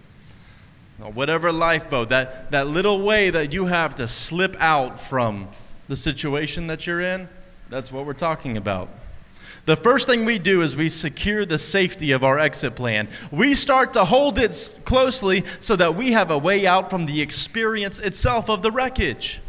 Or 1.02 1.12
whatever 1.12 1.52
lifeboat, 1.52 2.10
that, 2.10 2.52
that 2.52 2.68
little 2.68 3.02
way 3.02 3.30
that 3.30 3.54
you 3.54 3.66
have 3.66 3.96
to 3.96 4.08
slip 4.08 4.56
out 4.60 5.00
from 5.00 5.50
the 5.88 5.96
situation 5.96 6.68
that 6.68 6.88
you're 6.88 7.02
in, 7.02 7.28
that's 7.70 7.92
what 7.92 8.06
we're 8.06 8.14
talking 8.14 8.58
about. 8.58 8.90
The 9.66 9.76
first 9.76 10.06
thing 10.06 10.26
we 10.26 10.38
do 10.38 10.62
is 10.62 10.76
we 10.76 10.90
secure 10.90 11.44
the 11.44 11.58
safety 11.58 12.12
of 12.12 12.24
our 12.24 12.38
exit 12.38 12.76
plan. 12.76 13.08
We 13.32 13.56
start 13.56 13.94
to 13.94 14.06
hold 14.06 14.38
it 14.38 14.80
closely 14.86 15.44
so 15.60 15.76
that 15.76 15.96
we 15.96 16.12
have 16.12 16.30
a 16.30 16.38
way 16.38 16.68
out 16.68 16.92
from 16.92 17.08
the 17.08 17.22
experience 17.22 17.98
itself 17.98 18.50
of 18.50 18.62
the 18.62 18.70
wreckage. 18.70 19.42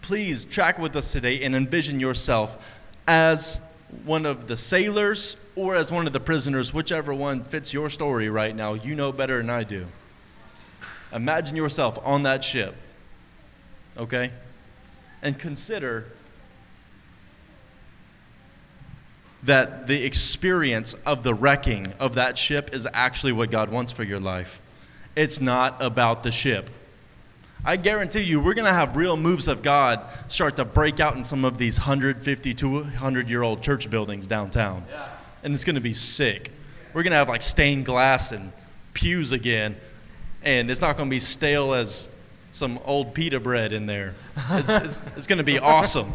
Please 0.00 0.44
track 0.44 0.78
with 0.78 0.96
us 0.96 1.12
today 1.12 1.42
and 1.42 1.54
envision 1.54 2.00
yourself 2.00 2.80
as 3.06 3.60
one 4.04 4.24
of 4.24 4.46
the 4.46 4.56
sailors 4.56 5.36
or 5.54 5.76
as 5.76 5.92
one 5.92 6.06
of 6.06 6.12
the 6.12 6.20
prisoners, 6.20 6.72
whichever 6.72 7.12
one 7.12 7.44
fits 7.44 7.74
your 7.74 7.90
story 7.90 8.30
right 8.30 8.56
now. 8.56 8.72
You 8.72 8.94
know 8.94 9.12
better 9.12 9.38
than 9.38 9.50
I 9.50 9.64
do. 9.64 9.86
Imagine 11.12 11.56
yourself 11.56 11.98
on 12.04 12.22
that 12.22 12.42
ship. 12.42 12.74
okay? 13.98 14.30
And 15.22 15.38
consider 15.38 16.06
that 19.46 19.86
the 19.86 20.04
experience 20.04 20.94
of 21.06 21.22
the 21.22 21.34
wrecking 21.34 21.92
of 21.98 22.14
that 22.14 22.36
ship 22.36 22.70
is 22.72 22.86
actually 22.92 23.32
what 23.32 23.50
God 23.50 23.70
wants 23.70 23.92
for 23.92 24.02
your 24.02 24.20
life. 24.20 24.60
It's 25.14 25.40
not 25.40 25.80
about 25.80 26.22
the 26.22 26.30
ship. 26.30 26.70
I 27.64 27.76
guarantee 27.76 28.20
you, 28.20 28.40
we're 28.40 28.54
going 28.54 28.66
to 28.66 28.72
have 28.72 28.96
real 28.96 29.16
moves 29.16 29.48
of 29.48 29.62
God 29.62 30.00
start 30.28 30.56
to 30.56 30.64
break 30.64 31.00
out 31.00 31.16
in 31.16 31.24
some 31.24 31.44
of 31.44 31.58
these 31.58 31.78
150, 31.78 32.54
200 32.54 33.30
year 33.30 33.42
old 33.42 33.62
church 33.62 33.90
buildings 33.90 34.26
downtown. 34.26 34.84
Yeah. 34.88 35.08
And 35.42 35.54
it's 35.54 35.64
going 35.64 35.74
to 35.74 35.80
be 35.80 35.94
sick. 35.94 36.52
We're 36.92 37.02
going 37.02 37.10
to 37.12 37.16
have 37.16 37.28
like 37.28 37.42
stained 37.42 37.86
glass 37.86 38.30
and 38.32 38.52
pews 38.94 39.32
again. 39.32 39.76
And 40.42 40.70
it's 40.70 40.80
not 40.80 40.96
going 40.96 41.08
to 41.08 41.14
be 41.14 41.20
stale 41.20 41.74
as 41.74 42.08
some 42.52 42.78
old 42.84 43.14
pita 43.14 43.40
bread 43.40 43.72
in 43.72 43.86
there. 43.86 44.14
It's, 44.50 44.70
it's, 44.70 45.02
it's 45.16 45.26
going 45.26 45.38
to 45.38 45.44
be 45.44 45.58
awesome. 45.58 46.12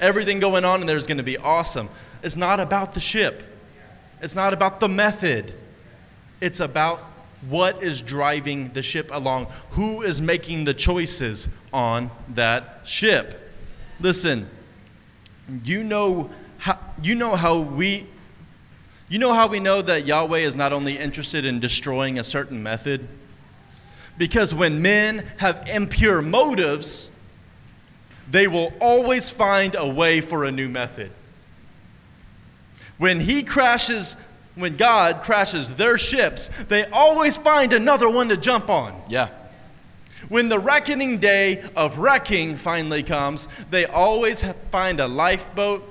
Everything 0.00 0.40
going 0.40 0.64
on 0.64 0.80
in 0.80 0.86
there 0.86 0.96
is 0.96 1.06
going 1.06 1.18
to 1.18 1.22
be 1.22 1.36
awesome. 1.36 1.88
It's 2.22 2.36
not 2.36 2.60
about 2.60 2.94
the 2.94 3.00
ship, 3.00 3.42
it's 4.20 4.34
not 4.34 4.52
about 4.52 4.80
the 4.80 4.88
method. 4.88 5.54
It's 6.40 6.60
about 6.60 7.00
what 7.48 7.82
is 7.82 8.00
driving 8.00 8.72
the 8.72 8.80
ship 8.80 9.10
along, 9.12 9.48
who 9.72 10.00
is 10.02 10.22
making 10.22 10.64
the 10.64 10.72
choices 10.72 11.48
on 11.70 12.10
that 12.28 12.80
ship. 12.84 13.52
Listen, 14.00 14.48
you 15.64 15.84
know 15.84 16.30
how, 16.58 16.78
you 17.02 17.14
know 17.14 17.36
how 17.36 17.58
we 17.58 18.06
you 19.08 19.18
know 19.18 19.32
how 19.32 19.48
we 19.48 19.58
know 19.58 19.82
that 19.82 20.06
Yahweh 20.06 20.38
is 20.38 20.54
not 20.54 20.72
only 20.72 20.96
interested 20.96 21.44
in 21.44 21.58
destroying 21.58 22.20
a 22.20 22.22
certain 22.22 22.62
method? 22.62 23.08
Because 24.16 24.54
when 24.54 24.80
men 24.80 25.26
have 25.38 25.66
impure 25.68 26.22
motives, 26.22 27.10
they 28.30 28.46
will 28.46 28.72
always 28.80 29.30
find 29.30 29.74
a 29.74 29.86
way 29.86 30.20
for 30.20 30.44
a 30.44 30.52
new 30.52 30.68
method. 30.68 31.10
When 32.98 33.20
he 33.20 33.42
crashes 33.42 34.16
when 34.56 34.76
God 34.76 35.22
crashes 35.22 35.68
their 35.76 35.96
ships, 35.96 36.48
they 36.68 36.84
always 36.86 37.36
find 37.36 37.72
another 37.72 38.10
one 38.10 38.28
to 38.28 38.36
jump 38.36 38.68
on. 38.68 39.00
Yeah. 39.08 39.28
When 40.28 40.48
the 40.48 40.58
reckoning 40.58 41.18
day 41.18 41.64
of 41.74 41.98
wrecking 41.98 42.56
finally 42.56 43.02
comes, 43.02 43.48
they 43.70 43.86
always 43.86 44.44
find 44.70 45.00
a 45.00 45.08
lifeboat. 45.08 45.86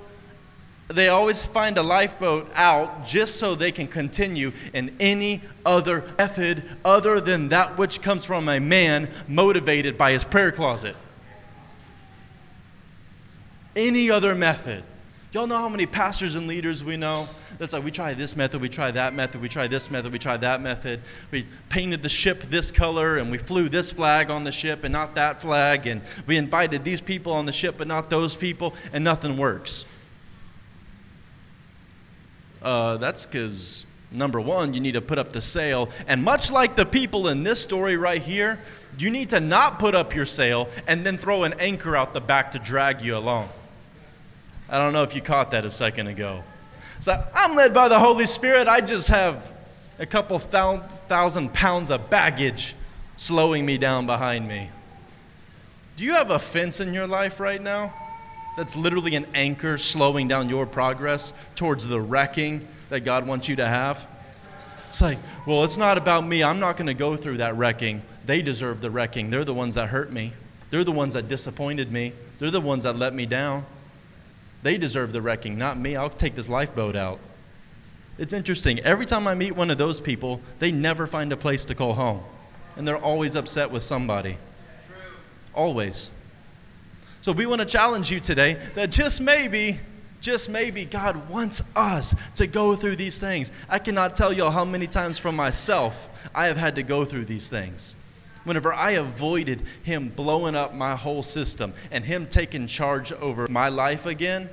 They 0.87 1.07
always 1.07 1.45
find 1.45 1.77
a 1.77 1.83
lifeboat 1.83 2.51
out 2.55 3.05
just 3.05 3.37
so 3.37 3.55
they 3.55 3.71
can 3.71 3.87
continue 3.87 4.51
in 4.73 4.95
any 4.99 5.41
other 5.65 6.03
method 6.17 6.63
other 6.83 7.19
than 7.21 7.49
that 7.49 7.77
which 7.77 8.01
comes 8.01 8.25
from 8.25 8.49
a 8.49 8.59
man 8.59 9.09
motivated 9.27 9.97
by 9.97 10.11
his 10.11 10.23
prayer 10.23 10.51
closet. 10.51 10.95
Any 13.79 14.11
other 14.11 14.35
method. 14.35 14.83
Y'all 15.31 15.47
know 15.47 15.57
how 15.57 15.69
many 15.69 15.85
pastors 15.85 16.35
and 16.35 16.47
leaders 16.47 16.83
we 16.83 16.97
know 16.97 17.29
that's 17.57 17.71
like, 17.71 17.81
we 17.81 17.91
try 17.91 18.13
this 18.13 18.35
method, 18.35 18.59
we 18.59 18.67
try 18.67 18.91
that 18.91 19.13
method, 19.13 19.41
we 19.41 19.47
try 19.47 19.67
this 19.67 19.89
method, 19.89 20.11
we 20.11 20.19
try 20.19 20.35
that 20.35 20.59
method. 20.59 21.01
We 21.31 21.45
painted 21.69 22.03
the 22.03 22.09
ship 22.09 22.43
this 22.49 22.73
color, 22.73 23.17
and 23.17 23.31
we 23.31 23.37
flew 23.37 23.69
this 23.69 23.89
flag 23.89 24.29
on 24.29 24.43
the 24.43 24.51
ship 24.51 24.83
and 24.83 24.91
not 24.91 25.15
that 25.15 25.41
flag, 25.41 25.87
and 25.87 26.01
we 26.27 26.35
invited 26.35 26.83
these 26.83 26.99
people 26.99 27.31
on 27.31 27.45
the 27.45 27.53
ship 27.53 27.75
but 27.77 27.87
not 27.87 28.09
those 28.09 28.35
people, 28.35 28.73
and 28.91 29.01
nothing 29.01 29.37
works. 29.37 29.85
Uh, 32.61 32.97
that's 32.97 33.25
because 33.25 33.85
number 34.11 34.41
one, 34.41 34.73
you 34.73 34.81
need 34.81 34.93
to 34.93 35.01
put 35.01 35.17
up 35.17 35.31
the 35.31 35.41
sail. 35.41 35.89
And 36.05 36.21
much 36.21 36.51
like 36.51 36.75
the 36.75 36.85
people 36.85 37.29
in 37.29 37.43
this 37.43 37.61
story 37.61 37.95
right 37.95 38.21
here, 38.21 38.59
you 38.97 39.09
need 39.09 39.29
to 39.29 39.39
not 39.39 39.79
put 39.79 39.95
up 39.95 40.13
your 40.13 40.25
sail 40.25 40.67
and 40.85 41.05
then 41.05 41.17
throw 41.17 41.43
an 41.43 41.53
anchor 41.59 41.95
out 41.95 42.13
the 42.13 42.19
back 42.19 42.51
to 42.51 42.59
drag 42.59 43.01
you 43.01 43.15
along. 43.15 43.49
I 44.69 44.77
don't 44.77 44.93
know 44.93 45.03
if 45.03 45.15
you 45.15 45.21
caught 45.21 45.51
that 45.51 45.65
a 45.65 45.71
second 45.71 46.07
ago. 46.07 46.43
So 46.99 47.21
I'm 47.33 47.55
led 47.55 47.73
by 47.73 47.87
the 47.87 47.97
Holy 47.97 48.25
Spirit. 48.25 48.67
I 48.67 48.81
just 48.81 49.07
have 49.07 49.53
a 49.97 50.05
couple 50.05 50.37
thousand 50.39 51.53
pounds 51.53 51.91
of 51.91 52.09
baggage 52.09 52.75
slowing 53.17 53.65
me 53.65 53.77
down 53.77 54.05
behind 54.05 54.47
me. 54.47 54.69
Do 55.97 56.05
you 56.05 56.13
have 56.13 56.31
a 56.31 56.39
fence 56.39 56.79
in 56.79 56.93
your 56.93 57.07
life 57.07 57.39
right 57.39 57.61
now 57.61 57.93
that's 58.55 58.75
literally 58.75 59.15
an 59.15 59.25
anchor 59.33 59.77
slowing 59.77 60.27
down 60.27 60.49
your 60.49 60.65
progress 60.65 61.33
towards 61.55 61.87
the 61.87 61.99
wrecking 61.99 62.67
that 62.89 63.01
God 63.01 63.27
wants 63.27 63.49
you 63.49 63.55
to 63.57 63.65
have? 63.65 64.07
It's 64.87 65.01
like, 65.01 65.19
well, 65.45 65.63
it's 65.63 65.77
not 65.77 65.97
about 65.97 66.25
me. 66.25 66.43
I'm 66.43 66.59
not 66.59 66.77
going 66.77 66.87
to 66.87 66.93
go 66.93 67.15
through 67.15 67.37
that 67.37 67.55
wrecking. 67.57 68.01
They 68.25 68.41
deserve 68.41 68.81
the 68.81 68.89
wrecking. 68.89 69.29
They're 69.29 69.45
the 69.45 69.53
ones 69.53 69.75
that 69.75 69.89
hurt 69.89 70.11
me. 70.11 70.33
They're 70.69 70.83
the 70.83 70.91
ones 70.91 71.13
that 71.13 71.27
disappointed 71.27 71.91
me. 71.91 72.13
They're 72.39 72.51
the 72.51 72.61
ones 72.61 72.83
that 72.83 72.95
let 72.95 73.13
me 73.13 73.25
down. 73.25 73.65
They 74.63 74.77
deserve 74.77 75.13
the 75.13 75.21
wrecking, 75.21 75.57
not 75.57 75.79
me. 75.79 75.95
I'll 75.95 76.09
take 76.09 76.35
this 76.35 76.49
lifeboat 76.49 76.95
out. 76.95 77.19
It's 78.17 78.33
interesting. 78.33 78.79
Every 78.79 79.05
time 79.05 79.27
I 79.27 79.33
meet 79.33 79.55
one 79.55 79.71
of 79.71 79.77
those 79.77 80.01
people, 80.01 80.41
they 80.59 80.71
never 80.71 81.07
find 81.07 81.31
a 81.31 81.37
place 81.37 81.63
to 81.65 81.75
call 81.75 81.93
home. 81.93 82.21
And 82.75 82.87
they're 82.87 82.97
always 82.97 83.35
upset 83.35 83.71
with 83.71 83.83
somebody. 83.83 84.37
Always. 85.53 86.11
So 87.21 87.31
we 87.31 87.45
want 87.45 87.61
to 87.61 87.65
challenge 87.65 88.11
you 88.11 88.19
today 88.19 88.55
that 88.75 88.91
just 88.91 89.21
maybe, 89.21 89.79
just 90.19 90.49
maybe 90.49 90.83
God 90.85 91.29
wants 91.29 91.63
us 91.75 92.13
to 92.35 92.47
go 92.47 92.75
through 92.75 92.97
these 92.97 93.19
things. 93.19 93.51
I 93.69 93.79
cannot 93.79 94.15
tell 94.15 94.33
y'all 94.33 94.51
how 94.51 94.65
many 94.65 94.87
times 94.87 95.17
from 95.17 95.35
myself 95.35 96.09
I 96.35 96.47
have 96.47 96.57
had 96.57 96.75
to 96.75 96.83
go 96.83 97.05
through 97.05 97.25
these 97.25 97.49
things 97.49 97.95
whenever 98.49 98.73
I 98.73 98.91
avoided 98.93 99.61
him 99.83 100.09
blowing 100.09 100.55
up 100.55 100.73
my 100.73 100.95
whole 100.95 101.21
system 101.21 101.71
and 101.91 102.03
him 102.03 102.25
taking 102.25 102.65
charge 102.65 103.11
over 103.11 103.47
my 103.47 103.69
life 103.69 104.07
again, 104.07 104.49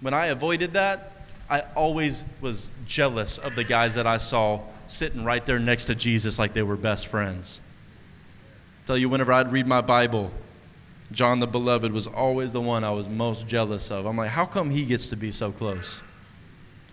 when 0.00 0.14
I 0.14 0.26
avoided 0.26 0.74
that, 0.74 1.10
I 1.50 1.64
always 1.74 2.22
was 2.40 2.70
jealous 2.86 3.38
of 3.38 3.56
the 3.56 3.64
guys 3.64 3.96
that 3.96 4.06
I 4.06 4.18
saw 4.18 4.62
sitting 4.86 5.24
right 5.24 5.44
there 5.44 5.58
next 5.58 5.86
to 5.86 5.96
Jesus 5.96 6.38
like 6.38 6.52
they 6.52 6.62
were 6.62 6.76
best 6.76 7.08
friends. 7.08 7.58
I 8.84 8.86
tell 8.86 8.96
you, 8.96 9.08
whenever 9.08 9.32
I'd 9.32 9.50
read 9.50 9.66
my 9.66 9.80
Bible, 9.80 10.30
John 11.10 11.40
the 11.40 11.48
Beloved 11.48 11.90
was 11.90 12.06
always 12.06 12.52
the 12.52 12.60
one 12.60 12.84
I 12.84 12.92
was 12.92 13.08
most 13.08 13.48
jealous 13.48 13.90
of. 13.90 14.06
I'm 14.06 14.16
like, 14.16 14.30
how 14.30 14.46
come 14.46 14.70
he 14.70 14.84
gets 14.84 15.08
to 15.08 15.16
be 15.16 15.32
so 15.32 15.50
close? 15.50 16.00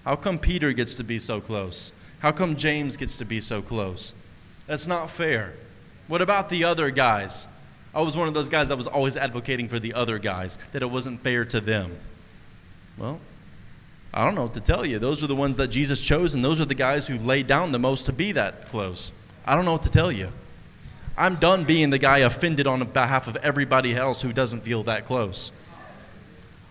How 0.06 0.16
come 0.16 0.40
Peter 0.40 0.74
gets 0.74 0.96
to 0.96 1.04
be 1.04 1.20
so 1.20 1.40
close? 1.40 1.92
How 2.18 2.32
come 2.32 2.56
James 2.56 2.98
gets 2.98 3.16
to 3.18 3.26
be 3.26 3.42
so 3.42 3.62
close? 3.62 4.16
That's 4.66 4.88
not 4.88 5.12
fair. 5.12 5.54
What 6.08 6.22
about 6.22 6.50
the 6.50 6.64
other 6.64 6.90
guys? 6.92 7.48
I 7.94 8.02
was 8.02 8.16
one 8.16 8.28
of 8.28 8.34
those 8.34 8.50
guys 8.50 8.70
that 8.70 8.78
was 8.78 8.88
always 8.88 9.18
advocating 9.18 9.68
for 9.68 9.80
the 9.80 9.94
other 9.94 10.20
guys, 10.20 10.58
that 10.72 10.82
it 10.82 10.92
wasn't 10.92 11.22
fair 11.22 11.46
to 11.46 11.60
them. 11.60 11.98
Well, 12.98 13.20
I 14.14 14.24
don't 14.24 14.36
know 14.36 14.44
what 14.44 14.54
to 14.54 14.62
tell 14.62 14.86
you. 14.86 15.00
Those 15.00 15.24
are 15.24 15.28
the 15.28 15.36
ones 15.36 15.58
that 15.58 15.68
Jesus 15.68 16.02
chose, 16.02 16.34
and 16.34 16.44
those 16.44 16.62
are 16.62 16.66
the 16.66 16.76
guys 16.76 17.08
who 17.08 17.18
laid 17.18 17.48
down 17.48 17.72
the 17.72 17.80
most 17.80 18.06
to 18.06 18.14
be 18.14 18.32
that 18.34 18.70
close. 18.70 19.12
I 19.46 19.56
don't 19.56 19.66
know 19.66 19.74
what 19.74 19.84
to 19.84 19.90
tell 19.90 20.12
you. 20.12 20.30
I'm 21.18 21.36
done 21.36 21.64
being 21.64 21.90
the 21.90 21.98
guy 21.98 22.20
offended 22.20 22.68
on 22.68 22.84
behalf 22.84 23.28
of 23.28 23.36
everybody 23.38 23.96
else 23.96 24.22
who 24.22 24.32
doesn't 24.32 24.62
feel 24.62 24.84
that 24.84 25.06
close. 25.06 25.52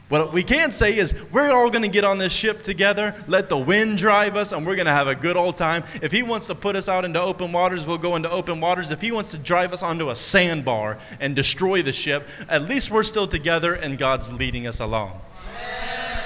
What 0.08 0.32
we 0.32 0.44
can 0.44 0.70
say 0.70 0.96
is 0.96 1.14
we're 1.32 1.50
all 1.50 1.68
going 1.68 1.82
to 1.82 1.88
get 1.88 2.04
on 2.04 2.18
this 2.18 2.32
ship 2.32 2.62
together, 2.62 3.12
let 3.26 3.48
the 3.48 3.58
wind 3.58 3.98
drive 3.98 4.36
us, 4.36 4.52
and 4.52 4.64
we're 4.64 4.76
going 4.76 4.86
to 4.86 4.92
have 4.92 5.08
a 5.08 5.16
good 5.16 5.36
old 5.36 5.56
time. 5.56 5.82
If 6.00 6.12
he 6.12 6.22
wants 6.22 6.46
to 6.46 6.54
put 6.54 6.76
us 6.76 6.88
out 6.88 7.04
into 7.04 7.20
open 7.20 7.50
waters, 7.50 7.84
we'll 7.84 7.98
go 7.98 8.14
into 8.14 8.30
open 8.30 8.60
waters. 8.60 8.92
If 8.92 9.00
he 9.00 9.10
wants 9.10 9.32
to 9.32 9.38
drive 9.38 9.72
us 9.72 9.82
onto 9.82 10.10
a 10.10 10.14
sandbar 10.14 10.98
and 11.18 11.34
destroy 11.34 11.82
the 11.82 11.92
ship, 11.92 12.28
at 12.48 12.62
least 12.62 12.92
we're 12.92 13.02
still 13.02 13.26
together 13.26 13.74
and 13.74 13.98
God's 13.98 14.32
leading 14.32 14.68
us 14.68 14.78
along. 14.78 15.20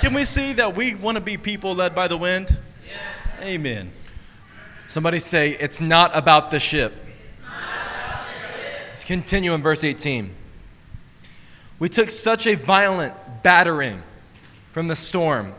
Can 0.00 0.12
we 0.12 0.26
see 0.26 0.52
that 0.54 0.76
we 0.76 0.94
want 0.94 1.16
to 1.16 1.22
be 1.22 1.38
people 1.38 1.74
led 1.74 1.94
by 1.94 2.06
the 2.06 2.18
wind? 2.18 2.58
Yes. 2.86 2.98
Amen. 3.42 3.92
Somebody 4.88 5.20
say, 5.20 5.52
It's 5.52 5.80
not 5.80 6.10
about 6.14 6.50
the 6.50 6.60
ship. 6.60 6.92
Let's 8.88 9.04
continue 9.04 9.54
in 9.54 9.62
verse 9.62 9.84
18. 9.84 10.34
We 11.78 11.88
took 11.88 12.10
such 12.10 12.46
a 12.46 12.56
violent 12.56 13.14
battering 13.42 14.02
from 14.72 14.88
the 14.88 14.96
storm 14.96 15.54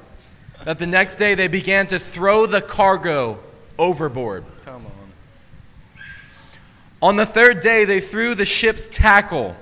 that 0.66 0.80
the 0.80 0.88
next 0.88 1.16
day 1.16 1.36
they 1.36 1.48
began 1.48 1.88
to 1.88 2.00
throw 2.00 2.46
the 2.46 2.62
cargo 2.62 3.40
overboard. 3.78 4.46
Come 4.64 4.86
on. 4.86 4.92
On 7.02 7.16
the 7.16 7.26
third 7.26 7.62
day, 7.62 7.84
they 7.86 8.00
threw 8.00 8.36
the 8.36 8.46
ship's 8.46 8.88
tackle 8.88 9.56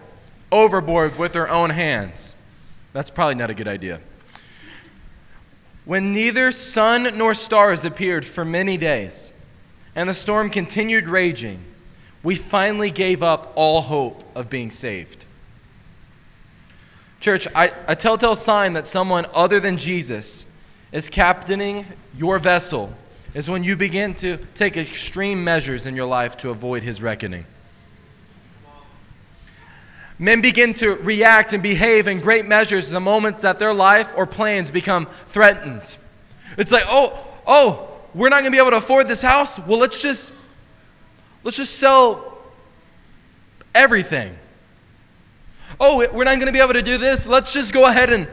overboard 0.52 1.18
with 1.18 1.32
their 1.32 1.48
own 1.48 1.70
hands. 1.70 2.36
That's 2.92 3.10
probably 3.10 3.36
not 3.36 3.50
a 3.50 3.54
good 3.54 3.68
idea. 3.68 4.02
When 5.86 6.12
neither 6.12 6.52
sun 6.52 7.18
nor 7.18 7.34
stars 7.34 7.86
appeared 7.86 8.26
for 8.26 8.44
many 8.44 8.78
days, 8.78 9.32
and 9.96 10.10
the 10.10 10.14
storm 10.14 10.50
continued 10.50 11.08
raging, 11.08 11.64
we 12.22 12.36
finally 12.36 12.92
gave 12.92 13.24
up 13.24 13.54
all 13.56 13.82
hope 13.82 14.24
of 14.36 14.50
being 14.50 14.70
saved. 14.70 15.26
Church, 17.20 17.48
I, 17.54 17.72
a 17.88 17.96
telltale 17.96 18.36
sign 18.36 18.74
that 18.74 18.88
someone 18.88 19.26
other 19.34 19.60
than 19.60 19.78
Jesus 19.78 20.46
is 20.92 21.10
captaining 21.10 21.86
your 22.18 22.40
vessel 22.40 22.94
is 23.34 23.50
when 23.50 23.64
you 23.64 23.76
begin 23.76 24.14
to 24.16 24.38
take 24.56 24.78
extreme 24.78 25.44
measures 25.44 25.86
in 25.86 25.96
your 25.96 26.06
life 26.06 26.38
to 26.38 26.50
avoid 26.50 26.84
his 26.84 27.02
reckoning. 27.02 27.46
Men 30.18 30.42
begin 30.42 30.74
to 30.74 30.96
react 30.96 31.54
and 31.54 31.64
behave 31.64 32.08
in 32.08 32.20
great 32.20 32.46
measures 32.46 32.90
the 32.90 33.00
moment 33.00 33.40
that 33.40 33.60
their 33.60 33.74
life 33.74 34.14
or 34.18 34.26
plans 34.26 34.70
become 34.70 35.08
threatened. 35.28 35.96
It's 36.58 36.72
like, 36.72 36.84
oh, 36.88 37.26
oh, 37.48 37.90
we're 38.14 38.30
not 38.30 38.42
going 38.42 38.52
to 38.52 38.52
be 38.52 38.58
able 38.58 38.72
to 38.72 38.78
afford 38.78 39.08
this 39.08 39.22
house. 39.22 39.66
Well, 39.66 39.80
let's 39.80 40.02
just 40.02 40.34
let's 41.44 41.56
just 41.56 41.76
sell 41.76 42.38
everything. 43.74 44.36
Oh, 45.80 45.98
we're 46.14 46.24
not 46.24 46.36
going 46.36 46.48
to 46.48 46.52
be 46.52 46.60
able 46.60 46.74
to 46.74 46.82
do 46.82 46.98
this. 46.98 47.28
Let's 47.28 47.54
just 47.54 47.74
go 47.74 47.86
ahead 47.86 48.12
and 48.12 48.28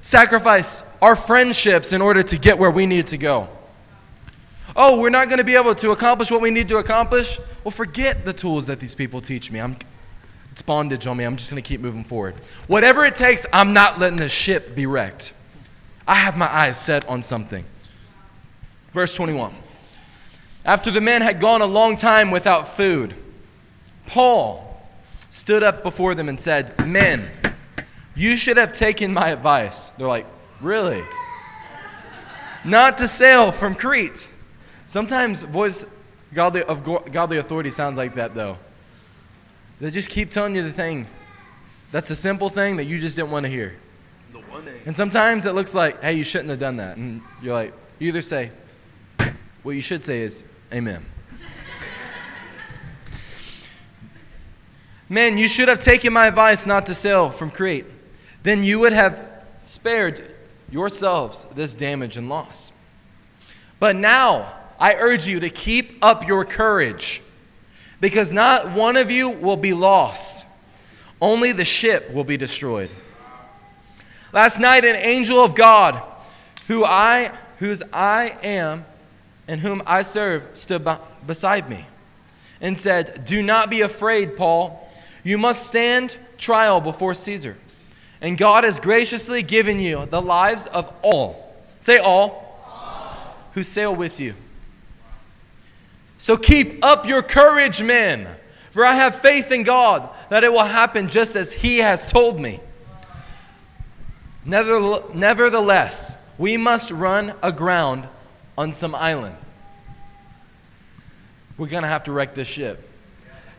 sacrifice 0.00 0.82
our 1.00 1.16
friendships 1.16 1.92
in 1.92 2.02
order 2.02 2.22
to 2.22 2.38
get 2.38 2.58
where 2.58 2.70
we 2.70 2.86
need 2.86 3.06
to 3.08 3.18
go. 3.18 3.48
Oh, 4.74 5.00
we're 5.00 5.10
not 5.10 5.28
going 5.28 5.38
to 5.38 5.44
be 5.44 5.56
able 5.56 5.74
to 5.76 5.90
accomplish 5.92 6.30
what 6.30 6.40
we 6.40 6.50
need 6.50 6.68
to 6.68 6.76
accomplish. 6.76 7.40
Well, 7.64 7.72
forget 7.72 8.24
the 8.24 8.32
tools 8.32 8.66
that 8.66 8.78
these 8.78 8.94
people 8.94 9.20
teach 9.20 9.50
me. 9.50 9.60
I'm, 9.60 9.76
it's 10.52 10.62
bondage 10.62 11.06
on 11.06 11.16
me. 11.16 11.24
I'm 11.24 11.36
just 11.36 11.50
going 11.50 11.62
to 11.62 11.66
keep 11.66 11.80
moving 11.80 12.04
forward. 12.04 12.34
Whatever 12.66 13.04
it 13.04 13.14
takes, 13.14 13.46
I'm 13.52 13.72
not 13.72 13.98
letting 13.98 14.18
the 14.18 14.28
ship 14.28 14.74
be 14.74 14.86
wrecked. 14.86 15.32
I 16.06 16.16
have 16.16 16.36
my 16.36 16.52
eyes 16.54 16.80
set 16.80 17.08
on 17.08 17.22
something. 17.22 17.64
Verse 18.92 19.14
21. 19.14 19.54
After 20.64 20.90
the 20.90 21.00
men 21.00 21.22
had 21.22 21.40
gone 21.40 21.62
a 21.62 21.66
long 21.66 21.96
time 21.96 22.30
without 22.30 22.68
food, 22.68 23.14
Paul 24.06 24.65
stood 25.28 25.62
up 25.62 25.82
before 25.82 26.14
them 26.14 26.28
and 26.28 26.38
said, 26.38 26.86
Men, 26.86 27.28
you 28.14 28.36
should 28.36 28.56
have 28.56 28.72
taken 28.72 29.12
my 29.12 29.30
advice. 29.30 29.90
They're 29.90 30.06
like, 30.06 30.26
Really? 30.60 31.04
Not 32.64 32.98
to 32.98 33.08
sail 33.08 33.52
from 33.52 33.74
Crete. 33.74 34.30
Sometimes 34.86 35.42
voice 35.44 35.86
godly, 36.34 36.62
of 36.64 36.82
godly 37.12 37.38
authority 37.38 37.70
sounds 37.70 37.96
like 37.96 38.14
that, 38.14 38.34
though. 38.34 38.58
They 39.80 39.90
just 39.90 40.10
keep 40.10 40.30
telling 40.30 40.56
you 40.56 40.62
the 40.62 40.72
thing. 40.72 41.06
That's 41.92 42.08
the 42.08 42.14
simple 42.14 42.48
thing 42.48 42.76
that 42.76 42.84
you 42.84 42.98
just 42.98 43.16
didn't 43.16 43.30
want 43.30 43.44
to 43.44 43.50
hear. 43.50 43.76
The 44.32 44.38
one 44.40 44.64
thing. 44.64 44.80
And 44.86 44.96
sometimes 44.96 45.46
it 45.46 45.54
looks 45.54 45.74
like, 45.74 46.02
hey, 46.02 46.14
you 46.14 46.24
shouldn't 46.24 46.50
have 46.50 46.58
done 46.58 46.78
that. 46.78 46.96
And 46.96 47.20
you're 47.42 47.54
like, 47.54 47.72
you 47.98 48.08
either 48.08 48.22
say, 48.22 48.50
what 49.62 49.72
you 49.72 49.80
should 49.80 50.02
say 50.02 50.20
is, 50.20 50.42
amen. 50.72 51.04
Men, 55.08 55.38
you 55.38 55.46
should 55.46 55.68
have 55.68 55.78
taken 55.78 56.12
my 56.12 56.26
advice 56.26 56.66
not 56.66 56.86
to 56.86 56.94
sail 56.94 57.30
from 57.30 57.50
Crete. 57.50 57.86
Then 58.42 58.62
you 58.62 58.80
would 58.80 58.92
have 58.92 59.44
spared 59.58 60.34
yourselves 60.70 61.46
this 61.54 61.74
damage 61.74 62.16
and 62.16 62.28
loss. 62.28 62.72
But 63.78 63.96
now 63.96 64.52
I 64.78 64.94
urge 64.94 65.26
you 65.26 65.40
to 65.40 65.50
keep 65.50 66.04
up 66.04 66.26
your 66.26 66.44
courage 66.44 67.22
because 68.00 68.32
not 68.32 68.72
one 68.72 68.96
of 68.96 69.10
you 69.10 69.30
will 69.30 69.56
be 69.56 69.72
lost, 69.72 70.44
only 71.20 71.52
the 71.52 71.64
ship 71.64 72.10
will 72.12 72.24
be 72.24 72.36
destroyed. 72.36 72.90
Last 74.32 74.58
night, 74.58 74.84
an 74.84 74.96
angel 74.96 75.38
of 75.38 75.54
God, 75.54 76.02
who 76.68 76.84
I, 76.84 77.32
whose 77.58 77.82
I 77.92 78.36
am 78.42 78.84
and 79.48 79.60
whom 79.60 79.82
I 79.86 80.02
serve, 80.02 80.50
stood 80.52 80.86
beside 81.26 81.70
me 81.70 81.86
and 82.60 82.76
said, 82.76 83.24
Do 83.24 83.42
not 83.42 83.70
be 83.70 83.80
afraid, 83.80 84.36
Paul. 84.36 84.85
You 85.26 85.38
must 85.38 85.66
stand 85.66 86.16
trial 86.38 86.80
before 86.80 87.12
Caesar. 87.12 87.56
And 88.20 88.38
God 88.38 88.62
has 88.62 88.78
graciously 88.78 89.42
given 89.42 89.80
you 89.80 90.06
the 90.06 90.22
lives 90.22 90.68
of 90.68 90.92
all, 91.02 91.52
say 91.80 91.98
all, 91.98 92.62
all. 92.64 93.34
who 93.52 93.64
sail 93.64 93.92
with 93.92 94.20
you. 94.20 94.34
So 96.16 96.36
keep 96.36 96.84
up 96.84 97.08
your 97.08 97.22
courage, 97.22 97.82
men, 97.82 98.28
for 98.70 98.84
I 98.84 98.94
have 98.94 99.16
faith 99.16 99.50
in 99.50 99.64
God 99.64 100.08
that 100.30 100.44
it 100.44 100.52
will 100.52 100.60
happen 100.62 101.08
just 101.08 101.34
as 101.34 101.52
He 101.52 101.78
has 101.78 102.06
told 102.12 102.38
me. 102.38 102.60
Nevertheless, 104.44 106.16
we 106.38 106.56
must 106.56 106.92
run 106.92 107.34
aground 107.42 108.06
on 108.56 108.70
some 108.70 108.94
island. 108.94 109.34
We're 111.58 111.66
going 111.66 111.82
to 111.82 111.88
have 111.88 112.04
to 112.04 112.12
wreck 112.12 112.32
this 112.32 112.46
ship. 112.46 112.92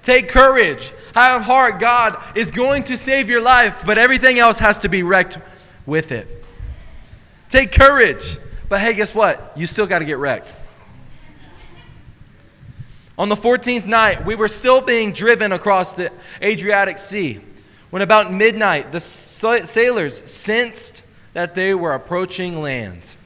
Take 0.08 0.30
courage. 0.30 0.94
Have 1.16 1.42
heart. 1.42 1.82
God 1.82 2.18
is 2.34 2.50
going 2.50 2.86
to 2.86 2.96
save 2.96 3.30
your 3.30 3.42
life, 3.42 3.84
but 3.86 3.98
everything 3.98 4.40
else 4.40 4.58
has 4.58 4.78
to 4.80 4.88
be 4.88 5.04
wrecked 5.04 5.38
with 5.86 6.14
it. 6.14 6.46
Take 7.50 7.74
courage. 7.74 8.38
But 8.70 8.80
hey, 8.80 8.94
guess 8.94 9.14
what? 9.14 9.52
You 9.58 9.66
still 9.66 9.86
got 9.86 10.00
to 10.00 10.06
get 10.06 10.18
wrecked. 10.18 10.54
On 13.18 13.28
the 13.28 13.36
14th 13.36 13.86
night, 13.86 14.26
we 14.26 14.36
were 14.36 14.48
still 14.48 14.80
being 14.80 15.12
driven 15.12 15.52
across 15.52 15.92
the 15.92 16.10
Adriatic 16.42 17.00
Sea 17.00 17.42
when 17.90 18.02
about 18.02 18.32
midnight 18.32 18.94
the 18.94 19.02
sailors 19.02 20.32
sensed 20.32 21.04
that 21.34 21.54
they 21.54 21.76
were 21.76 21.94
approaching 21.94 22.62
land. 22.62 23.18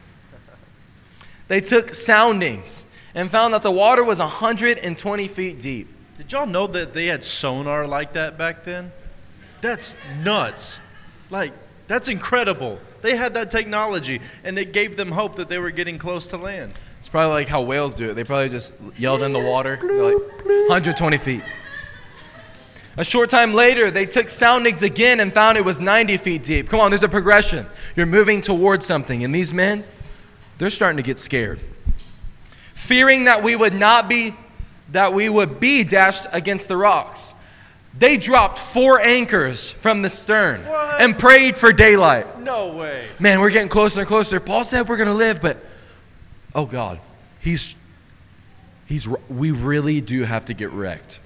They 1.48 1.62
took 1.62 1.94
soundings 1.94 2.88
and 3.14 3.30
found 3.30 3.54
that 3.54 3.62
the 3.62 3.70
water 3.70 4.04
was 4.04 4.18
120 4.18 5.28
feet 5.28 5.60
deep. 5.60 5.91
Did 6.22 6.34
y'all 6.34 6.46
know 6.46 6.68
that 6.68 6.94
they 6.94 7.08
had 7.08 7.24
sonar 7.24 7.88
like 7.88 8.14
that 8.14 8.38
back 8.38 8.64
then? 8.64 8.92
That's 9.62 9.96
nuts. 10.22 10.78
Like, 11.32 11.52
that's 11.88 12.10
incredible. 12.10 12.78
They 13.02 13.16
had 13.18 13.34
that 13.34 13.50
technology, 13.50 14.22
and 14.44 14.60
it 14.60 14.72
gave 14.72 14.98
them 14.98 15.12
hope 15.12 15.38
that 15.38 15.50
they 15.50 15.58
were 15.58 15.72
getting 15.72 15.98
close 15.98 16.28
to 16.28 16.38
land. 16.38 16.76
It's 17.00 17.10
probably 17.10 17.32
like 17.32 17.48
how 17.48 17.64
whales 17.64 17.96
do 17.96 18.12
it. 18.12 18.14
They 18.14 18.24
probably 18.24 18.50
just 18.50 18.76
yelled 19.00 19.24
in 19.24 19.34
the 19.34 19.40
water, 19.40 19.80
like 19.82 20.46
120 20.46 21.18
feet. 21.18 21.42
A 22.98 23.04
short 23.04 23.32
time 23.32 23.56
later, 23.56 23.90
they 23.90 24.06
took 24.06 24.30
soundings 24.30 24.84
again 24.84 25.22
and 25.22 25.34
found 25.34 25.58
it 25.58 25.66
was 25.66 25.80
90 25.80 26.18
feet 26.18 26.44
deep. 26.44 26.70
Come 26.70 26.82
on, 26.82 26.92
there's 26.92 27.02
a 27.02 27.10
progression. 27.10 27.66
You're 27.96 28.06
moving 28.06 28.42
towards 28.42 28.86
something. 28.86 29.24
And 29.24 29.34
these 29.34 29.56
men, 29.56 29.84
they're 30.60 30.70
starting 30.70 30.98
to 30.98 31.04
get 31.04 31.20
scared. 31.20 31.60
Fearing 32.76 33.24
that 33.24 33.42
we 33.42 33.56
would 33.56 33.74
not 33.74 34.08
be, 34.08 34.36
that 34.92 35.14
we 35.14 35.30
would 35.30 35.60
be 35.60 35.84
dashed 35.84 36.28
against 36.32 36.68
the 36.68 36.78
rocks. 36.78 37.34
They 37.98 38.18
dropped 38.18 38.58
four 38.58 39.00
anchors 39.00 39.72
from 39.72 40.02
the 40.02 40.10
stern 40.10 40.66
what? 40.66 41.02
and 41.02 41.18
prayed 41.18 41.58
for 41.58 41.74
daylight. 41.74 42.40
No 42.40 42.74
way. 42.74 43.06
Man, 43.20 43.42
we're 43.42 43.50
getting 43.50 43.70
closer 43.70 44.00
and 44.00 44.08
closer. 44.08 44.40
Paul 44.40 44.64
said 44.64 44.88
we're 44.88 44.98
going 44.98 45.10
to 45.10 45.14
live, 45.14 45.42
but 45.42 45.58
oh 46.56 46.66
God, 46.66 47.00
he's, 47.42 47.76
he's, 48.86 49.08
we 49.30 49.52
really 49.52 50.00
do 50.00 50.24
have 50.24 50.46
to 50.46 50.54
get 50.54 50.72
wrecked. 50.72 51.20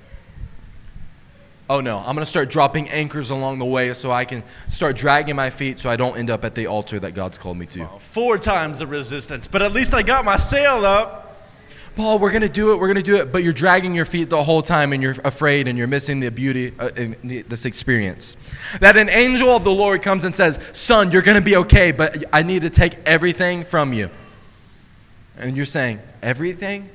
Oh 1.67 1.81
no, 1.81 1.97
I'm 1.97 2.15
going 2.15 2.17
to 2.17 2.25
start 2.25 2.49
dropping 2.49 2.89
anchors 2.89 3.31
along 3.31 3.57
the 3.57 3.65
way 3.65 3.91
so 3.93 4.11
I 4.11 4.25
can 4.25 4.43
start 4.67 4.95
dragging 4.95 5.35
my 5.35 5.49
feet 5.49 5.79
so 5.79 5.89
I 5.89 5.95
don't 5.95 6.15
end 6.15 6.29
up 6.29 6.45
at 6.45 6.53
the 6.53 6.67
altar 6.67 6.99
that 6.99 7.15
God's 7.15 7.39
called 7.39 7.57
me 7.57 7.65
to. 7.67 7.87
Four 7.99 8.37
times 8.37 8.79
the 8.79 8.87
resistance, 8.87 9.47
but 9.47 9.63
at 9.63 9.71
least 9.71 9.93
I 9.93 10.03
got 10.03 10.25
my 10.25 10.37
sail 10.37 10.85
up. 10.85 11.24
Paul, 11.95 12.19
we're 12.19 12.31
going 12.31 12.41
to 12.41 12.49
do 12.49 12.73
it, 12.73 12.79
we're 12.79 12.87
going 12.87 12.97
to 12.97 13.01
do 13.01 13.15
it, 13.15 13.31
but 13.31 13.41
you're 13.41 13.53
dragging 13.53 13.95
your 13.95 14.03
feet 14.03 14.29
the 14.29 14.43
whole 14.43 14.61
time 14.61 14.91
and 14.91 15.01
you're 15.01 15.15
afraid 15.23 15.67
and 15.69 15.77
you're 15.77 15.87
missing 15.87 16.19
the 16.19 16.29
beauty 16.29 16.73
uh, 16.77 16.89
in 16.97 17.45
this 17.47 17.65
experience. 17.65 18.35
That 18.81 18.97
an 18.97 19.09
angel 19.09 19.49
of 19.49 19.63
the 19.63 19.71
Lord 19.71 20.01
comes 20.01 20.25
and 20.25 20.35
says, 20.35 20.59
Son, 20.73 21.11
you're 21.11 21.21
going 21.21 21.37
to 21.37 21.43
be 21.43 21.55
okay, 21.55 21.91
but 21.91 22.25
I 22.33 22.43
need 22.43 22.63
to 22.63 22.69
take 22.69 22.97
everything 23.05 23.63
from 23.63 23.93
you. 23.93 24.09
And 25.37 25.55
you're 25.55 25.65
saying, 25.65 26.01
Everything? 26.21 26.89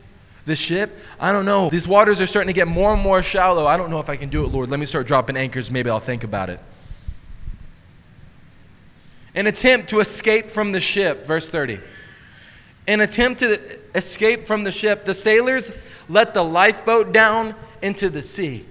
The 0.45 0.57
ship? 0.57 0.99
I 1.19 1.33
don't 1.33 1.45
know. 1.45 1.71
These 1.71 1.87
waters 1.87 2.21
are 2.21 2.27
starting 2.27 2.49
to 2.49 2.53
get 2.53 2.67
more 2.67 2.93
and 2.93 3.01
more 3.01 3.23
shallow. 3.23 3.67
I 3.67 3.77
don't 3.77 3.91
know 3.91 4.01
if 4.01 4.11
I 4.11 4.17
can 4.17 4.29
do 4.29 4.45
it, 4.45 4.49
Lord. 4.49 4.69
Let 4.69 4.81
me 4.81 4.87
start 4.87 5.07
dropping 5.07 5.37
anchors. 5.37 5.71
Maybe 5.71 5.89
I'll 5.89 6.01
think 6.01 6.25
about 6.25 6.51
it. 6.51 6.61
An 9.35 9.47
attempt 9.47 9.89
to 9.91 10.01
escape 10.01 10.51
from 10.51 10.73
the 10.73 10.81
ship, 10.81 11.27
verse 11.27 11.49
30. 11.49 11.79
An 12.89 13.01
attempt 13.01 13.41
to 13.41 13.80
escape 13.95 14.47
from 14.47 14.65
the 14.65 14.71
ship, 14.71 15.05
the 15.05 15.15
sailors 15.15 15.73
let 16.09 16.35
the 16.35 16.43
lifeboat 16.43 17.13
down 17.13 17.55
into 17.83 18.11
the 18.11 18.23
sea, 18.23 18.67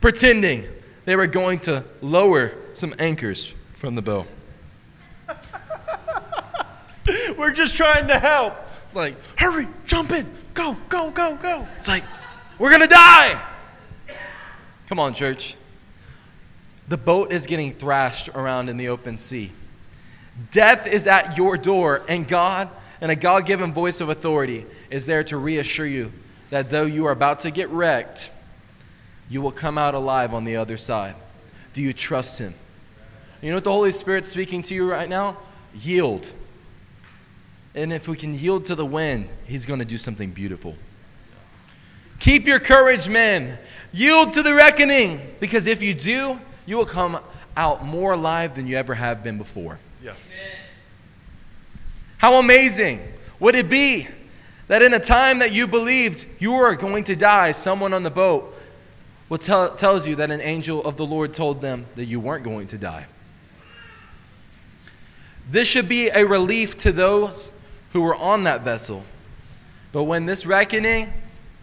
pretending 0.00 0.64
they 1.04 1.16
were 1.16 1.26
going 1.26 1.58
to 1.60 1.84
lower 2.00 2.52
some 2.72 2.94
anchors 2.98 3.54
from 3.74 3.94
the 3.94 4.02
boat. 4.02 4.26
We're 7.38 7.52
just 7.52 7.76
trying 7.76 8.08
to 8.08 8.18
help. 8.18 8.54
Like, 8.94 9.16
hurry, 9.38 9.68
jump 9.84 10.10
in, 10.12 10.26
go, 10.54 10.76
go, 10.88 11.10
go, 11.10 11.36
go. 11.36 11.66
It's 11.78 11.88
like, 11.88 12.04
we're 12.58 12.70
going 12.70 12.80
to 12.80 12.88
die. 12.88 13.38
Come 14.88 14.98
on, 14.98 15.12
church. 15.12 15.56
The 16.88 16.96
boat 16.96 17.32
is 17.32 17.46
getting 17.46 17.72
thrashed 17.72 18.30
around 18.30 18.70
in 18.70 18.76
the 18.76 18.88
open 18.88 19.18
sea. 19.18 19.52
Death 20.50 20.86
is 20.86 21.06
at 21.06 21.36
your 21.36 21.56
door, 21.56 22.02
and 22.08 22.26
God, 22.26 22.68
and 23.00 23.10
a 23.10 23.16
God 23.16 23.46
given 23.46 23.72
voice 23.72 24.00
of 24.00 24.08
authority, 24.08 24.66
is 24.90 25.06
there 25.06 25.24
to 25.24 25.36
reassure 25.36 25.86
you 25.86 26.12
that 26.50 26.70
though 26.70 26.84
you 26.84 27.06
are 27.06 27.12
about 27.12 27.40
to 27.40 27.50
get 27.50 27.68
wrecked, 27.70 28.30
you 29.28 29.42
will 29.42 29.52
come 29.52 29.76
out 29.76 29.94
alive 29.94 30.32
on 30.34 30.44
the 30.44 30.56
other 30.56 30.76
side. 30.76 31.14
Do 31.72 31.82
you 31.82 31.92
trust 31.92 32.38
Him? 32.38 32.54
You 33.42 33.50
know 33.50 33.56
what 33.56 33.64
the 33.64 33.72
Holy 33.72 33.90
Spirit's 33.90 34.28
speaking 34.28 34.62
to 34.62 34.74
you 34.74 34.90
right 34.90 35.08
now? 35.08 35.36
Yield. 35.74 36.32
And 37.74 37.92
if 37.92 38.08
we 38.08 38.16
can 38.16 38.32
yield 38.32 38.64
to 38.66 38.74
the 38.74 38.86
wind, 38.86 39.28
He's 39.46 39.66
going 39.66 39.80
to 39.80 39.84
do 39.84 39.98
something 39.98 40.30
beautiful. 40.30 40.74
Keep 42.18 42.46
your 42.46 42.58
courage, 42.60 43.08
men. 43.08 43.58
Yield 43.92 44.32
to 44.34 44.42
the 44.42 44.54
reckoning, 44.54 45.20
because 45.38 45.66
if 45.66 45.82
you 45.82 45.92
do, 45.92 46.40
you 46.64 46.76
will 46.76 46.86
come 46.86 47.18
out 47.56 47.84
more 47.84 48.12
alive 48.12 48.54
than 48.54 48.66
you 48.66 48.76
ever 48.76 48.94
have 48.94 49.22
been 49.22 49.38
before. 49.38 49.78
Yeah. 50.02 50.12
How 52.18 52.34
amazing 52.34 53.00
would 53.38 53.54
it 53.54 53.68
be 53.68 54.08
that 54.68 54.82
in 54.82 54.94
a 54.94 54.98
time 54.98 55.38
that 55.40 55.52
you 55.52 55.66
believed 55.66 56.26
you 56.38 56.52
were 56.52 56.74
going 56.74 57.04
to 57.04 57.16
die, 57.16 57.52
someone 57.52 57.92
on 57.92 58.02
the 58.02 58.10
boat 58.10 58.54
will 59.28 59.38
tell, 59.38 59.74
tells 59.74 60.06
you 60.06 60.16
that 60.16 60.30
an 60.30 60.40
angel 60.40 60.84
of 60.84 60.96
the 60.96 61.06
Lord 61.06 61.32
told 61.32 61.60
them 61.60 61.86
that 61.94 62.06
you 62.06 62.18
weren't 62.20 62.44
going 62.44 62.66
to 62.68 62.78
die. 62.78 63.06
This 65.50 65.68
should 65.68 65.88
be 65.88 66.08
a 66.08 66.24
relief 66.24 66.76
to 66.78 66.92
those 66.92 67.52
who 67.92 68.00
were 68.00 68.16
on 68.16 68.44
that 68.44 68.62
vessel. 68.62 69.04
But 69.92 70.04
when 70.04 70.26
this 70.26 70.44
reckoning 70.44 71.12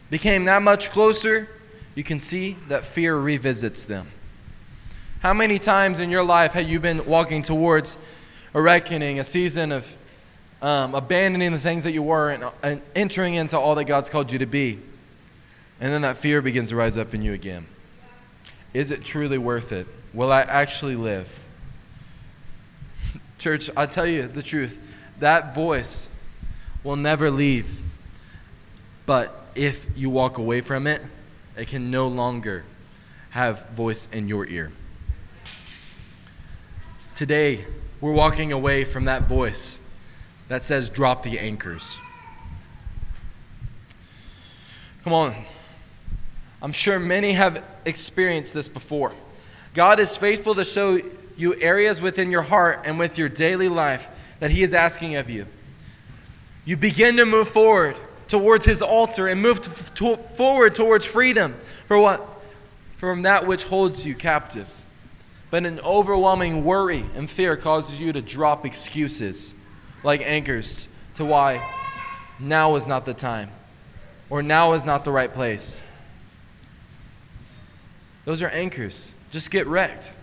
became 0.10 0.46
that 0.46 0.62
much 0.62 0.90
closer, 0.90 1.50
you 1.96 2.04
can 2.04 2.20
see 2.20 2.58
that 2.70 2.86
fear 2.86 3.18
revisits 3.18 3.84
them. 3.84 4.08
How 5.20 5.34
many 5.34 5.60
times 5.60 6.00
in 6.00 6.10
your 6.10 6.24
life 6.24 6.54
have 6.54 6.68
you 6.68 6.80
been 6.80 7.06
walking 7.06 7.42
towards 7.42 7.98
a 8.54 8.62
reckoning, 8.62 9.20
a 9.20 9.24
season 9.24 9.72
of 9.72 9.98
um, 10.64 10.96
abandoning 10.96 11.52
the 11.52 11.60
things 11.60 11.84
that 11.84 11.92
you 11.92 12.02
were 12.02 12.32
and, 12.32 12.46
and 12.64 12.82
entering 12.96 13.36
into 13.36 13.60
all 13.60 13.76
that 13.76 13.84
God's 13.84 14.10
called 14.10 14.32
you 14.32 14.40
to 14.40 14.46
be? 14.46 14.80
And 15.80 15.92
then 15.92 16.02
that 16.04 16.18
fear 16.18 16.42
begins 16.42 16.70
to 16.70 16.76
rise 16.78 16.98
up 16.98 17.14
in 17.14 17.22
you 17.22 17.34
again. 17.34 17.68
Is 18.74 18.90
it 18.90 19.04
truly 19.04 19.38
worth 19.38 19.72
it? 19.74 19.86
Will 20.14 20.32
I 20.32 20.42
actually 20.42 20.96
live? 20.96 21.42
Church, 23.38 23.70
I 23.76 23.86
tell 23.86 24.08
you 24.08 24.28
the 24.28 24.42
truth. 24.42 24.80
That 25.20 25.54
voice 25.54 26.10
will 26.84 26.96
never 26.96 27.30
leave. 27.30 27.84
But 29.06 29.36
if 29.56 29.86
you 29.96 30.10
walk 30.10 30.38
away 30.38 30.62
from 30.62 30.88
it, 30.88 31.02
it 31.58 31.68
can 31.68 31.92
no 31.92 32.08
longer 32.08 32.64
have 33.32 33.70
voice 33.72 34.08
in 34.12 34.28
your 34.28 34.48
ear. 34.48 34.72
Today, 37.16 37.66
we're 38.00 38.14
walking 38.14 38.52
away 38.52 38.86
from 38.86 39.06
that 39.06 39.24
voice 39.24 39.78
that 40.54 40.62
says, 40.62 40.88
drop 40.88 41.24
the 41.24 41.40
anchors. 41.40 42.00
Come 45.04 45.12
on. 45.12 45.34
I'm 46.62 46.72
sure 46.72 47.00
many 47.00 47.34
have 47.34 47.64
experienced 47.86 48.54
this 48.54 48.70
before. 48.70 49.14
God 49.74 50.00
is 50.00 50.16
faithful 50.16 50.54
to 50.54 50.64
show 50.64 51.00
you 51.36 51.56
areas 51.56 52.02
within 52.02 52.30
your 52.30 52.44
heart 52.44 52.84
and 52.86 53.00
with 53.00 53.18
your 53.18 53.30
daily 53.30 53.68
life 53.68 54.08
that 54.42 54.52
He 54.52 54.62
is 54.62 54.76
asking 54.76 55.16
of 55.16 55.28
you. 55.28 55.48
You 56.66 56.78
begin 56.78 57.18
to 57.18 57.26
move 57.26 57.48
forward 57.48 57.98
towards 58.28 58.64
His 58.64 58.84
altar 58.84 59.30
and 59.30 59.42
move 59.42 59.60
to, 59.60 59.94
to, 59.96 60.18
forward 60.36 60.76
towards 60.76 61.04
freedom 61.04 61.56
for 61.88 61.98
what? 61.98 62.44
From 62.98 63.24
that 63.24 63.48
which 63.48 63.64
holds 63.64 64.06
you 64.06 64.14
captive. 64.14 64.86
But 65.50 65.66
an 65.66 65.80
overwhelming 65.80 66.64
worry 66.64 67.04
and 67.16 67.28
fear 67.28 67.58
causes 67.58 68.00
you 68.00 68.14
to 68.14 68.22
drop 68.22 68.68
excuses 68.68 69.56
like 70.04 70.22
anchors 70.22 70.88
to 71.16 71.26
why 71.26 71.66
now 72.40 72.76
is 72.76 72.88
not 72.88 73.06
the 73.06 73.14
time 73.14 73.50
or 74.30 74.42
now 74.42 74.74
is 74.74 74.86
not 74.86 75.06
the 75.06 75.12
right 75.12 75.34
place. 75.34 75.82
Those 78.26 78.42
are 78.42 78.50
anchors. 78.50 79.14
Just 79.32 79.52
get 79.52 79.68
wrecked. 79.68 80.14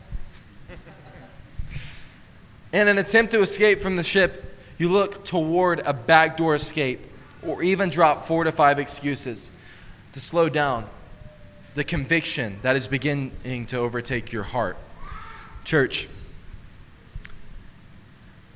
In 2.73 2.89
an 2.89 2.99
attempt 2.99 3.33
to 3.33 3.41
escape 3.41 3.81
from 3.81 3.97
the 3.97 4.05
ship, 4.05 4.57
you 4.79 4.89
look 4.89 5.25
toward 5.25 5.81
a 5.81 5.93
backdoor 5.93 6.55
escape 6.55 7.07
or 7.43 7.63
even 7.63 7.91
drop 7.91 8.23
four 8.23 8.45
to 8.45 8.53
five 8.53 8.79
excuses 8.79 9.51
to 10.13 10.21
slow 10.21 10.49
down 10.49 10.87
the 11.75 11.85
conviction 11.85 12.59
that 12.63 12.77
is 12.77 12.89
beginning 12.89 13.67
to 13.67 13.77
overtake 13.77 14.33
your 14.33 14.43
heart. 14.43 14.77
Church, 15.65 16.09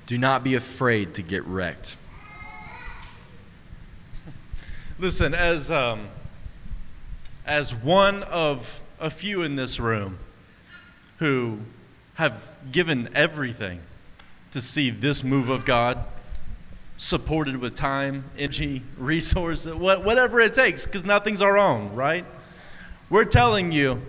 do 0.06 0.18
not 0.18 0.44
be 0.44 0.54
afraid 0.54 1.14
to 1.14 1.22
get 1.22 1.44
wrecked. 1.44 1.96
Listen, 4.98 5.34
as, 5.34 5.70
um, 5.70 6.08
as 7.46 7.74
one 7.74 8.22
of 8.24 8.82
a 9.00 9.10
few 9.10 9.42
in 9.42 9.56
this 9.56 9.80
room 9.80 10.18
who 11.18 11.58
have 12.14 12.56
given 12.70 13.08
everything 13.14 13.80
to 14.50 14.60
see 14.60 14.90
this 14.90 15.24
move 15.24 15.48
of 15.48 15.64
God 15.64 16.04
supported 16.96 17.56
with 17.56 17.74
time, 17.74 18.24
energy, 18.38 18.82
resources, 18.98 19.74
whatever 19.74 20.40
it 20.40 20.52
takes, 20.52 20.86
because 20.86 21.04
nothing's 21.04 21.42
our 21.42 21.58
own, 21.58 21.94
right? 21.94 22.24
We're 23.10 23.24
telling 23.24 23.72
you 23.72 24.00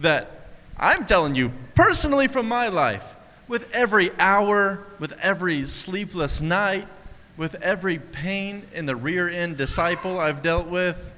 that 0.00 0.48
I'm 0.78 1.04
telling 1.04 1.34
you 1.34 1.52
personally 1.74 2.26
from 2.26 2.48
my 2.48 2.68
life, 2.68 3.04
with 3.50 3.68
every 3.72 4.12
hour, 4.20 4.78
with 5.00 5.10
every 5.20 5.66
sleepless 5.66 6.40
night, 6.40 6.86
with 7.36 7.56
every 7.56 7.98
pain 7.98 8.62
in 8.72 8.86
the 8.86 8.94
rear 8.94 9.28
end 9.28 9.56
disciple 9.56 10.20
I've 10.20 10.40
dealt 10.40 10.68
with, 10.68 11.12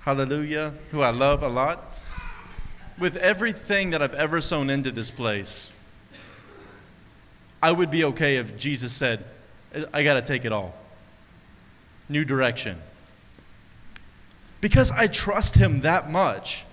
hallelujah, 0.00 0.74
who 0.90 1.02
I 1.02 1.10
love 1.10 1.44
a 1.44 1.48
lot, 1.48 1.96
with 2.98 3.14
everything 3.14 3.90
that 3.90 4.02
I've 4.02 4.14
ever 4.14 4.40
sown 4.40 4.70
into 4.70 4.90
this 4.90 5.08
place, 5.08 5.70
I 7.62 7.70
would 7.70 7.92
be 7.92 8.02
okay 8.02 8.38
if 8.38 8.56
Jesus 8.56 8.92
said, 8.92 9.24
I 9.94 10.02
got 10.02 10.14
to 10.14 10.22
take 10.22 10.44
it 10.44 10.50
all. 10.50 10.74
New 12.08 12.24
direction. 12.24 12.76
Because 14.60 14.90
I 14.90 15.06
trust 15.06 15.58
him 15.58 15.82
that 15.82 16.10
much. 16.10 16.64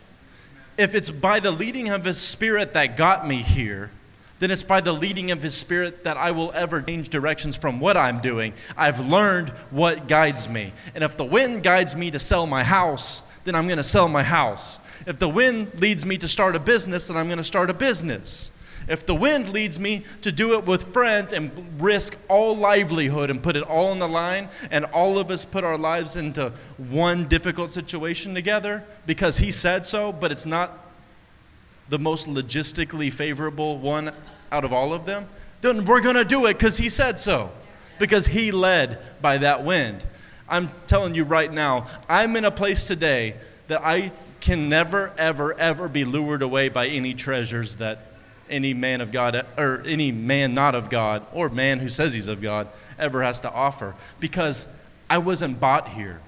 If 0.80 0.96
it's 0.96 1.12
by 1.12 1.42
the 1.42 1.52
leading 1.52 1.90
of 1.90 2.06
his 2.06 2.18
spirit 2.18 2.74
that 2.74 2.98
got 2.98 3.28
me 3.28 3.44
here, 3.44 3.92
then 4.40 4.52
it's 4.52 4.64
by 4.64 4.82
the 4.82 4.92
leading 4.92 5.32
of 5.32 5.42
his 5.42 5.56
spirit 5.56 6.04
that 6.04 6.18
I 6.18 6.32
will 6.32 6.52
ever 6.54 6.82
change 6.82 7.10
directions 7.10 7.56
from 7.56 7.80
what 7.80 7.98
I'm 7.98 8.20
doing. 8.20 8.54
I've 8.76 9.00
learned 9.00 9.50
what 9.72 10.08
guides 10.08 10.48
me. 10.48 10.74
And 10.94 11.04
if 11.04 11.18
the 11.18 11.26
wind 11.26 11.64
guides 11.64 11.96
me 11.96 12.12
to 12.12 12.20
sell 12.20 12.46
my 12.46 12.64
house, 12.64 13.24
then 13.44 13.56
I'm 13.56 13.66
going 13.68 13.78
to 13.78 13.84
sell 13.84 14.08
my 14.08 14.24
house. 14.24 14.80
If 15.06 15.20
the 15.20 15.30
wind 15.30 15.80
leads 15.80 16.06
me 16.06 16.18
to 16.18 16.28
start 16.28 16.56
a 16.56 16.60
business, 16.60 17.08
then 17.08 17.18
I'm 17.18 17.28
going 17.28 17.38
to 17.38 17.44
start 17.44 17.70
a 17.70 17.74
business. 17.74 18.52
If 18.88 19.06
the 19.06 19.16
wind 19.16 19.50
leads 19.50 19.80
me 19.80 20.04
to 20.22 20.32
do 20.32 20.54
it 20.58 20.66
with 20.66 20.94
friends 20.94 21.34
and 21.34 21.82
risk 21.82 22.18
all 22.30 22.56
livelihood 22.56 23.30
and 23.30 23.44
put 23.44 23.56
it 23.58 23.64
all 23.64 23.88
on 23.88 24.00
the 24.00 24.08
line, 24.08 24.50
and 24.72 24.86
all 24.86 25.20
of 25.20 25.30
us 25.30 25.44
put 25.44 25.64
our 25.64 25.78
lives 25.78 26.16
into 26.16 26.54
one 26.78 27.26
difficult 27.28 27.72
situation 27.72 28.34
together 28.34 28.86
because 29.06 29.40
he 29.40 29.52
said 29.52 29.86
so, 29.86 30.14
but 30.14 30.32
it's 30.32 30.46
not 30.46 30.87
the 31.90 32.00
most 32.00 32.28
logistically 32.28 33.12
favorable 33.12 33.78
one 33.78 34.12
out 34.52 34.66
of 34.66 34.74
all 34.74 34.94
of 34.94 35.06
them, 35.06 35.28
then 35.62 35.86
we're 35.86 36.02
going 36.02 36.16
to 36.16 36.26
do 36.26 36.46
it 36.46 36.54
because 36.54 36.78
he 36.78 36.90
said 36.90 37.20
so, 37.20 37.52
because 38.00 38.28
he 38.28 38.52
led 38.52 39.00
by 39.22 39.38
that 39.40 39.64
wind. 39.64 40.06
I'm 40.50 40.70
telling 40.86 41.16
you 41.16 41.24
right 41.24 41.52
now, 41.52 41.88
I'm 42.08 42.36
in 42.36 42.46
a 42.46 42.52
place 42.52 42.88
today 42.88 43.36
that 43.68 43.82
I 43.84 44.12
can 44.40 44.70
never, 44.70 45.12
ever, 45.18 45.58
ever 45.60 45.90
be 45.90 46.06
lured 46.06 46.42
away 46.42 46.70
by 46.70 46.88
any 46.88 47.14
treasures 47.14 47.76
that 47.78 48.00
any 48.50 48.74
man 48.74 49.02
of 49.02 49.12
God, 49.12 49.46
or 49.58 49.84
any 49.86 50.12
man 50.12 50.54
not 50.54 50.74
of 50.74 50.90
God, 50.90 51.26
or 51.34 51.50
man 51.50 51.80
who 51.80 51.90
says 51.90 52.14
he's 52.14 52.30
of 52.30 52.42
God, 52.42 52.68
ever 52.98 53.22
has 53.24 53.42
to 53.42 53.52
offer. 53.52 53.94
Because 54.20 54.68
I 55.10 55.18
wasn't 55.18 55.60
bought 55.60 55.90
here. 55.90 56.22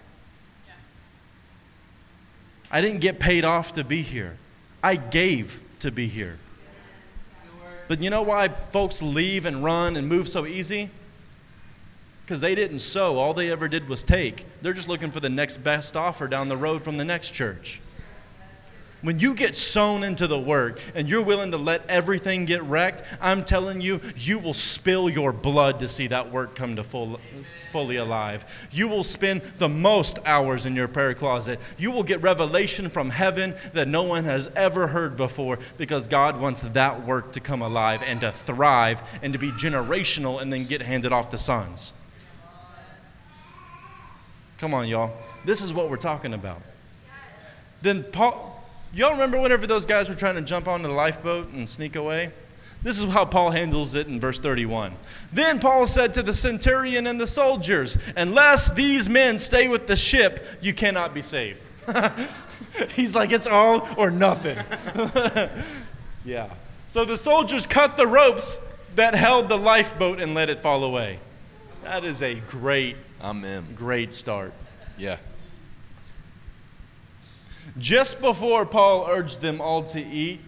I 2.72 2.82
didn't 2.82 3.00
get 3.00 3.20
paid 3.20 3.46
off 3.46 3.74
to 3.74 3.84
be 3.84 4.02
here. 4.02 4.38
I 4.84 4.96
gave 4.96 5.60
to 5.80 5.92
be 5.92 6.08
here. 6.08 6.38
But 7.88 8.02
you 8.02 8.10
know 8.10 8.22
why 8.22 8.48
folks 8.48 9.02
leave 9.02 9.46
and 9.46 9.64
run 9.64 9.96
and 9.96 10.08
move 10.08 10.30
so 10.30 10.46
easy? 10.46 10.92
Because 12.24 12.40
they 12.40 12.54
didn't 12.54 12.80
sow. 12.80 13.18
All 13.18 13.34
they 13.34 13.52
ever 13.52 13.68
did 13.68 13.90
was 13.90 14.04
take. 14.04 14.46
They're 14.62 14.74
just 14.74 14.88
looking 14.88 15.10
for 15.10 15.20
the 15.20 15.30
next 15.30 15.58
best 15.58 15.96
offer 15.96 16.28
down 16.28 16.50
the 16.50 16.58
road 16.58 16.84
from 16.84 16.98
the 16.98 17.06
next 17.06 17.32
church. 17.32 17.82
When 19.02 19.20
you 19.20 19.34
get 19.34 19.56
sown 19.56 20.04
into 20.04 20.28
the 20.28 20.40
work 20.40 20.82
and 20.94 21.10
you're 21.10 21.24
willing 21.24 21.52
to 21.52 21.58
let 21.58 21.90
everything 21.90 22.46
get 22.46 22.62
wrecked, 22.64 23.04
I'm 23.22 23.46
telling 23.46 23.80
you, 23.80 24.02
you 24.18 24.40
will 24.40 24.54
spill 24.54 25.10
your 25.10 25.32
blood 25.32 25.80
to 25.80 25.88
see 25.88 26.08
that 26.08 26.32
work 26.32 26.56
come 26.56 26.76
to 26.76 26.84
full, 26.84 27.20
fully 27.72 27.96
alive. 27.96 28.44
You 28.72 28.90
will 28.90 29.04
spend 29.04 29.42
the 29.42 29.70
most 29.70 30.20
hours 30.26 30.66
in 30.66 30.76
your 30.76 30.90
prayer 30.90 31.14
closet. 31.14 31.62
You 31.78 31.92
will 31.92 32.04
get 32.04 32.22
revelation 32.22 32.90
from 32.90 33.10
heaven 33.10 33.56
that 33.74 33.88
no 33.88 34.04
one 34.04 34.26
has 34.26 34.50
ever 34.56 34.88
heard 34.88 35.16
before 35.16 35.60
because 35.78 36.08
God 36.08 36.40
wants 36.40 36.62
that 36.62 37.06
work 37.06 37.32
to 37.34 37.40
come 37.40 37.62
alive 37.62 38.02
and 38.04 38.20
to 38.22 38.32
thrive 38.32 39.02
and 39.22 39.32
to 39.32 39.40
be 39.40 39.52
generational 39.52 40.42
and 40.42 40.52
then 40.52 40.66
get 40.66 40.82
handed 40.82 41.14
off 41.14 41.30
to 41.30 41.38
sons. 41.38 41.94
Come 44.58 44.74
on, 44.74 44.90
y'all. 44.90 45.14
This 45.46 45.62
is 45.62 45.74
what 45.74 45.90
we're 45.90 45.96
talking 45.96 46.34
about. 46.34 46.62
Then 47.82 48.04
Paul, 48.04 48.49
Y'all 48.94 49.12
remember 49.12 49.40
whenever 49.40 49.68
those 49.68 49.86
guys 49.86 50.10
were 50.10 50.16
trying 50.16 50.36
to 50.36 50.42
jump 50.42 50.68
onto 50.68 50.88
the 50.88 50.94
lifeboat 50.94 51.50
and 51.50 51.70
sneak 51.70 51.96
away? 51.96 52.32
This 52.82 53.04
is 53.04 53.12
how 53.12 53.26
Paul 53.26 53.52
handles 53.52 53.94
it 53.94 54.08
in 54.08 54.20
verse 54.20 54.40
31. 54.40 54.94
Then 55.34 55.60
Paul 55.60 55.86
said 55.86 56.14
to 56.16 56.24
the 56.24 56.34
centurion 56.34 57.08
and 57.08 57.20
the 57.20 57.28
soldiers, 57.28 57.98
Unless 58.16 58.74
these 58.74 59.10
men 59.10 59.38
stay 59.38 59.68
with 59.68 59.86
the 59.86 59.96
ship, 59.96 60.46
you 60.62 60.74
cannot 60.74 61.14
be 61.14 61.22
saved. 61.22 61.68
He's 62.96 63.14
like, 63.14 63.32
It's 63.32 63.48
all 63.48 63.88
or 63.98 64.10
nothing. 64.10 64.58
yeah. 66.26 66.50
So 66.88 67.06
the 67.06 67.18
soldiers 67.18 67.68
cut 67.68 67.98
the 67.98 68.08
ropes 68.08 68.58
that 68.96 69.14
held 69.14 69.50
the 69.50 69.58
lifeboat 69.58 70.20
and 70.20 70.34
let 70.34 70.50
it 70.50 70.62
fall 70.62 70.84
away. 70.84 71.20
That 71.84 72.04
is 72.04 72.22
a 72.24 72.36
great, 72.36 72.96
Amen. 73.22 73.68
great 73.76 74.14
start. 74.14 74.54
Yeah. 74.98 75.18
Just 77.80 78.22
before 78.22 78.66
Paul 78.66 79.08
urged 79.10 79.42
them 79.42 79.60
all 79.62 79.84
to 79.86 80.02
eat, 80.02 80.42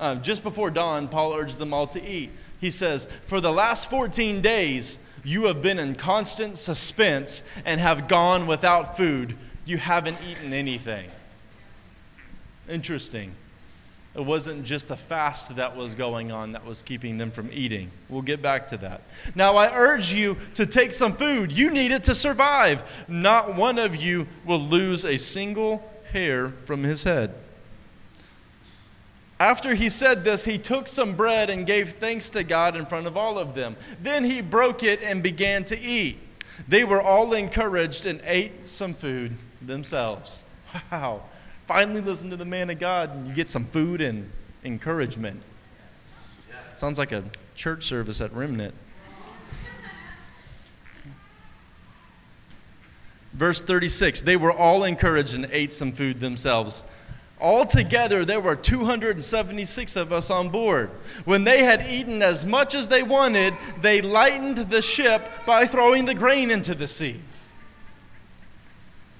uh, 0.00 0.16
just 0.16 0.42
before 0.42 0.70
dawn, 0.70 1.06
Paul 1.06 1.34
urged 1.34 1.58
them 1.58 1.72
all 1.72 1.86
to 1.88 2.02
eat. 2.02 2.30
He 2.60 2.70
says, 2.70 3.06
For 3.26 3.40
the 3.40 3.52
last 3.52 3.88
14 3.90 4.40
days, 4.40 4.98
you 5.22 5.44
have 5.44 5.62
been 5.62 5.78
in 5.78 5.94
constant 5.94 6.56
suspense 6.56 7.42
and 7.64 7.80
have 7.80 8.08
gone 8.08 8.46
without 8.46 8.96
food. 8.96 9.36
You 9.64 9.78
haven't 9.78 10.18
eaten 10.26 10.52
anything. 10.52 11.08
Interesting. 12.68 13.32
It 14.14 14.24
wasn't 14.24 14.64
just 14.64 14.90
a 14.90 14.96
fast 14.96 15.56
that 15.56 15.76
was 15.76 15.94
going 15.94 16.32
on 16.32 16.52
that 16.52 16.66
was 16.66 16.82
keeping 16.82 17.16
them 17.16 17.30
from 17.30 17.48
eating. 17.50 17.90
We'll 18.08 18.22
get 18.22 18.42
back 18.42 18.68
to 18.68 18.76
that. 18.78 19.02
Now, 19.34 19.56
I 19.56 19.74
urge 19.74 20.12
you 20.12 20.36
to 20.54 20.66
take 20.66 20.92
some 20.92 21.14
food. 21.14 21.50
You 21.50 21.70
need 21.70 21.92
it 21.92 22.04
to 22.04 22.14
survive. 22.14 23.06
Not 23.08 23.56
one 23.56 23.78
of 23.78 23.96
you 23.96 24.26
will 24.44 24.60
lose 24.60 25.06
a 25.06 25.16
single 25.16 25.91
hair 26.12 26.50
from 26.64 26.84
his 26.84 27.04
head. 27.04 27.34
After 29.40 29.74
he 29.74 29.88
said 29.88 30.22
this, 30.22 30.44
he 30.44 30.56
took 30.56 30.86
some 30.86 31.14
bread 31.16 31.50
and 31.50 31.66
gave 31.66 31.94
thanks 31.94 32.30
to 32.30 32.44
God 32.44 32.76
in 32.76 32.86
front 32.86 33.08
of 33.08 33.16
all 33.16 33.38
of 33.38 33.54
them. 33.56 33.76
Then 34.00 34.22
he 34.22 34.40
broke 34.40 34.84
it 34.84 35.02
and 35.02 35.20
began 35.22 35.64
to 35.64 35.78
eat. 35.78 36.18
They 36.68 36.84
were 36.84 37.02
all 37.02 37.32
encouraged 37.32 38.06
and 38.06 38.20
ate 38.24 38.66
some 38.66 38.94
food 38.94 39.36
themselves. 39.60 40.44
Wow. 40.90 41.22
Finally, 41.66 42.02
listen 42.02 42.30
to 42.30 42.36
the 42.36 42.44
man 42.44 42.70
of 42.70 42.78
God 42.78 43.10
and 43.10 43.26
you 43.26 43.34
get 43.34 43.50
some 43.50 43.64
food 43.66 44.00
and 44.00 44.30
encouragement. 44.64 45.42
Sounds 46.76 46.98
like 46.98 47.12
a 47.12 47.24
church 47.54 47.84
service 47.84 48.20
at 48.20 48.32
Remnant. 48.32 48.74
Verse 53.32 53.60
36 53.60 54.20
They 54.20 54.36
were 54.36 54.52
all 54.52 54.84
encouraged 54.84 55.34
and 55.34 55.48
ate 55.50 55.72
some 55.72 55.92
food 55.92 56.20
themselves. 56.20 56.84
Altogether, 57.40 58.24
there 58.24 58.40
were 58.40 58.54
276 58.54 59.96
of 59.96 60.12
us 60.12 60.30
on 60.30 60.48
board. 60.48 60.90
When 61.24 61.42
they 61.42 61.64
had 61.64 61.88
eaten 61.88 62.22
as 62.22 62.46
much 62.46 62.76
as 62.76 62.86
they 62.86 63.02
wanted, 63.02 63.54
they 63.80 64.00
lightened 64.00 64.58
the 64.58 64.80
ship 64.80 65.28
by 65.44 65.64
throwing 65.64 66.04
the 66.04 66.14
grain 66.14 66.52
into 66.52 66.72
the 66.72 66.86
sea. 66.86 67.20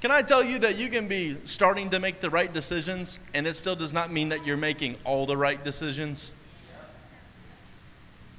Can 0.00 0.12
I 0.12 0.22
tell 0.22 0.42
you 0.42 0.60
that 0.60 0.76
you 0.76 0.88
can 0.88 1.08
be 1.08 1.36
starting 1.42 1.90
to 1.90 1.98
make 1.98 2.20
the 2.20 2.30
right 2.30 2.52
decisions, 2.52 3.18
and 3.34 3.46
it 3.46 3.54
still 3.54 3.76
does 3.76 3.92
not 3.92 4.12
mean 4.12 4.28
that 4.28 4.46
you're 4.46 4.56
making 4.56 4.96
all 5.04 5.26
the 5.26 5.36
right 5.36 5.62
decisions? 5.62 6.30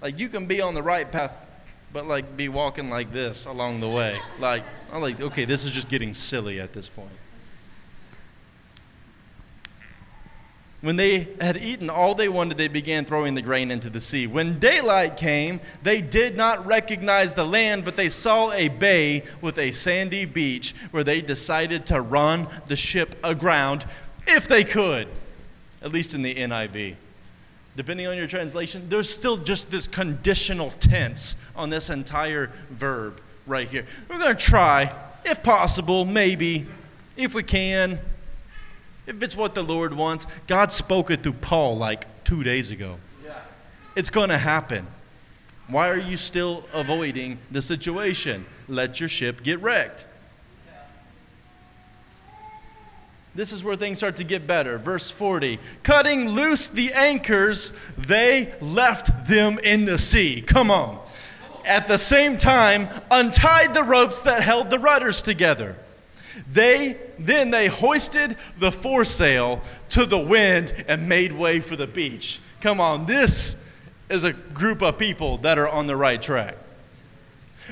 Like, 0.02 0.18
you 0.18 0.30
can 0.30 0.46
be 0.46 0.62
on 0.62 0.74
the 0.74 0.84
right 0.84 1.10
path, 1.10 1.48
but 1.94 2.08
like 2.08 2.36
be 2.36 2.50
walking 2.50 2.90
like 2.90 3.12
this 3.12 3.46
along 3.46 3.80
the 3.80 3.88
way. 3.88 4.18
Like, 4.40 4.64
I'm 4.92 5.02
like, 5.02 5.22
okay, 5.22 5.46
this 5.46 5.64
is 5.64 5.72
just 5.72 5.88
getting 5.88 6.14
silly 6.14 6.60
at 6.60 6.74
this 6.74 6.90
point. 6.90 7.10
When 10.82 10.98
they 10.98 11.30
had 11.40 11.56
eaten 11.56 11.90
all 11.90 12.14
they 12.14 12.28
wanted, 12.28 12.58
they 12.58 12.68
began 12.68 13.06
throwing 13.06 13.36
the 13.36 13.42
grain 13.42 13.72
into 13.72 13.90
the 13.90 14.02
sea. 14.02 14.28
When 14.28 14.60
daylight 14.60 15.16
came, 15.16 15.62
they 15.82 16.02
did 16.02 16.36
not 16.36 16.66
recognize 16.66 17.36
the 17.36 17.46
land, 17.46 17.86
but 17.86 17.96
they 17.96 18.10
saw 18.10 18.52
a 18.52 18.68
bay 18.68 19.24
with 19.40 19.58
a 19.58 19.72
sandy 19.72 20.26
beach 20.26 20.76
where 20.92 21.06
they 21.06 21.22
decided 21.22 21.86
to 21.86 22.02
run 22.02 22.50
the 22.66 22.76
ship 22.76 23.16
aground 23.24 23.86
if 24.28 24.46
they 24.46 24.66
could, 24.66 25.08
at 25.82 25.94
least 25.94 26.14
in 26.14 26.22
the 26.22 26.36
NIV. 26.36 26.98
Depending 27.76 28.06
on 28.08 28.18
your 28.18 28.28
translation, 28.28 28.88
there's 28.90 29.10
still 29.10 29.38
just 29.38 29.72
this 29.72 29.88
conditional 29.88 30.72
tense 30.72 31.36
on 31.56 31.70
this 31.70 31.90
entire 31.90 32.52
verb 32.70 33.20
right 33.48 33.68
here. 33.68 33.86
We're 34.08 34.20
going 34.20 34.36
to 34.36 34.42
try, 34.42 34.94
if 35.26 35.42
possible, 35.42 36.06
maybe, 36.06 36.68
if 37.18 37.34
we 37.34 37.44
can. 37.44 38.00
If 39.06 39.22
it's 39.22 39.36
what 39.36 39.56
the 39.56 39.64
Lord 39.64 39.94
wants, 39.94 40.28
God 40.48 40.72
spoke 40.72 41.12
it 41.12 41.24
through 41.24 41.34
Paul 41.34 41.76
like 41.78 42.24
two 42.24 42.44
days 42.44 42.72
ago. 42.72 42.98
Yeah. 43.26 43.40
It's 43.96 44.10
going 44.10 44.30
to 44.30 44.38
happen. 44.38 44.88
Why 45.68 45.90
are 45.90 45.98
you 45.98 46.18
still 46.18 46.66
avoiding 46.74 47.40
the 47.52 47.62
situation? 47.62 48.46
Let 48.68 49.00
your 49.00 49.10
ship 49.10 49.44
get 49.44 49.62
wrecked. 49.62 50.06
This 53.36 53.52
is 53.52 53.64
where 53.64 53.76
things 53.76 53.98
start 53.98 54.18
to 54.18 54.24
get 54.24 54.46
better. 54.46 54.78
Verse 54.78 55.10
40 55.10 55.60
Cutting 55.82 56.30
loose 56.30 56.68
the 56.68 56.94
anchors, 56.94 57.74
they 57.98 58.54
left 58.62 59.28
them 59.28 59.60
in 59.60 59.86
the 59.86 59.98
sea. 59.98 60.42
Come 60.42 60.70
on. 60.70 61.00
At 61.66 61.88
the 61.88 61.98
same 61.98 62.38
time, 62.38 62.90
untied 63.10 63.74
the 63.74 63.84
ropes 63.84 64.22
that 64.22 64.44
held 64.44 64.70
the 64.70 64.80
rudders 64.80 65.22
together. 65.22 65.78
They 66.52 67.00
then 67.20 67.52
they 67.52 67.68
hoisted 67.68 68.38
the 68.58 68.72
foresail 68.72 69.62
to 69.90 70.06
the 70.06 70.18
wind 70.18 70.86
and 70.88 71.08
made 71.08 71.32
way 71.32 71.60
for 71.60 71.76
the 71.76 71.88
beach. 71.88 72.40
Come 72.60 72.82
on, 72.82 73.06
this 73.06 73.62
is 74.10 74.24
a 74.24 74.34
group 74.34 74.82
of 74.82 74.98
people 74.98 75.38
that 75.40 75.58
are 75.58 75.70
on 75.70 75.86
the 75.86 75.96
right 75.96 76.22
track. 76.22 76.58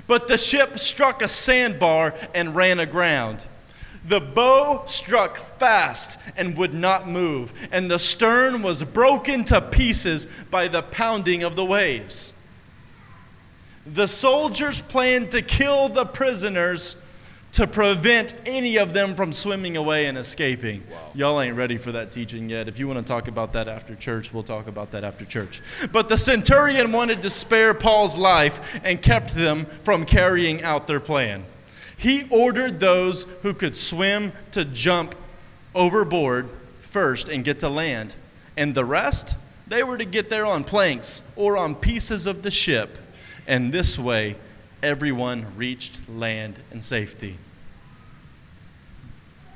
But 0.07 0.27
the 0.27 0.37
ship 0.37 0.79
struck 0.79 1.21
a 1.21 1.27
sandbar 1.27 2.13
and 2.33 2.55
ran 2.55 2.79
aground. 2.79 3.45
The 4.05 4.19
bow 4.19 4.83
struck 4.87 5.37
fast 5.37 6.19
and 6.35 6.57
would 6.57 6.73
not 6.73 7.07
move, 7.07 7.53
and 7.71 7.89
the 7.89 7.99
stern 7.99 8.63
was 8.63 8.83
broken 8.83 9.45
to 9.45 9.61
pieces 9.61 10.27
by 10.49 10.67
the 10.67 10.81
pounding 10.81 11.43
of 11.43 11.55
the 11.55 11.65
waves. 11.65 12.33
The 13.85 14.07
soldiers 14.07 14.81
planned 14.81 15.31
to 15.31 15.41
kill 15.41 15.89
the 15.89 16.05
prisoners 16.05 16.95
to 17.53 17.67
prevent 17.67 18.33
any 18.45 18.77
of 18.77 18.93
them 18.93 19.13
from 19.13 19.33
swimming 19.33 19.75
away 19.75 20.05
and 20.05 20.17
escaping. 20.17 20.83
Wow. 20.89 21.11
Y'all 21.13 21.41
ain't 21.41 21.57
ready 21.57 21.77
for 21.77 21.91
that 21.91 22.11
teaching 22.11 22.49
yet. 22.49 22.67
If 22.67 22.79
you 22.79 22.87
want 22.87 22.99
to 22.99 23.05
talk 23.05 23.27
about 23.27 23.53
that 23.53 23.67
after 23.67 23.93
church, 23.93 24.33
we'll 24.33 24.43
talk 24.43 24.67
about 24.67 24.91
that 24.91 25.03
after 25.03 25.25
church. 25.25 25.61
But 25.91 26.07
the 26.07 26.17
centurion 26.17 26.91
wanted 26.91 27.21
to 27.23 27.29
spare 27.29 27.73
Paul's 27.73 28.17
life 28.17 28.79
and 28.83 29.01
kept 29.01 29.35
them 29.35 29.65
from 29.83 30.05
carrying 30.05 30.63
out 30.63 30.87
their 30.87 31.01
plan. 31.01 31.43
He 32.01 32.25
ordered 32.31 32.79
those 32.79 33.27
who 33.43 33.53
could 33.53 33.75
swim 33.75 34.31
to 34.53 34.65
jump 34.65 35.13
overboard 35.75 36.49
first 36.81 37.29
and 37.29 37.43
get 37.43 37.59
to 37.59 37.69
land, 37.69 38.15
and 38.57 38.73
the 38.73 38.83
rest, 38.83 39.35
they 39.67 39.83
were 39.83 39.99
to 39.99 40.05
get 40.05 40.27
there 40.27 40.47
on 40.47 40.63
planks 40.63 41.21
or 41.35 41.57
on 41.57 41.75
pieces 41.75 42.25
of 42.25 42.41
the 42.41 42.49
ship, 42.49 42.97
and 43.45 43.71
this 43.71 43.99
way, 43.99 44.35
everyone 44.81 45.45
reached 45.55 46.09
land 46.09 46.59
in 46.71 46.81
safety. 46.81 47.37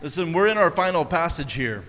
Listen, 0.04 0.32
we're 0.32 0.48
in 0.48 0.60
our 0.60 0.70
final 0.70 1.04
passage 1.04 1.54
here, 1.54 1.84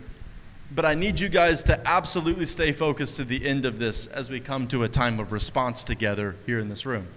but 0.75 0.87
I 0.87 0.95
need 0.95 1.21
you 1.21 1.29
guys 1.29 1.63
to 1.65 1.87
absolutely 1.87 2.47
stay 2.47 2.73
focused 2.73 3.17
to 3.17 3.25
the 3.25 3.47
end 3.47 3.67
of 3.67 3.79
this 3.79 4.07
as 4.07 4.31
we 4.31 4.41
come 4.41 4.67
to 4.69 4.85
a 4.85 4.89
time 4.89 5.21
of 5.21 5.33
response 5.33 5.85
together 5.85 6.35
here 6.47 6.59
in 6.59 6.71
this 6.71 6.87
room. 6.87 7.09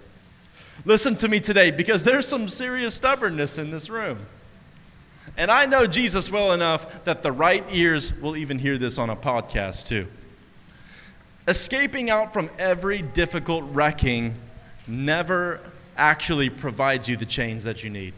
Listen 0.85 1.15
to 1.17 1.27
me 1.27 1.39
today 1.39 1.71
because 1.71 2.03
there's 2.03 2.27
some 2.27 2.47
serious 2.47 2.95
stubbornness 2.95 3.57
in 3.57 3.71
this 3.71 3.89
room. 3.89 4.25
And 5.37 5.51
I 5.51 5.65
know 5.65 5.85
Jesus 5.85 6.31
well 6.31 6.53
enough 6.53 7.03
that 7.03 7.23
the 7.23 7.31
right 7.31 7.63
ears 7.71 8.13
will 8.13 8.35
even 8.35 8.59
hear 8.59 8.77
this 8.77 8.97
on 8.97 9.09
a 9.09 9.15
podcast 9.15 9.87
too. 9.87 10.07
Escaping 11.47 12.09
out 12.09 12.33
from 12.33 12.49
every 12.57 13.01
difficult 13.01 13.63
wrecking 13.71 14.35
never 14.87 15.59
actually 15.97 16.49
provides 16.49 17.07
you 17.07 17.17
the 17.17 17.25
change 17.25 17.63
that 17.63 17.83
you 17.83 17.89
need. 17.89 18.13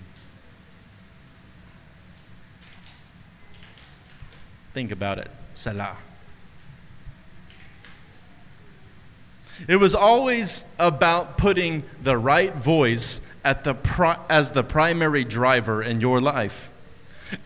Think 4.74 4.92
about 4.92 5.18
it. 5.18 5.30
Selah. 5.54 5.98
It 9.68 9.78
was 9.78 9.96
always 9.96 10.64
about 10.80 11.38
putting 11.38 11.84
the 12.02 12.18
right 12.18 12.54
voice 12.54 13.22
at 13.44 13.64
the 13.64 13.74
pri- 13.74 14.20
as 14.30 14.52
the 14.52 14.64
primary 14.64 15.24
driver 15.24 15.82
in 15.82 16.02
your 16.02 16.20
life. 16.20 16.70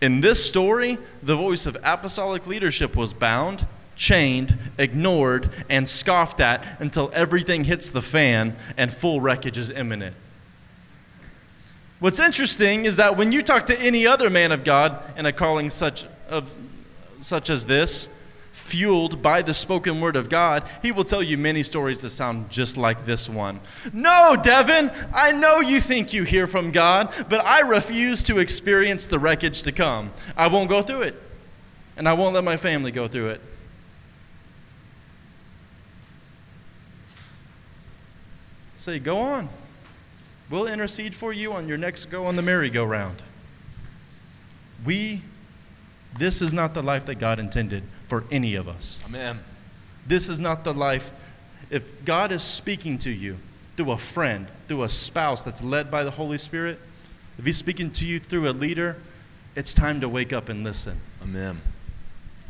In 0.00 0.20
this 0.20 0.44
story, 0.44 0.98
the 1.22 1.36
voice 1.36 1.66
of 1.66 1.76
apostolic 1.82 2.46
leadership 2.46 2.96
was 2.96 3.14
bound 3.14 3.66
chained, 3.96 4.56
ignored, 4.78 5.50
and 5.68 5.88
scoffed 5.88 6.40
at 6.40 6.64
until 6.78 7.10
everything 7.12 7.64
hits 7.64 7.90
the 7.90 8.02
fan 8.02 8.54
and 8.76 8.92
full 8.92 9.20
wreckage 9.20 9.58
is 9.58 9.70
imminent. 9.70 10.14
What's 11.98 12.20
interesting 12.20 12.84
is 12.84 12.96
that 12.96 13.16
when 13.16 13.32
you 13.32 13.42
talk 13.42 13.66
to 13.66 13.80
any 13.80 14.06
other 14.06 14.28
man 14.28 14.52
of 14.52 14.64
God 14.64 15.02
in 15.16 15.24
a 15.24 15.32
calling 15.32 15.70
such, 15.70 16.04
of, 16.28 16.54
such 17.22 17.48
as 17.48 17.64
this, 17.64 18.10
fueled 18.56 19.20
by 19.20 19.42
the 19.42 19.52
spoken 19.52 20.00
word 20.00 20.16
of 20.16 20.30
God, 20.30 20.64
he 20.82 20.90
will 20.90 21.04
tell 21.04 21.22
you 21.22 21.36
many 21.36 21.62
stories 21.62 22.00
that 22.00 22.08
sound 22.08 22.50
just 22.50 22.76
like 22.76 23.04
this 23.04 23.28
one. 23.28 23.60
No, 23.92 24.34
Devin, 24.42 24.90
I 25.14 25.30
know 25.32 25.60
you 25.60 25.78
think 25.78 26.12
you 26.12 26.24
hear 26.24 26.46
from 26.46 26.72
God, 26.72 27.12
but 27.28 27.44
I 27.44 27.60
refuse 27.60 28.22
to 28.24 28.38
experience 28.38 29.06
the 29.06 29.18
wreckage 29.18 29.62
to 29.62 29.72
come. 29.72 30.10
I 30.36 30.48
won't 30.48 30.70
go 30.70 30.80
through 30.80 31.02
it, 31.02 31.22
and 31.96 32.08
I 32.08 32.14
won't 32.14 32.34
let 32.34 32.44
my 32.44 32.56
family 32.56 32.90
go 32.90 33.06
through 33.06 33.28
it. 33.28 33.40
Say, 38.78 38.98
go 38.98 39.18
on. 39.18 39.48
We'll 40.48 40.66
intercede 40.66 41.14
for 41.14 41.32
you 41.32 41.52
on 41.52 41.68
your 41.68 41.78
next 41.78 42.06
go 42.06 42.26
on 42.26 42.36
the 42.36 42.42
merry-go-round. 42.42 43.20
We, 44.84 45.22
this 46.18 46.40
is 46.40 46.54
not 46.54 46.72
the 46.72 46.82
life 46.82 47.04
that 47.06 47.16
God 47.16 47.38
intended 47.38 47.82
for 48.08 48.24
any 48.30 48.54
of 48.54 48.68
us. 48.68 48.98
Amen. 49.06 49.40
This 50.06 50.28
is 50.28 50.38
not 50.38 50.64
the 50.64 50.72
life. 50.74 51.10
If 51.70 52.04
God 52.04 52.30
is 52.32 52.42
speaking 52.42 52.98
to 52.98 53.10
you 53.10 53.38
through 53.76 53.90
a 53.92 53.98
friend, 53.98 54.46
through 54.68 54.84
a 54.84 54.88
spouse 54.88 55.44
that's 55.44 55.62
led 55.62 55.90
by 55.90 56.04
the 56.04 56.12
Holy 56.12 56.38
Spirit, 56.38 56.78
if 57.38 57.44
He's 57.44 57.56
speaking 57.56 57.90
to 57.92 58.06
you 58.06 58.18
through 58.20 58.48
a 58.48 58.52
leader, 58.52 58.96
it's 59.54 59.74
time 59.74 60.00
to 60.00 60.08
wake 60.08 60.32
up 60.32 60.48
and 60.48 60.62
listen. 60.64 61.00
Amen. 61.22 61.60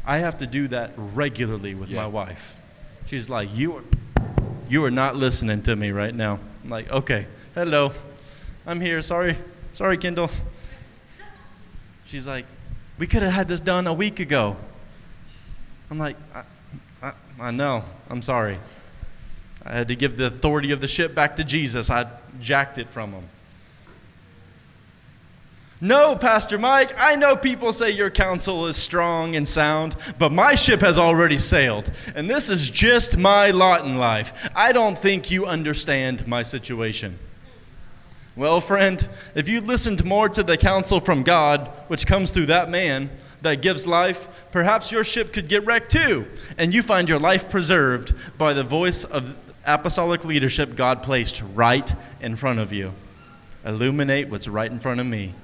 I 0.04 0.18
have 0.18 0.38
to 0.38 0.46
do 0.46 0.68
that 0.68 0.92
regularly 0.96 1.74
with 1.74 1.88
Yeah. 1.88 2.02
my 2.02 2.06
wife. 2.06 2.54
She's 3.06 3.28
like, 3.30 3.48
"You 3.54 3.76
are, 3.76 3.82
you 4.68 4.84
are 4.84 4.90
not 4.90 5.16
listening 5.16 5.62
to 5.62 5.74
me 5.76 5.90
right 5.90 6.14
now." 6.14 6.38
I'm 6.62 6.70
like, 6.70 6.90
"Okay, 6.90 7.26
hello, 7.54 7.92
I'm 8.66 8.80
here. 8.80 9.00
Sorry, 9.02 9.36
sorry, 9.72 9.96
Kendall." 9.96 10.30
She's 12.04 12.26
like, 12.26 12.46
"We 12.98 13.06
could 13.06 13.22
have 13.22 13.32
had 13.32 13.48
this 13.48 13.60
done 13.60 13.86
a 13.86 13.94
week 13.94 14.20
ago." 14.20 14.56
I'm 15.90 15.98
like, 15.98 16.16
I, 16.34 16.42
I, 17.02 17.12
I 17.40 17.50
know. 17.50 17.84
I'm 18.10 18.22
sorry. 18.22 18.58
I 19.64 19.72
had 19.72 19.88
to 19.88 19.96
give 19.96 20.16
the 20.16 20.26
authority 20.26 20.70
of 20.70 20.80
the 20.80 20.88
ship 20.88 21.14
back 21.14 21.36
to 21.36 21.44
Jesus. 21.44 21.90
I 21.90 22.06
jacked 22.40 22.78
it 22.78 22.88
from 22.88 23.12
him. 23.12 23.24
No, 25.80 26.16
Pastor 26.16 26.56
Mike, 26.56 26.94
I 26.96 27.16
know 27.16 27.36
people 27.36 27.70
say 27.72 27.90
your 27.90 28.08
counsel 28.08 28.66
is 28.66 28.76
strong 28.78 29.36
and 29.36 29.46
sound, 29.46 29.94
but 30.18 30.32
my 30.32 30.54
ship 30.54 30.80
has 30.80 30.96
already 30.96 31.36
sailed, 31.36 31.92
and 32.14 32.30
this 32.30 32.48
is 32.48 32.70
just 32.70 33.18
my 33.18 33.50
lot 33.50 33.84
in 33.84 33.98
life. 33.98 34.48
I 34.56 34.72
don't 34.72 34.96
think 34.96 35.30
you 35.30 35.44
understand 35.44 36.26
my 36.26 36.42
situation. 36.42 37.18
Well, 38.36 38.62
friend, 38.62 39.06
if 39.34 39.50
you 39.50 39.60
listened 39.60 40.02
more 40.02 40.30
to 40.30 40.42
the 40.42 40.56
counsel 40.56 40.98
from 40.98 41.22
God, 41.22 41.66
which 41.88 42.06
comes 42.06 42.30
through 42.30 42.46
that 42.46 42.70
man 42.70 43.10
that 43.46 43.62
gives 43.62 43.86
life, 43.86 44.28
perhaps 44.50 44.92
your 44.92 45.02
ship 45.02 45.32
could 45.32 45.48
get 45.48 45.64
wrecked 45.64 45.90
too, 45.90 46.26
and 46.58 46.74
you 46.74 46.82
find 46.82 47.08
your 47.08 47.18
life 47.18 47.48
preserved 47.48 48.12
by 48.36 48.52
the 48.52 48.62
voice 48.62 49.04
of 49.04 49.34
apostolic 49.64 50.24
leadership 50.24 50.76
God 50.76 51.02
placed 51.02 51.42
right 51.54 51.92
in 52.20 52.36
front 52.36 52.58
of 52.58 52.72
you. 52.72 52.92
Illuminate 53.64 54.28
what's 54.28 54.46
right 54.46 54.70
in 54.70 54.78
front 54.78 55.00
of 55.00 55.06
me. 55.06 55.34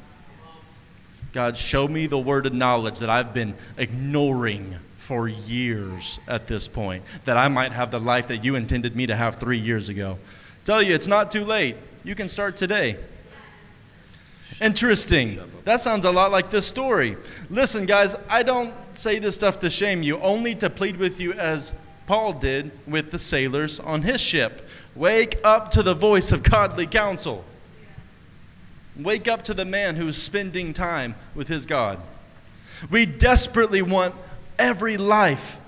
God, 1.32 1.56
show 1.56 1.88
me 1.88 2.06
the 2.06 2.18
word 2.18 2.46
of 2.46 2.52
knowledge 2.52 2.98
that 2.98 3.08
I've 3.08 3.32
been 3.32 3.54
ignoring 3.76 4.76
for 4.98 5.28
years 5.28 6.20
at 6.28 6.46
this 6.46 6.68
point, 6.68 7.04
that 7.24 7.36
I 7.36 7.48
might 7.48 7.72
have 7.72 7.90
the 7.90 7.98
life 7.98 8.28
that 8.28 8.44
you 8.44 8.54
intended 8.54 8.94
me 8.94 9.06
to 9.06 9.16
have 9.16 9.36
three 9.36 9.58
years 9.58 9.88
ago. 9.88 10.18
Tell 10.64 10.82
you, 10.82 10.94
it's 10.94 11.08
not 11.08 11.30
too 11.30 11.44
late. 11.44 11.76
You 12.04 12.14
can 12.14 12.28
start 12.28 12.56
today. 12.56 12.98
Interesting. 14.60 15.38
That 15.64 15.80
sounds 15.80 16.04
a 16.04 16.10
lot 16.10 16.30
like 16.30 16.50
this 16.50 16.66
story. 16.66 17.16
Listen, 17.50 17.86
guys, 17.86 18.16
I 18.28 18.42
don't 18.42 18.74
say 18.94 19.18
this 19.18 19.34
stuff 19.34 19.58
to 19.60 19.70
shame 19.70 20.02
you, 20.02 20.18
only 20.20 20.54
to 20.56 20.68
plead 20.70 20.96
with 20.96 21.18
you 21.20 21.32
as 21.32 21.74
Paul 22.06 22.32
did 22.34 22.70
with 22.86 23.10
the 23.10 23.18
sailors 23.18 23.80
on 23.80 24.02
his 24.02 24.20
ship. 24.20 24.68
Wake 24.94 25.38
up 25.44 25.70
to 25.72 25.82
the 25.82 25.94
voice 25.94 26.32
of 26.32 26.42
godly 26.42 26.86
counsel. 26.86 27.44
Wake 28.96 29.26
up 29.26 29.42
to 29.44 29.54
the 29.54 29.64
man 29.64 29.96
who's 29.96 30.16
spending 30.16 30.72
time 30.72 31.14
with 31.34 31.48
his 31.48 31.64
God. 31.64 31.98
We 32.90 33.06
desperately 33.06 33.80
want 33.80 34.14
every 34.58 34.96
life 34.96 35.58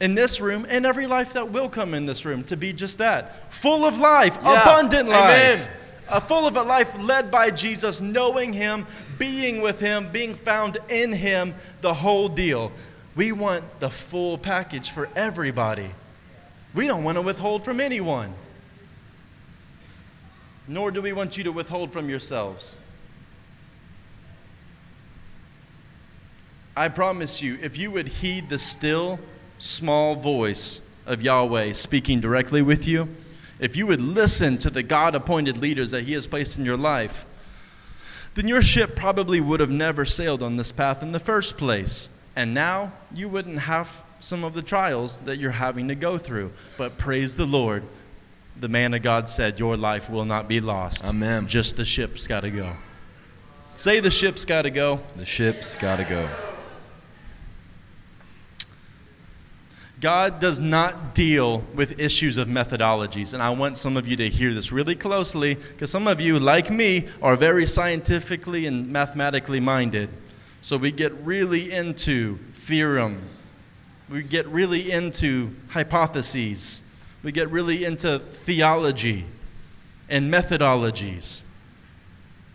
in 0.00 0.14
this 0.14 0.40
room 0.40 0.66
and 0.68 0.84
every 0.84 1.06
life 1.06 1.32
that 1.32 1.50
will 1.50 1.70
come 1.70 1.94
in 1.94 2.04
this 2.04 2.26
room 2.26 2.44
to 2.44 2.56
be 2.56 2.72
just 2.74 2.98
that 2.98 3.50
full 3.52 3.86
of 3.86 3.96
life, 3.98 4.36
Yeah. 4.44 4.60
abundant 4.62 5.08
life. 5.08 5.62
Amen. 5.62 5.70
A 6.08 6.20
full 6.20 6.46
of 6.46 6.56
a 6.56 6.62
life 6.62 6.96
led 7.00 7.30
by 7.30 7.50
Jesus, 7.50 8.00
knowing 8.00 8.52
Him, 8.52 8.86
being 9.18 9.60
with 9.60 9.80
Him, 9.80 10.10
being 10.12 10.34
found 10.34 10.78
in 10.88 11.12
Him, 11.12 11.54
the 11.80 11.94
whole 11.94 12.28
deal. 12.28 12.72
We 13.14 13.32
want 13.32 13.80
the 13.80 13.90
full 13.90 14.38
package 14.38 14.90
for 14.90 15.08
everybody. 15.16 15.90
We 16.74 16.86
don't 16.86 17.04
want 17.04 17.16
to 17.16 17.22
withhold 17.22 17.64
from 17.64 17.80
anyone 17.80 18.34
nor 20.68 20.90
do 20.90 21.00
we 21.00 21.12
want 21.12 21.36
you 21.36 21.44
to 21.44 21.52
withhold 21.52 21.92
from 21.92 22.08
yourselves. 22.08 22.76
I 26.76 26.88
promise 26.88 27.40
you, 27.40 27.58
if 27.62 27.78
you 27.78 27.90
would 27.92 28.08
heed 28.08 28.48
the 28.48 28.58
still, 28.58 29.18
small 29.58 30.14
voice 30.14 30.80
of 31.06 31.22
Yahweh 31.22 31.72
speaking 31.72 32.20
directly 32.20 32.60
with 32.62 32.86
you, 32.86 33.08
if 33.58 33.76
you 33.76 33.86
would 33.86 34.00
listen 34.00 34.58
to 34.58 34.70
the 34.70 34.82
God 34.82 35.14
appointed 35.14 35.56
leaders 35.56 35.90
that 35.92 36.02
He 36.02 36.12
has 36.12 36.26
placed 36.26 36.58
in 36.58 36.64
your 36.64 36.76
life, 36.76 37.24
then 38.34 38.48
your 38.48 38.60
ship 38.60 38.94
probably 38.94 39.40
would 39.40 39.60
have 39.60 39.70
never 39.70 40.04
sailed 40.04 40.42
on 40.42 40.56
this 40.56 40.70
path 40.70 41.02
in 41.02 41.12
the 41.12 41.20
first 41.20 41.56
place. 41.56 42.08
And 42.34 42.52
now 42.52 42.92
you 43.14 43.28
wouldn't 43.30 43.60
have 43.60 44.04
some 44.20 44.44
of 44.44 44.52
the 44.52 44.62
trials 44.62 45.16
that 45.18 45.38
you're 45.38 45.52
having 45.52 45.88
to 45.88 45.94
go 45.94 46.18
through. 46.18 46.52
But 46.76 46.98
praise 46.98 47.36
the 47.36 47.46
Lord, 47.46 47.82
the 48.60 48.68
man 48.68 48.92
of 48.92 49.02
God 49.02 49.28
said, 49.28 49.58
Your 49.58 49.76
life 49.76 50.10
will 50.10 50.26
not 50.26 50.48
be 50.48 50.60
lost. 50.60 51.06
Amen. 51.06 51.46
Just 51.46 51.76
the 51.76 51.84
ship's 51.84 52.26
got 52.26 52.40
to 52.40 52.50
go. 52.50 52.76
Say 53.76 54.00
the 54.00 54.10
ship's 54.10 54.44
got 54.44 54.62
to 54.62 54.70
go. 54.70 55.00
The 55.16 55.26
ship's 55.26 55.76
got 55.76 55.96
to 55.96 56.04
go. 56.04 56.28
God 60.06 60.38
does 60.38 60.60
not 60.60 61.16
deal 61.16 61.64
with 61.74 61.98
issues 61.98 62.38
of 62.38 62.46
methodologies. 62.46 63.34
And 63.34 63.42
I 63.42 63.50
want 63.50 63.76
some 63.76 63.96
of 63.96 64.06
you 64.06 64.16
to 64.18 64.28
hear 64.28 64.54
this 64.54 64.70
really 64.70 64.94
closely 64.94 65.56
because 65.56 65.90
some 65.90 66.06
of 66.06 66.20
you, 66.20 66.38
like 66.38 66.70
me, 66.70 67.08
are 67.20 67.34
very 67.34 67.66
scientifically 67.66 68.66
and 68.66 68.88
mathematically 68.92 69.58
minded. 69.58 70.08
So 70.60 70.76
we 70.76 70.92
get 70.92 71.12
really 71.24 71.72
into 71.72 72.38
theorem, 72.52 73.20
we 74.08 74.22
get 74.22 74.46
really 74.46 74.92
into 74.92 75.50
hypotheses, 75.70 76.82
we 77.24 77.32
get 77.32 77.50
really 77.50 77.84
into 77.84 78.20
theology 78.20 79.24
and 80.08 80.32
methodologies. 80.32 81.40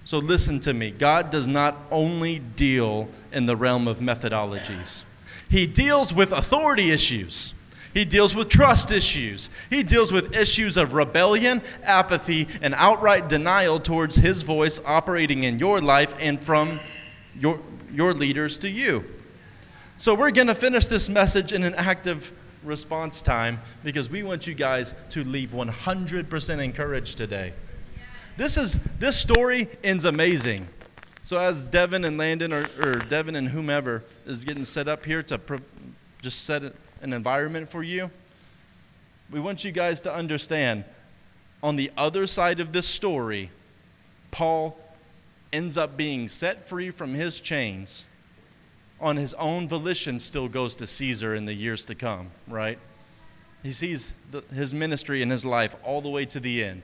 So 0.06 0.20
listen 0.20 0.62
to 0.62 0.74
me. 0.74 0.92
God 0.92 1.30
does 1.30 1.50
not 1.50 1.76
only 1.92 2.40
deal 2.40 3.10
in 3.34 3.46
the 3.46 3.58
realm 3.58 3.90
of 3.90 3.98
methodologies. 3.98 5.04
He 5.52 5.68
deals 5.68 6.14
with 6.14 6.32
authority 6.32 6.92
issues. 6.92 7.54
He 7.94 8.06
deals 8.06 8.34
with 8.34 8.48
trust 8.48 8.90
issues. 8.90 9.50
He 9.70 9.84
deals 9.84 10.14
with 10.14 10.34
issues 10.34 10.78
of 10.78 10.94
rebellion, 10.94 11.62
apathy, 11.84 12.48
and 12.62 12.74
outright 12.76 13.28
denial 13.28 13.82
towards 13.82 14.16
His 14.16 14.44
voice 14.44 14.80
operating 14.86 15.44
in 15.44 15.60
your 15.60 15.82
life 15.82 16.16
and 16.22 16.42
from 16.42 16.80
your, 17.38 17.60
your 17.92 18.14
leaders 18.14 18.58
to 18.60 18.70
you. 18.70 19.04
So, 19.98 20.16
we're 20.16 20.32
going 20.32 20.48
to 20.48 20.56
finish 20.56 20.86
this 20.86 21.10
message 21.10 21.52
in 21.52 21.66
an 21.66 21.76
active 21.76 22.32
response 22.64 23.22
time 23.22 23.60
because 23.84 24.10
we 24.10 24.24
want 24.24 24.48
you 24.48 24.54
guys 24.54 24.96
to 25.10 25.26
leave 25.26 25.50
100% 25.50 26.64
encouraged 26.64 27.18
today. 27.18 27.52
This 28.38 28.56
is 28.56 28.80
this 29.00 29.20
story 29.20 29.68
ends 29.84 30.06
amazing. 30.06 30.70
So 31.24 31.40
as 31.40 31.66
Devin 31.66 32.04
and 32.04 32.18
Landon 32.18 32.52
or, 32.52 32.68
or 32.84 32.96
Devin 32.96 33.36
and 33.36 33.50
whomever 33.50 34.04
is 34.26 34.44
getting 34.44 34.66
set 34.66 34.88
up 34.88 35.06
here 35.06 35.22
to 35.24 35.38
pro- 35.38 35.60
just 36.22 36.44
set 36.44 36.64
an 37.02 37.14
environment 37.14 37.70
for 37.70 37.84
you, 37.84 38.10
we 39.30 39.40
want 39.40 39.64
you 39.64 39.72
guys 39.72 40.02
to 40.02 40.14
understand 40.14 40.84
on 41.64 41.76
the 41.76 41.92
other 41.96 42.26
side 42.26 42.60
of 42.60 42.72
this 42.72 42.88
story, 42.88 43.52
Paul 44.32 44.78
ends 45.54 45.78
up 45.78 45.96
being 45.96 46.28
set 46.28 46.68
free 46.68 46.90
from 46.90 47.14
his 47.14 47.40
chains 47.40 48.06
on 49.02 49.18
his 49.18 49.34
own 49.34 49.68
volition 49.68 50.20
still 50.20 50.48
goes 50.48 50.76
to 50.76 50.88
Caesar 50.88 51.34
in 51.34 51.46
the 51.46 51.54
years 51.54 51.84
to 51.86 51.96
come, 51.96 52.30
right? 52.48 52.78
He 53.64 53.72
sees 53.72 54.14
the, 54.30 54.44
his 54.54 54.74
ministry 54.74 55.22
and 55.22 55.32
his 55.32 55.44
life 55.44 55.76
all 55.84 56.02
the 56.02 56.10
way 56.10 56.26
to 56.26 56.40
the 56.40 56.64
end. 56.64 56.84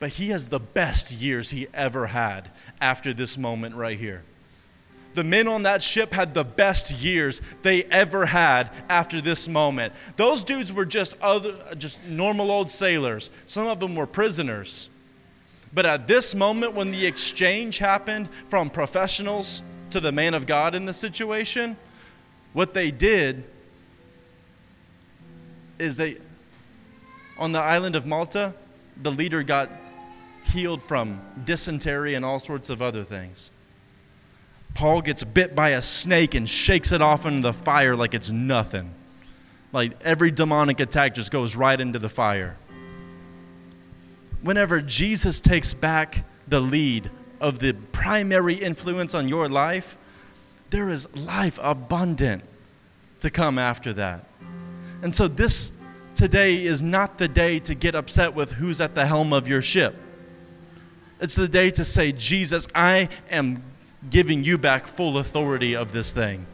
But 0.00 0.10
he 0.10 0.28
has 0.28 0.48
the 0.48 0.60
best 0.60 1.12
years 1.12 1.50
he 1.50 1.66
ever 1.74 2.06
had 2.06 2.50
after 2.80 3.12
this 3.12 3.36
moment 3.36 3.74
right 3.74 3.98
here. 3.98 4.22
The 5.14 5.24
men 5.24 5.48
on 5.48 5.64
that 5.64 5.82
ship 5.82 6.12
had 6.12 6.34
the 6.34 6.44
best 6.44 6.92
years 6.92 7.42
they 7.62 7.82
ever 7.84 8.26
had 8.26 8.70
after 8.88 9.20
this 9.20 9.48
moment. 9.48 9.92
Those 10.16 10.44
dudes 10.44 10.72
were 10.72 10.84
just 10.84 11.20
other 11.20 11.56
just 11.76 12.04
normal 12.04 12.52
old 12.52 12.70
sailors. 12.70 13.32
Some 13.46 13.66
of 13.66 13.80
them 13.80 13.96
were 13.96 14.06
prisoners. 14.06 14.88
But 15.74 15.86
at 15.86 16.06
this 16.06 16.34
moment 16.34 16.74
when 16.74 16.92
the 16.92 17.04
exchange 17.04 17.78
happened 17.78 18.30
from 18.48 18.70
professionals 18.70 19.60
to 19.90 20.00
the 20.00 20.12
man 20.12 20.34
of 20.34 20.46
God 20.46 20.74
in 20.74 20.84
the 20.84 20.92
situation, 20.92 21.76
what 22.52 22.72
they 22.72 22.90
did 22.90 23.42
is 25.78 25.96
they, 25.96 26.18
on 27.38 27.52
the 27.52 27.58
island 27.58 27.96
of 27.96 28.06
Malta, 28.06 28.54
the 29.02 29.10
leader 29.10 29.42
got 29.42 29.68
healed 30.48 30.82
from 30.82 31.20
dysentery 31.44 32.14
and 32.14 32.24
all 32.24 32.38
sorts 32.38 32.70
of 32.70 32.82
other 32.82 33.04
things. 33.04 33.50
Paul 34.74 35.02
gets 35.02 35.24
bit 35.24 35.54
by 35.54 35.70
a 35.70 35.82
snake 35.82 36.34
and 36.34 36.48
shakes 36.48 36.92
it 36.92 37.02
off 37.02 37.26
into 37.26 37.42
the 37.42 37.52
fire 37.52 37.96
like 37.96 38.14
it's 38.14 38.30
nothing. 38.30 38.94
Like 39.72 39.92
every 40.02 40.30
demonic 40.30 40.80
attack 40.80 41.14
just 41.14 41.30
goes 41.30 41.56
right 41.56 41.78
into 41.78 41.98
the 41.98 42.08
fire. 42.08 42.56
Whenever 44.42 44.80
Jesus 44.80 45.40
takes 45.40 45.74
back 45.74 46.24
the 46.46 46.60
lead 46.60 47.10
of 47.40 47.58
the 47.58 47.72
primary 47.92 48.54
influence 48.54 49.14
on 49.14 49.28
your 49.28 49.48
life, 49.48 49.96
there 50.70 50.88
is 50.90 51.08
life 51.16 51.58
abundant 51.62 52.44
to 53.20 53.30
come 53.30 53.58
after 53.58 53.92
that. 53.94 54.24
And 55.02 55.14
so, 55.14 55.28
this 55.28 55.72
today 56.14 56.64
is 56.64 56.82
not 56.82 57.18
the 57.18 57.28
day 57.28 57.58
to 57.60 57.74
get 57.74 57.94
upset 57.94 58.34
with 58.34 58.52
who's 58.52 58.80
at 58.80 58.94
the 58.94 59.06
helm 59.06 59.32
of 59.32 59.48
your 59.48 59.62
ship. 59.62 59.96
It's 61.20 61.34
the 61.34 61.48
day 61.48 61.70
to 61.70 61.84
say, 61.84 62.12
Jesus, 62.12 62.68
I 62.74 63.08
am 63.30 63.62
giving 64.08 64.44
you 64.44 64.58
back 64.58 64.86
full 64.86 65.18
authority 65.18 65.74
of 65.74 65.92
this 65.92 66.12
thing. 66.12 66.46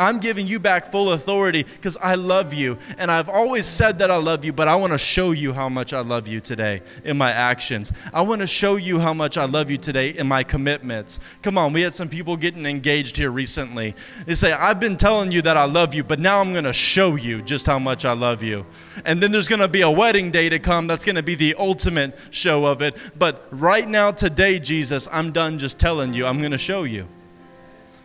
I'm 0.00 0.18
giving 0.18 0.46
you 0.46 0.58
back 0.58 0.90
full 0.90 1.12
authority 1.12 1.62
because 1.62 1.96
I 1.98 2.14
love 2.14 2.54
you. 2.54 2.78
And 2.96 3.10
I've 3.10 3.28
always 3.28 3.66
said 3.66 3.98
that 3.98 4.10
I 4.10 4.16
love 4.16 4.44
you, 4.44 4.52
but 4.52 4.66
I 4.66 4.74
want 4.74 4.92
to 4.92 4.98
show 4.98 5.32
you 5.32 5.52
how 5.52 5.68
much 5.68 5.92
I 5.92 6.00
love 6.00 6.26
you 6.26 6.40
today 6.40 6.80
in 7.04 7.18
my 7.18 7.30
actions. 7.30 7.92
I 8.12 8.22
want 8.22 8.40
to 8.40 8.46
show 8.46 8.76
you 8.76 8.98
how 8.98 9.12
much 9.12 9.36
I 9.36 9.44
love 9.44 9.70
you 9.70 9.76
today 9.76 10.08
in 10.10 10.26
my 10.26 10.42
commitments. 10.42 11.20
Come 11.42 11.58
on, 11.58 11.74
we 11.74 11.82
had 11.82 11.92
some 11.92 12.08
people 12.08 12.36
getting 12.36 12.64
engaged 12.64 13.18
here 13.18 13.30
recently. 13.30 13.94
They 14.24 14.34
say, 14.34 14.52
I've 14.52 14.80
been 14.80 14.96
telling 14.96 15.32
you 15.32 15.42
that 15.42 15.58
I 15.58 15.66
love 15.66 15.94
you, 15.94 16.02
but 16.02 16.18
now 16.18 16.40
I'm 16.40 16.52
going 16.52 16.64
to 16.64 16.72
show 16.72 17.16
you 17.16 17.42
just 17.42 17.66
how 17.66 17.78
much 17.78 18.04
I 18.06 18.12
love 18.12 18.42
you. 18.42 18.64
And 19.04 19.22
then 19.22 19.32
there's 19.32 19.48
going 19.48 19.60
to 19.60 19.68
be 19.68 19.82
a 19.82 19.90
wedding 19.90 20.30
day 20.30 20.48
to 20.48 20.58
come 20.58 20.86
that's 20.86 21.04
going 21.04 21.16
to 21.16 21.22
be 21.22 21.34
the 21.34 21.54
ultimate 21.56 22.16
show 22.30 22.64
of 22.64 22.80
it. 22.80 22.96
But 23.18 23.46
right 23.50 23.88
now, 23.88 24.12
today, 24.12 24.58
Jesus, 24.58 25.08
I'm 25.12 25.30
done 25.30 25.58
just 25.58 25.78
telling 25.78 26.14
you. 26.14 26.24
I'm 26.24 26.38
going 26.38 26.52
to 26.52 26.58
show 26.58 26.84
you. 26.84 27.06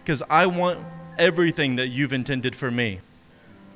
Because 0.04 0.22
I 0.30 0.46
want 0.46 0.86
everything 1.18 1.76
that 1.78 1.88
you've 1.88 2.14
intended 2.14 2.56
for 2.56 2.72
me. 2.72 3.00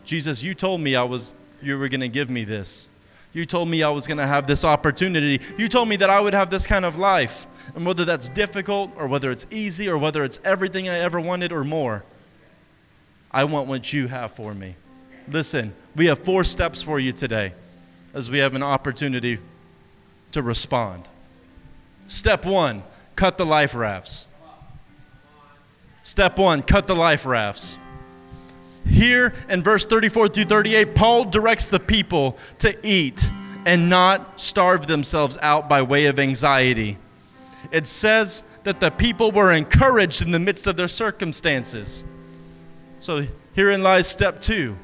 Jesus, 0.04 0.44
you 0.44 0.54
told 0.54 0.82
me 0.82 0.96
I 0.96 1.04
was 1.04 1.34
you 1.62 1.78
were 1.78 1.90
going 1.90 2.02
to 2.02 2.10
give 2.10 2.30
me 2.30 2.44
this. 2.44 2.88
You 3.34 3.46
told 3.46 3.70
me 3.70 3.84
I 3.84 3.90
was 3.90 4.08
going 4.08 4.18
to 4.18 4.26
have 4.26 4.48
this 4.48 4.66
opportunity. 4.66 5.40
You 5.58 5.68
told 5.68 5.88
me 5.88 5.98
that 5.98 6.10
I 6.10 6.20
would 6.20 6.34
have 6.34 6.50
this 6.50 6.66
kind 6.66 6.84
of 6.84 6.98
life. 6.98 7.48
And 7.76 7.86
whether 7.86 8.06
that's 8.06 8.30
difficult 8.30 8.92
or 8.96 9.08
whether 9.08 9.30
it's 9.30 9.46
easy 9.52 9.88
or 9.88 9.98
whether 9.98 10.24
it's 10.24 10.40
everything 10.44 10.90
I 10.90 10.98
ever 11.00 11.20
wanted 11.20 11.52
or 11.52 11.64
more, 11.64 12.04
I 13.32 13.44
want 13.44 13.68
what 13.68 13.94
you 13.94 14.08
have 14.08 14.32
for 14.32 14.54
me. 14.56 14.76
Listen, 15.28 15.74
we 15.96 16.08
have 16.08 16.20
four 16.20 16.44
steps 16.44 16.82
for 16.82 17.00
you 17.00 17.12
today 17.12 17.54
as 18.14 18.32
we 18.32 18.40
have 18.40 18.56
an 18.56 18.64
opportunity 18.64 19.38
to 20.32 20.42
respond. 20.42 21.04
Step 22.08 22.46
one 22.46 22.82
cut 23.16 23.38
the 23.38 23.46
life 23.46 23.76
rafts. 23.76 24.26
Step 26.04 26.38
one 26.40 26.62
cut 26.62 26.88
the 26.88 26.96
life 26.96 27.26
rafts. 27.26 27.78
Here 28.88 29.34
in 29.50 29.62
verse 29.62 29.86
34 29.86 30.30
through 30.30 30.46
38, 30.46 30.96
Paul 30.96 31.26
directs 31.26 31.66
the 31.66 31.80
people 31.80 32.38
to 32.60 32.76
eat 32.88 33.30
and 33.66 33.90
not 33.90 34.40
starve 34.40 34.88
themselves 34.88 35.38
out 35.42 35.70
by 35.70 35.82
way 35.82 36.06
of 36.06 36.18
anxiety. 36.18 36.98
It 37.72 37.86
says 37.86 38.44
that 38.64 38.80
the 38.80 38.90
people 38.90 39.32
were 39.32 39.52
encouraged 39.52 40.22
in 40.22 40.32
the 40.32 40.40
midst 40.40 40.66
of 40.66 40.78
their 40.78 40.88
circumstances. 40.88 42.04
So 43.00 43.28
herein 43.54 43.84
lies 43.84 44.08
step 44.08 44.42
two 44.42 44.76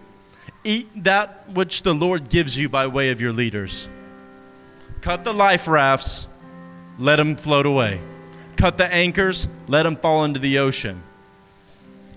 eat 0.63 1.03
that 1.03 1.47
which 1.49 1.83
the 1.83 1.93
Lord 1.93 2.27
gives 2.29 2.57
you 2.57 2.67
by 2.67 2.87
way 2.87 3.11
of 3.11 3.21
your 3.21 3.31
leaders. 3.31 3.87
Cut 5.01 5.23
the 5.23 5.33
life 5.33 5.67
rafts, 5.67 6.27
let 6.97 7.17
them 7.17 7.35
float 7.35 7.67
away. 7.67 8.01
Cut 8.57 8.77
the 8.77 8.91
anchors, 8.93 9.47
let 9.67 9.83
them 9.83 9.95
fall 9.95 10.23
into 10.23 10.39
the 10.39 10.59
ocean. 10.59 11.03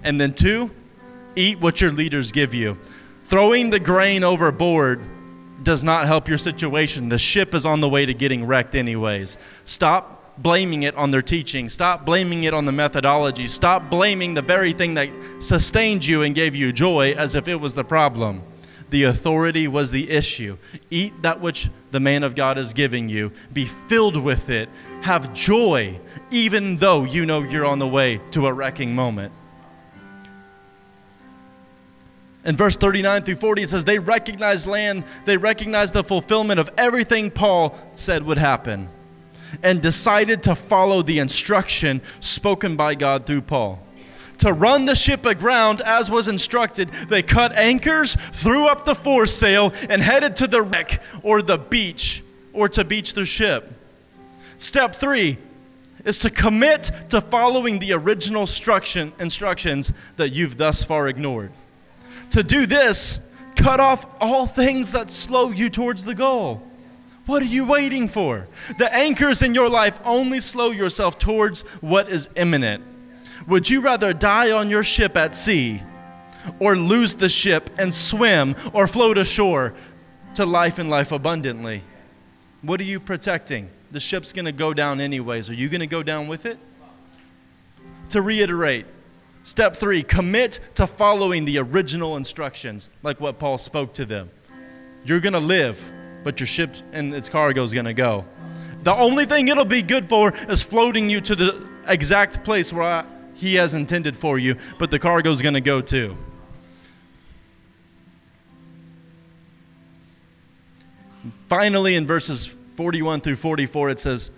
And 0.03 0.21
then, 0.21 0.35
two, 0.35 0.71
eat 1.35 1.61
what 1.61 1.81
your 1.81 1.91
leaders 1.91 2.33
give 2.33 2.55
you. 2.55 2.79
Throwing 3.25 3.71
the 3.71 3.81
grain 3.81 4.25
overboard 4.25 5.03
does 5.63 5.83
not 5.83 6.07
help 6.07 6.29
your 6.29 6.39
situation. 6.39 7.09
The 7.09 7.19
ship 7.19 7.55
is 7.55 7.67
on 7.67 7.81
the 7.81 7.89
way 7.89 8.07
to 8.07 8.15
getting 8.15 8.47
wrecked, 8.47 8.75
anyways. 8.75 9.37
Stop 9.65 10.19
blaming 10.39 10.85
it 10.85 10.95
on 10.95 11.11
their 11.11 11.23
teaching. 11.23 11.69
Stop 11.69 12.05
blaming 12.05 12.45
it 12.45 12.55
on 12.55 12.65
the 12.65 12.73
methodology. 12.73 13.49
Stop 13.49 13.91
blaming 13.91 14.35
the 14.35 14.43
very 14.43 14.73
thing 14.73 14.95
that 14.95 15.11
sustained 15.41 16.07
you 16.07 16.23
and 16.23 16.35
gave 16.35 16.55
you 16.55 16.73
joy 16.73 17.13
as 17.13 17.35
if 17.35 17.49
it 17.49 17.57
was 17.57 17.75
the 17.75 17.85
problem. 17.85 18.43
The 18.91 19.03
authority 19.05 19.69
was 19.69 19.91
the 19.91 20.11
issue. 20.11 20.57
Eat 20.91 21.21
that 21.23 21.41
which 21.41 21.69
the 21.91 22.01
man 22.01 22.23
of 22.23 22.35
God 22.35 22.57
is 22.57 22.73
giving 22.73 23.09
you. 23.09 23.33
Be 23.53 23.67
filled 23.67 24.17
with 24.17 24.49
it. 24.49 24.71
Have 25.03 25.35
joy, 25.35 26.01
even 26.31 26.77
though 26.77 27.05
you 27.05 27.27
know 27.27 27.43
you're 27.43 27.67
on 27.67 27.79
the 27.79 27.87
way 27.87 28.21
to 28.33 28.47
a 28.47 28.53
wrecking 28.53 28.95
moment. 28.95 29.33
In 32.45 32.57
verse 32.57 32.77
39 32.77 33.25
through 33.25 33.35
40, 33.37 33.63
it 33.63 33.71
says, 33.71 33.85
They 33.85 33.99
recognized 33.99 34.67
land, 34.67 35.05
they 35.25 35.37
recognized 35.37 35.93
the 35.93 36.05
fulfillment 36.05 36.61
of 36.61 36.71
everything 36.79 37.31
Paul 37.31 37.77
said 37.95 38.23
would 38.23 38.39
happen, 38.39 38.89
and 39.63 39.83
decided 39.83 40.43
to 40.45 40.55
follow 40.55 41.03
the 41.03 41.19
instruction 41.19 42.01
spoken 42.21 42.77
by 42.77 42.95
God 42.95 43.27
through 43.27 43.43
Paul. 43.43 43.85
To 44.39 44.53
run 44.53 44.85
the 44.85 44.95
ship 44.95 45.27
aground 45.27 45.81
as 45.81 46.11
was 46.11 46.29
instructed, 46.29 46.91
they 47.09 47.23
cut 47.23 47.53
anchors, 47.53 48.15
threw 48.15 48.67
up 48.67 48.85
the 48.85 48.95
foresail, 48.95 49.73
and 49.91 50.01
headed 50.01 50.37
to 50.37 50.47
the 50.47 50.63
wreck 50.63 51.03
or 51.23 51.43
the 51.43 51.59
beach 51.59 52.23
or 52.53 52.69
to 52.69 52.85
beach 52.85 53.15
their 53.15 53.25
ship. 53.25 53.73
Step 54.59 54.95
three 54.95 55.39
is 56.05 56.19
to 56.19 56.31
commit 56.31 56.91
to 57.11 57.21
following 57.21 57.79
the 57.79 57.93
original 57.93 58.43
instruction, 58.43 59.13
instructions 59.19 59.93
that 60.17 60.31
you've 60.31 60.57
thus 60.57 60.85
far 60.85 61.09
ignored. 61.09 61.53
To 62.31 62.43
do 62.43 62.67
this, 62.67 63.21
cut 63.57 63.81
off 63.81 64.07
all 64.21 64.47
things 64.47 64.93
that 64.93 65.11
slow 65.11 65.51
you 65.51 65.71
towards 65.71 66.05
the 66.05 66.15
goal. 66.15 66.63
What 67.27 67.43
are 67.43 67.47
you 67.47 67.67
waiting 67.67 68.09
for? 68.09 68.49
The 68.79 68.93
anchors 68.95 69.43
in 69.43 69.55
your 69.55 69.69
life 69.69 70.01
only 70.05 70.41
slow 70.41 70.71
yourself 70.71 71.19
towards 71.19 71.63
what 71.83 72.09
is 72.09 72.29
imminent. 72.37 72.83
Would 73.47 73.69
you 73.69 73.81
rather 73.81 74.13
die 74.13 74.53
on 74.53 74.71
your 74.71 74.83
ship 74.83 75.17
at 75.17 75.35
sea 75.35 75.83
or 76.59 76.77
lose 76.77 77.15
the 77.15 77.29
ship 77.29 77.71
and 77.79 77.93
swim 77.93 78.55
or 78.73 78.87
float 78.87 79.19
ashore 79.19 79.75
to 80.35 80.47
life 80.47 80.79
and 80.79 80.89
life 80.89 81.13
abundantly? 81.13 81.83
What 82.63 82.81
are 82.81 82.85
you 82.85 82.99
protecting? 83.01 83.71
The 83.91 84.01
ship's 84.01 84.33
going 84.33 84.45
to 84.45 84.53
go 84.53 84.75
down 84.75 85.01
anyways. 85.01 85.49
Are 85.49 85.55
you 85.55 85.69
going 85.69 85.81
to 85.81 85.87
go 85.87 86.03
down 86.03 86.29
with 86.29 86.45
it? 86.45 86.59
To 88.11 88.23
reiterate, 88.23 88.87
step 89.43 89.77
three 89.77 90.03
commit 90.03 90.61
to 90.75 90.87
following 90.87 91.45
the 91.45 91.59
original 91.59 92.17
instructions, 92.17 92.89
like 93.03 93.21
what 93.21 93.39
Paul 93.39 93.59
spoke 93.59 93.95
to 93.95 94.05
them. 94.05 94.31
You're 95.05 95.21
going 95.21 95.33
to 95.33 95.39
live, 95.39 95.93
but 96.25 96.41
your 96.41 96.47
ship 96.47 96.75
and 96.93 97.15
its 97.15 97.29
cargo 97.29 97.63
is 97.63 97.73
going 97.73 97.87
to 97.87 97.95
go. 97.95 98.25
The 98.83 98.95
only 98.95 99.25
thing 99.25 99.49
it'll 99.49 99.65
be 99.65 99.83
good 99.83 100.09
for 100.09 100.33
is 100.49 100.63
floating 100.63 101.11
you 101.11 101.21
to 101.23 101.35
the 101.35 101.67
exact 101.87 102.45
place 102.45 102.73
where 102.73 102.85
I, 102.85 103.05
he 103.35 103.55
has 103.55 103.75
intended 103.75 104.17
for 104.17 104.39
you, 104.39 104.57
but 104.79 104.91
the 104.91 104.99
cargo 104.99 105.31
is 105.31 105.43
going 105.43 105.55
to 105.55 105.61
go 105.61 105.81
too. 105.81 106.17
Finally, 111.49 111.95
in 111.95 112.07
verses 112.07 112.55
41 112.79 113.23
through 113.23 113.35
44, 113.35 113.91
it 113.91 113.99
says, 113.99 114.31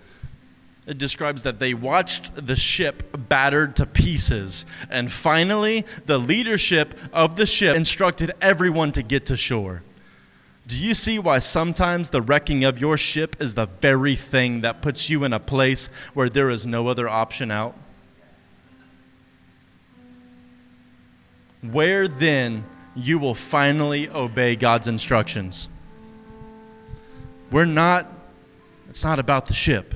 it 0.87 0.97
describes 0.97 1.43
that 1.43 1.59
they 1.59 1.75
watched 1.75 2.47
the 2.47 2.55
ship 2.55 3.15
battered 3.29 3.75
to 3.75 3.85
pieces. 3.85 4.65
And 4.89 5.11
finally, 5.11 5.85
the 6.07 6.17
leadership 6.17 6.97
of 7.13 7.35
the 7.35 7.45
ship 7.45 7.75
instructed 7.75 8.31
everyone 8.41 8.93
to 8.93 9.03
get 9.03 9.27
to 9.27 9.37
shore. 9.37 9.83
Do 10.65 10.75
you 10.75 10.95
see 10.95 11.19
why 11.19 11.37
sometimes 11.37 12.09
the 12.09 12.23
wrecking 12.23 12.63
of 12.63 12.81
your 12.81 12.97
ship 12.97 13.35
is 13.39 13.53
the 13.53 13.67
very 13.79 14.15
thing 14.15 14.61
that 14.61 14.81
puts 14.81 15.07
you 15.07 15.23
in 15.23 15.33
a 15.33 15.39
place 15.39 15.85
where 16.15 16.27
there 16.27 16.49
is 16.49 16.65
no 16.65 16.87
other 16.87 17.07
option 17.07 17.51
out? 17.51 17.75
Where 21.61 22.07
then 22.07 22.65
you 22.95 23.19
will 23.19 23.35
finally 23.35 24.09
obey 24.09 24.55
God's 24.55 24.87
instructions. 24.87 25.67
We're 27.51 27.65
not, 27.65 28.07
it's 28.91 29.05
not 29.05 29.19
about 29.19 29.45
the 29.45 29.53
ship, 29.53 29.95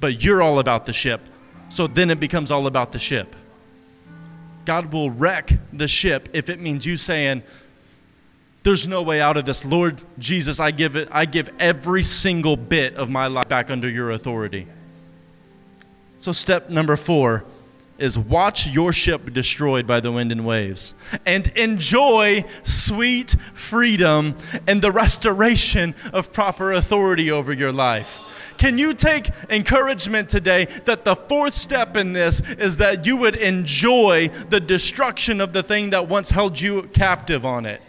but 0.00 0.24
you're 0.24 0.42
all 0.42 0.58
about 0.58 0.86
the 0.86 0.92
ship. 0.92 1.20
So 1.68 1.86
then 1.86 2.10
it 2.10 2.18
becomes 2.18 2.50
all 2.50 2.66
about 2.66 2.90
the 2.90 2.98
ship. 2.98 3.36
God 4.64 4.92
will 4.92 5.08
wreck 5.08 5.52
the 5.72 5.86
ship 5.86 6.28
if 6.32 6.50
it 6.50 6.58
means 6.58 6.84
you 6.84 6.96
saying, 6.96 7.44
there's 8.64 8.88
no 8.88 9.02
way 9.02 9.20
out 9.20 9.36
of 9.36 9.44
this. 9.44 9.64
Lord 9.64 10.02
Jesus, 10.18 10.58
I 10.58 10.72
give 10.72 10.96
it 10.96 11.10
I 11.12 11.26
give 11.26 11.48
every 11.60 12.02
single 12.02 12.56
bit 12.56 12.96
of 12.96 13.08
my 13.08 13.28
life 13.28 13.46
back 13.48 13.70
under 13.70 13.88
your 13.88 14.10
authority. 14.10 14.66
So 16.18 16.32
step 16.32 16.70
number 16.70 16.96
4, 16.96 17.44
is 17.98 18.18
watch 18.18 18.66
your 18.68 18.92
ship 18.92 19.32
destroyed 19.32 19.86
by 19.86 20.00
the 20.00 20.10
wind 20.10 20.32
and 20.32 20.44
waves 20.44 20.94
and 21.24 21.46
enjoy 21.56 22.44
sweet 22.62 23.36
freedom 23.54 24.34
and 24.66 24.82
the 24.82 24.90
restoration 24.90 25.94
of 26.12 26.32
proper 26.32 26.72
authority 26.72 27.30
over 27.30 27.52
your 27.52 27.72
life. 27.72 28.20
Can 28.58 28.78
you 28.78 28.94
take 28.94 29.30
encouragement 29.50 30.28
today 30.28 30.64
that 30.84 31.04
the 31.04 31.16
fourth 31.16 31.54
step 31.54 31.96
in 31.96 32.12
this 32.12 32.40
is 32.40 32.78
that 32.78 33.06
you 33.06 33.16
would 33.16 33.36
enjoy 33.36 34.28
the 34.48 34.60
destruction 34.60 35.40
of 35.40 35.52
the 35.52 35.62
thing 35.62 35.90
that 35.90 36.08
once 36.08 36.30
held 36.30 36.60
you 36.60 36.84
captive 36.94 37.44
on 37.44 37.66
it? 37.66 37.82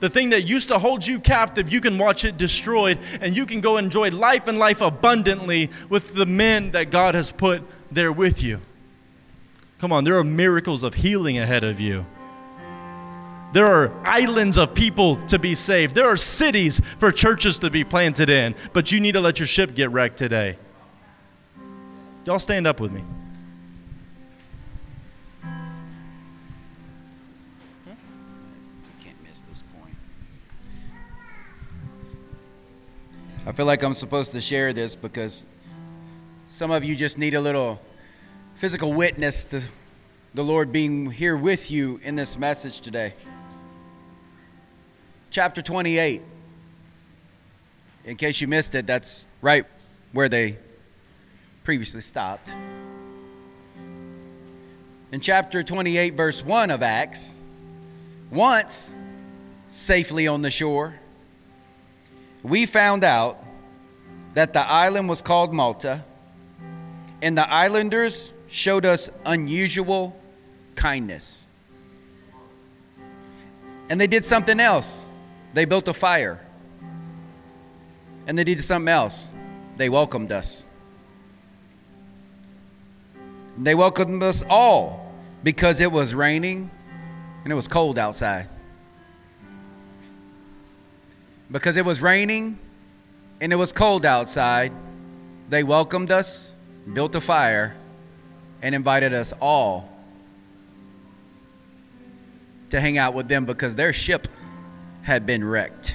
The 0.00 0.10
thing 0.10 0.30
that 0.30 0.46
used 0.46 0.68
to 0.68 0.78
hold 0.78 1.06
you 1.06 1.18
captive, 1.18 1.72
you 1.72 1.80
can 1.80 1.96
watch 1.96 2.24
it 2.24 2.36
destroyed, 2.36 2.98
and 3.20 3.34
you 3.34 3.46
can 3.46 3.60
go 3.60 3.78
enjoy 3.78 4.10
life 4.10 4.48
and 4.48 4.58
life 4.58 4.82
abundantly 4.82 5.70
with 5.88 6.14
the 6.14 6.26
men 6.26 6.72
that 6.72 6.90
God 6.90 7.14
has 7.14 7.32
put 7.32 7.62
there 7.90 8.12
with 8.12 8.42
you. 8.42 8.60
Come 9.84 9.92
on, 9.92 10.04
there 10.04 10.16
are 10.16 10.24
miracles 10.24 10.82
of 10.82 10.94
healing 10.94 11.36
ahead 11.36 11.62
of 11.62 11.78
you. 11.78 12.06
There 13.52 13.66
are 13.66 13.92
islands 14.02 14.56
of 14.56 14.74
people 14.74 15.16
to 15.26 15.38
be 15.38 15.54
saved. 15.54 15.94
There 15.94 16.08
are 16.08 16.16
cities 16.16 16.80
for 16.98 17.12
churches 17.12 17.58
to 17.58 17.68
be 17.68 17.84
planted 17.84 18.30
in, 18.30 18.54
but 18.72 18.90
you 18.90 18.98
need 18.98 19.12
to 19.12 19.20
let 19.20 19.38
your 19.38 19.46
ship 19.46 19.74
get 19.74 19.90
wrecked 19.90 20.16
today. 20.16 20.56
Y'all 22.24 22.38
stand 22.38 22.66
up 22.66 22.80
with 22.80 22.92
me. 22.92 23.04
I 33.46 33.52
feel 33.52 33.66
like 33.66 33.82
I'm 33.82 33.92
supposed 33.92 34.32
to 34.32 34.40
share 34.40 34.72
this 34.72 34.96
because 34.96 35.44
some 36.46 36.70
of 36.70 36.84
you 36.84 36.96
just 36.96 37.18
need 37.18 37.34
a 37.34 37.40
little 37.42 37.82
physical 38.64 38.94
witness 38.94 39.44
to 39.44 39.62
the 40.32 40.42
Lord 40.42 40.72
being 40.72 41.10
here 41.10 41.36
with 41.36 41.70
you 41.70 42.00
in 42.02 42.16
this 42.16 42.38
message 42.38 42.80
today. 42.80 43.12
Chapter 45.28 45.60
28. 45.60 46.22
In 48.06 48.16
case 48.16 48.40
you 48.40 48.48
missed 48.48 48.74
it, 48.74 48.86
that's 48.86 49.26
right 49.42 49.66
where 50.12 50.30
they 50.30 50.56
previously 51.62 52.00
stopped. 52.00 52.54
In 55.12 55.20
chapter 55.20 55.62
28, 55.62 56.14
verse 56.14 56.42
1 56.42 56.70
of 56.70 56.82
Acts, 56.82 57.38
once 58.30 58.94
safely 59.68 60.26
on 60.26 60.40
the 60.40 60.50
shore, 60.50 60.94
we 62.42 62.64
found 62.64 63.04
out 63.04 63.44
that 64.32 64.54
the 64.54 64.66
island 64.66 65.10
was 65.10 65.20
called 65.20 65.52
Malta, 65.52 66.02
and 67.20 67.36
the 67.36 67.52
islanders 67.52 68.32
showed 68.54 68.86
us 68.86 69.10
unusual 69.26 70.16
kindness. 70.76 71.50
And 73.88 74.00
they 74.00 74.06
did 74.06 74.24
something 74.24 74.60
else. 74.60 75.08
They 75.54 75.64
built 75.64 75.88
a 75.88 75.92
fire. 75.92 76.38
And 78.28 78.38
they 78.38 78.44
did 78.44 78.62
something 78.62 78.86
else. 78.86 79.32
They 79.76 79.88
welcomed 79.88 80.30
us. 80.30 80.68
They 83.58 83.74
welcomed 83.74 84.22
us 84.22 84.44
all 84.48 85.12
because 85.42 85.80
it 85.80 85.90
was 85.90 86.14
raining 86.14 86.70
and 87.42 87.52
it 87.52 87.56
was 87.56 87.66
cold 87.66 87.98
outside. 87.98 88.48
Because 91.50 91.76
it 91.76 91.84
was 91.84 92.00
raining 92.00 92.60
and 93.40 93.52
it 93.52 93.56
was 93.56 93.72
cold 93.72 94.06
outside, 94.06 94.72
they 95.48 95.64
welcomed 95.64 96.12
us, 96.12 96.54
built 96.92 97.16
a 97.16 97.20
fire, 97.20 97.76
and 98.64 98.74
invited 98.74 99.12
us 99.12 99.34
all 99.42 99.86
to 102.70 102.80
hang 102.80 102.96
out 102.96 103.12
with 103.12 103.28
them 103.28 103.44
because 103.44 103.74
their 103.74 103.92
ship 103.92 104.26
had 105.02 105.26
been 105.26 105.44
wrecked. 105.44 105.94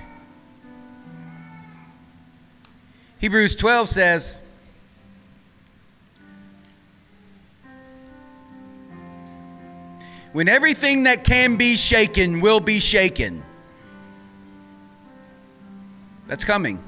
Hebrews 3.17 3.55
12 3.55 3.89
says, 3.89 4.41
When 10.31 10.47
everything 10.47 11.05
that 11.05 11.23
can 11.23 11.55
be 11.55 11.75
shaken 11.75 12.39
will 12.39 12.59
be 12.59 12.79
shaken. 12.79 13.43
That's 16.27 16.45
coming. 16.45 16.83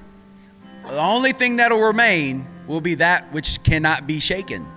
The 0.84 1.00
only 1.00 1.32
thing 1.32 1.56
that'll 1.56 1.82
remain 1.82 2.48
will 2.68 2.82
be 2.82 2.94
that 2.96 3.34
which 3.34 3.64
cannot 3.64 4.06
be 4.06 4.20
shaken. 4.20 4.68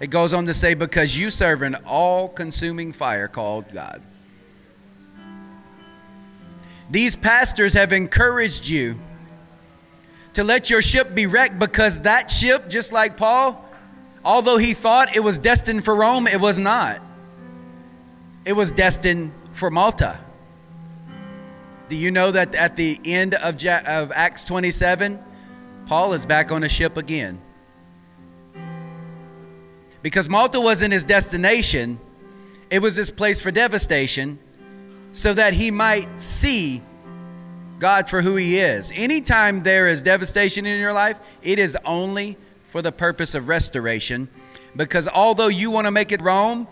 It 0.00 0.08
goes 0.08 0.32
on 0.32 0.46
to 0.46 0.54
say, 0.54 0.74
Because 0.74 1.16
you 1.16 1.30
serve 1.30 1.62
an 1.62 1.76
all 1.86 2.28
consuming 2.28 2.92
fire 2.92 3.28
called 3.28 3.70
God. 3.72 4.02
These 6.90 7.14
pastors 7.14 7.74
have 7.74 7.92
encouraged 7.92 8.66
you 8.66 8.98
to 10.32 10.42
let 10.42 10.70
your 10.70 10.82
ship 10.82 11.14
be 11.14 11.26
wrecked 11.26 11.58
because 11.58 12.00
that 12.00 12.30
ship, 12.30 12.68
just 12.68 12.92
like 12.92 13.16
Paul, 13.16 13.64
although 14.24 14.58
he 14.58 14.74
thought 14.74 15.14
it 15.14 15.20
was 15.20 15.38
destined 15.38 15.84
for 15.84 15.94
Rome, 15.94 16.26
it 16.26 16.40
was 16.40 16.58
not. 16.58 17.00
It 18.44 18.54
was 18.54 18.72
destined 18.72 19.32
for 19.52 19.70
Malta. 19.70 20.18
Do 21.88 21.96
you 21.96 22.10
know 22.10 22.30
that 22.30 22.54
at 22.54 22.76
the 22.76 22.98
end 23.04 23.34
of, 23.34 23.64
of 23.64 24.12
Acts 24.12 24.44
27, 24.44 25.20
Paul 25.86 26.12
is 26.12 26.24
back 26.24 26.50
on 26.50 26.64
a 26.64 26.68
ship 26.68 26.96
again? 26.96 27.40
Because 30.02 30.28
Malta 30.28 30.60
wasn't 30.60 30.92
his 30.92 31.04
destination, 31.04 32.00
it 32.70 32.80
was 32.80 32.96
his 32.96 33.10
place 33.10 33.40
for 33.40 33.50
devastation 33.50 34.38
so 35.12 35.34
that 35.34 35.54
he 35.54 35.70
might 35.70 36.20
see 36.20 36.82
God 37.78 38.08
for 38.08 38.22
who 38.22 38.36
he 38.36 38.58
is. 38.58 38.92
Anytime 38.94 39.62
there 39.62 39.88
is 39.88 40.02
devastation 40.02 40.66
in 40.66 40.78
your 40.78 40.92
life, 40.92 41.18
it 41.42 41.58
is 41.58 41.76
only 41.84 42.36
for 42.68 42.82
the 42.82 42.92
purpose 42.92 43.34
of 43.34 43.48
restoration. 43.48 44.28
Because 44.76 45.08
although 45.08 45.48
you 45.48 45.70
want 45.70 45.86
to 45.86 45.90
make 45.90 46.12
it 46.12 46.22
Rome, 46.22 46.68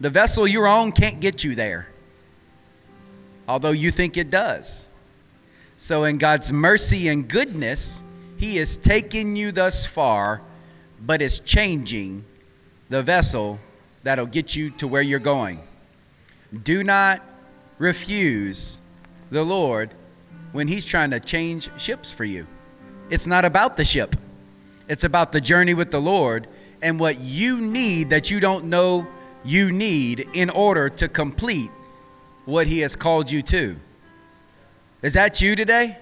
the 0.00 0.10
vessel 0.10 0.46
you're 0.46 0.66
on 0.66 0.92
can't 0.92 1.20
get 1.20 1.44
you 1.44 1.54
there. 1.54 1.88
Although 3.48 3.72
you 3.72 3.90
think 3.90 4.16
it 4.16 4.30
does. 4.30 4.88
So, 5.76 6.04
in 6.04 6.16
God's 6.16 6.52
mercy 6.52 7.08
and 7.08 7.28
goodness, 7.28 8.02
He 8.38 8.56
is 8.56 8.78
taking 8.78 9.36
you 9.36 9.52
thus 9.52 9.84
far, 9.84 10.40
but 11.00 11.20
is 11.20 11.40
changing 11.40 12.24
the 12.88 13.02
vessel 13.02 13.58
that'll 14.02 14.26
get 14.26 14.54
you 14.54 14.70
to 14.70 14.86
where 14.86 15.02
you're 15.02 15.18
going. 15.18 15.60
Do 16.62 16.84
not 16.84 17.22
refuse 17.78 18.78
the 19.30 19.42
Lord 19.42 19.90
when 20.52 20.68
He's 20.68 20.84
trying 20.84 21.10
to 21.10 21.20
change 21.20 21.68
ships 21.80 22.10
for 22.10 22.24
you. 22.24 22.46
It's 23.10 23.26
not 23.26 23.44
about 23.44 23.76
the 23.76 23.84
ship, 23.84 24.16
it's 24.88 25.04
about 25.04 25.32
the 25.32 25.40
journey 25.40 25.74
with 25.74 25.90
the 25.90 26.00
Lord 26.00 26.46
and 26.82 27.00
what 27.00 27.18
you 27.18 27.60
need 27.60 28.10
that 28.10 28.30
you 28.30 28.38
don't 28.38 28.66
know 28.66 29.06
you 29.44 29.72
need 29.72 30.28
in 30.34 30.50
order 30.50 30.88
to 30.90 31.08
complete 31.08 31.70
what 32.44 32.66
He 32.66 32.80
has 32.80 32.94
called 32.94 33.30
you 33.30 33.42
to. 33.42 33.76
Is 35.02 35.14
that 35.14 35.40
you 35.40 35.56
today? 35.56 35.98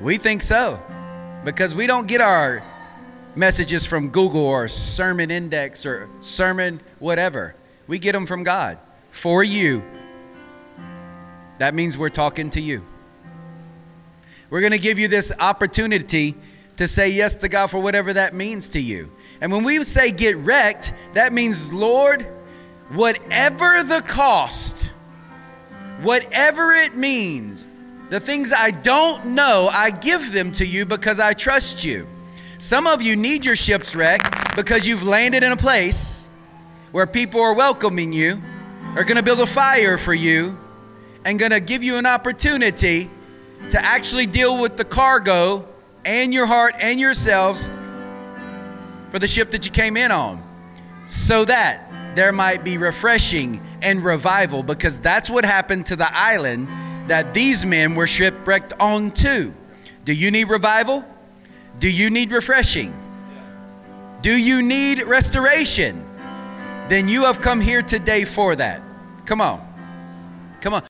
We 0.00 0.18
think 0.18 0.42
so. 0.42 0.80
Because 1.44 1.74
we 1.74 1.86
don't 1.86 2.08
get 2.08 2.20
our 2.20 2.62
messages 3.36 3.84
from 3.86 4.08
Google 4.08 4.40
or 4.40 4.66
Sermon 4.66 5.30
Index 5.30 5.84
or 5.84 6.08
Sermon 6.20 6.80
whatever. 6.98 7.54
We 7.86 7.98
get 7.98 8.12
them 8.12 8.26
from 8.26 8.42
God 8.42 8.78
for 9.10 9.44
you. 9.44 9.82
That 11.58 11.74
means 11.74 11.96
we're 11.96 12.08
talking 12.08 12.50
to 12.50 12.60
you. 12.60 12.84
We're 14.50 14.60
going 14.60 14.72
to 14.72 14.78
give 14.78 14.98
you 14.98 15.08
this 15.08 15.32
opportunity 15.38 16.34
to 16.76 16.86
say 16.86 17.10
yes 17.10 17.36
to 17.36 17.48
God 17.48 17.68
for 17.68 17.78
whatever 17.78 18.12
that 18.12 18.34
means 18.34 18.70
to 18.70 18.80
you. 18.80 19.10
And 19.40 19.52
when 19.52 19.64
we 19.64 19.82
say 19.84 20.12
get 20.12 20.36
wrecked, 20.36 20.92
that 21.14 21.32
means, 21.32 21.72
Lord, 21.72 22.22
whatever 22.90 23.82
the 23.82 24.02
cost, 24.06 24.92
whatever 26.02 26.72
it 26.72 26.96
means, 26.96 27.66
the 28.10 28.20
things 28.20 28.52
I 28.52 28.70
don't 28.70 29.26
know, 29.34 29.68
I 29.70 29.90
give 29.90 30.32
them 30.32 30.52
to 30.52 30.66
you 30.66 30.86
because 30.86 31.18
I 31.18 31.32
trust 31.32 31.84
you. 31.84 32.06
Some 32.58 32.86
of 32.86 33.02
you 33.02 33.16
need 33.16 33.44
your 33.44 33.56
ships 33.56 33.94
wrecked 33.94 34.56
because 34.56 34.88
you've 34.88 35.02
landed 35.02 35.42
in 35.42 35.52
a 35.52 35.56
place 35.56 36.30
where 36.90 37.06
people 37.06 37.40
are 37.40 37.54
welcoming 37.54 38.14
you, 38.14 38.42
are 38.94 39.04
going 39.04 39.16
to 39.16 39.22
build 39.22 39.40
a 39.40 39.46
fire 39.46 39.98
for 39.98 40.14
you, 40.14 40.56
and 41.24 41.38
going 41.38 41.50
to 41.50 41.60
give 41.60 41.84
you 41.84 41.96
an 41.96 42.06
opportunity 42.06 43.10
to 43.70 43.84
actually 43.84 44.24
deal 44.24 44.60
with 44.60 44.76
the 44.78 44.84
cargo 44.84 45.68
and 46.06 46.32
your 46.32 46.46
heart 46.46 46.74
and 46.80 46.98
yourselves 46.98 47.70
for 49.10 49.18
the 49.18 49.26
ship 49.26 49.50
that 49.50 49.66
you 49.66 49.70
came 49.70 49.96
in 49.96 50.10
on 50.10 50.42
so 51.06 51.44
that 51.44 52.14
there 52.14 52.32
might 52.32 52.64
be 52.64 52.78
refreshing 52.78 53.60
and 53.82 54.02
revival 54.02 54.62
because 54.62 54.98
that's 55.00 55.28
what 55.28 55.44
happened 55.44 55.84
to 55.84 55.96
the 55.96 56.08
island 56.16 56.68
that 57.08 57.34
these 57.34 57.66
men 57.66 57.94
were 57.94 58.06
shipwrecked 58.06 58.72
on 58.80 59.10
too. 59.10 59.52
Do 60.04 60.14
you 60.14 60.30
need 60.30 60.48
revival? 60.48 61.04
Do 61.78 61.90
you 61.90 62.10
need 62.10 62.30
refreshing? 62.30 62.94
Do 64.22 64.36
you 64.36 64.62
need 64.62 65.02
restoration? 65.02 66.06
then 66.88 67.08
you 67.08 67.24
have 67.24 67.40
come 67.40 67.60
here 67.60 67.82
today 67.82 68.24
for 68.24 68.54
that. 68.56 68.82
Come 69.24 69.40
on. 69.40 69.60
Come 70.60 70.74
on. 70.74 70.82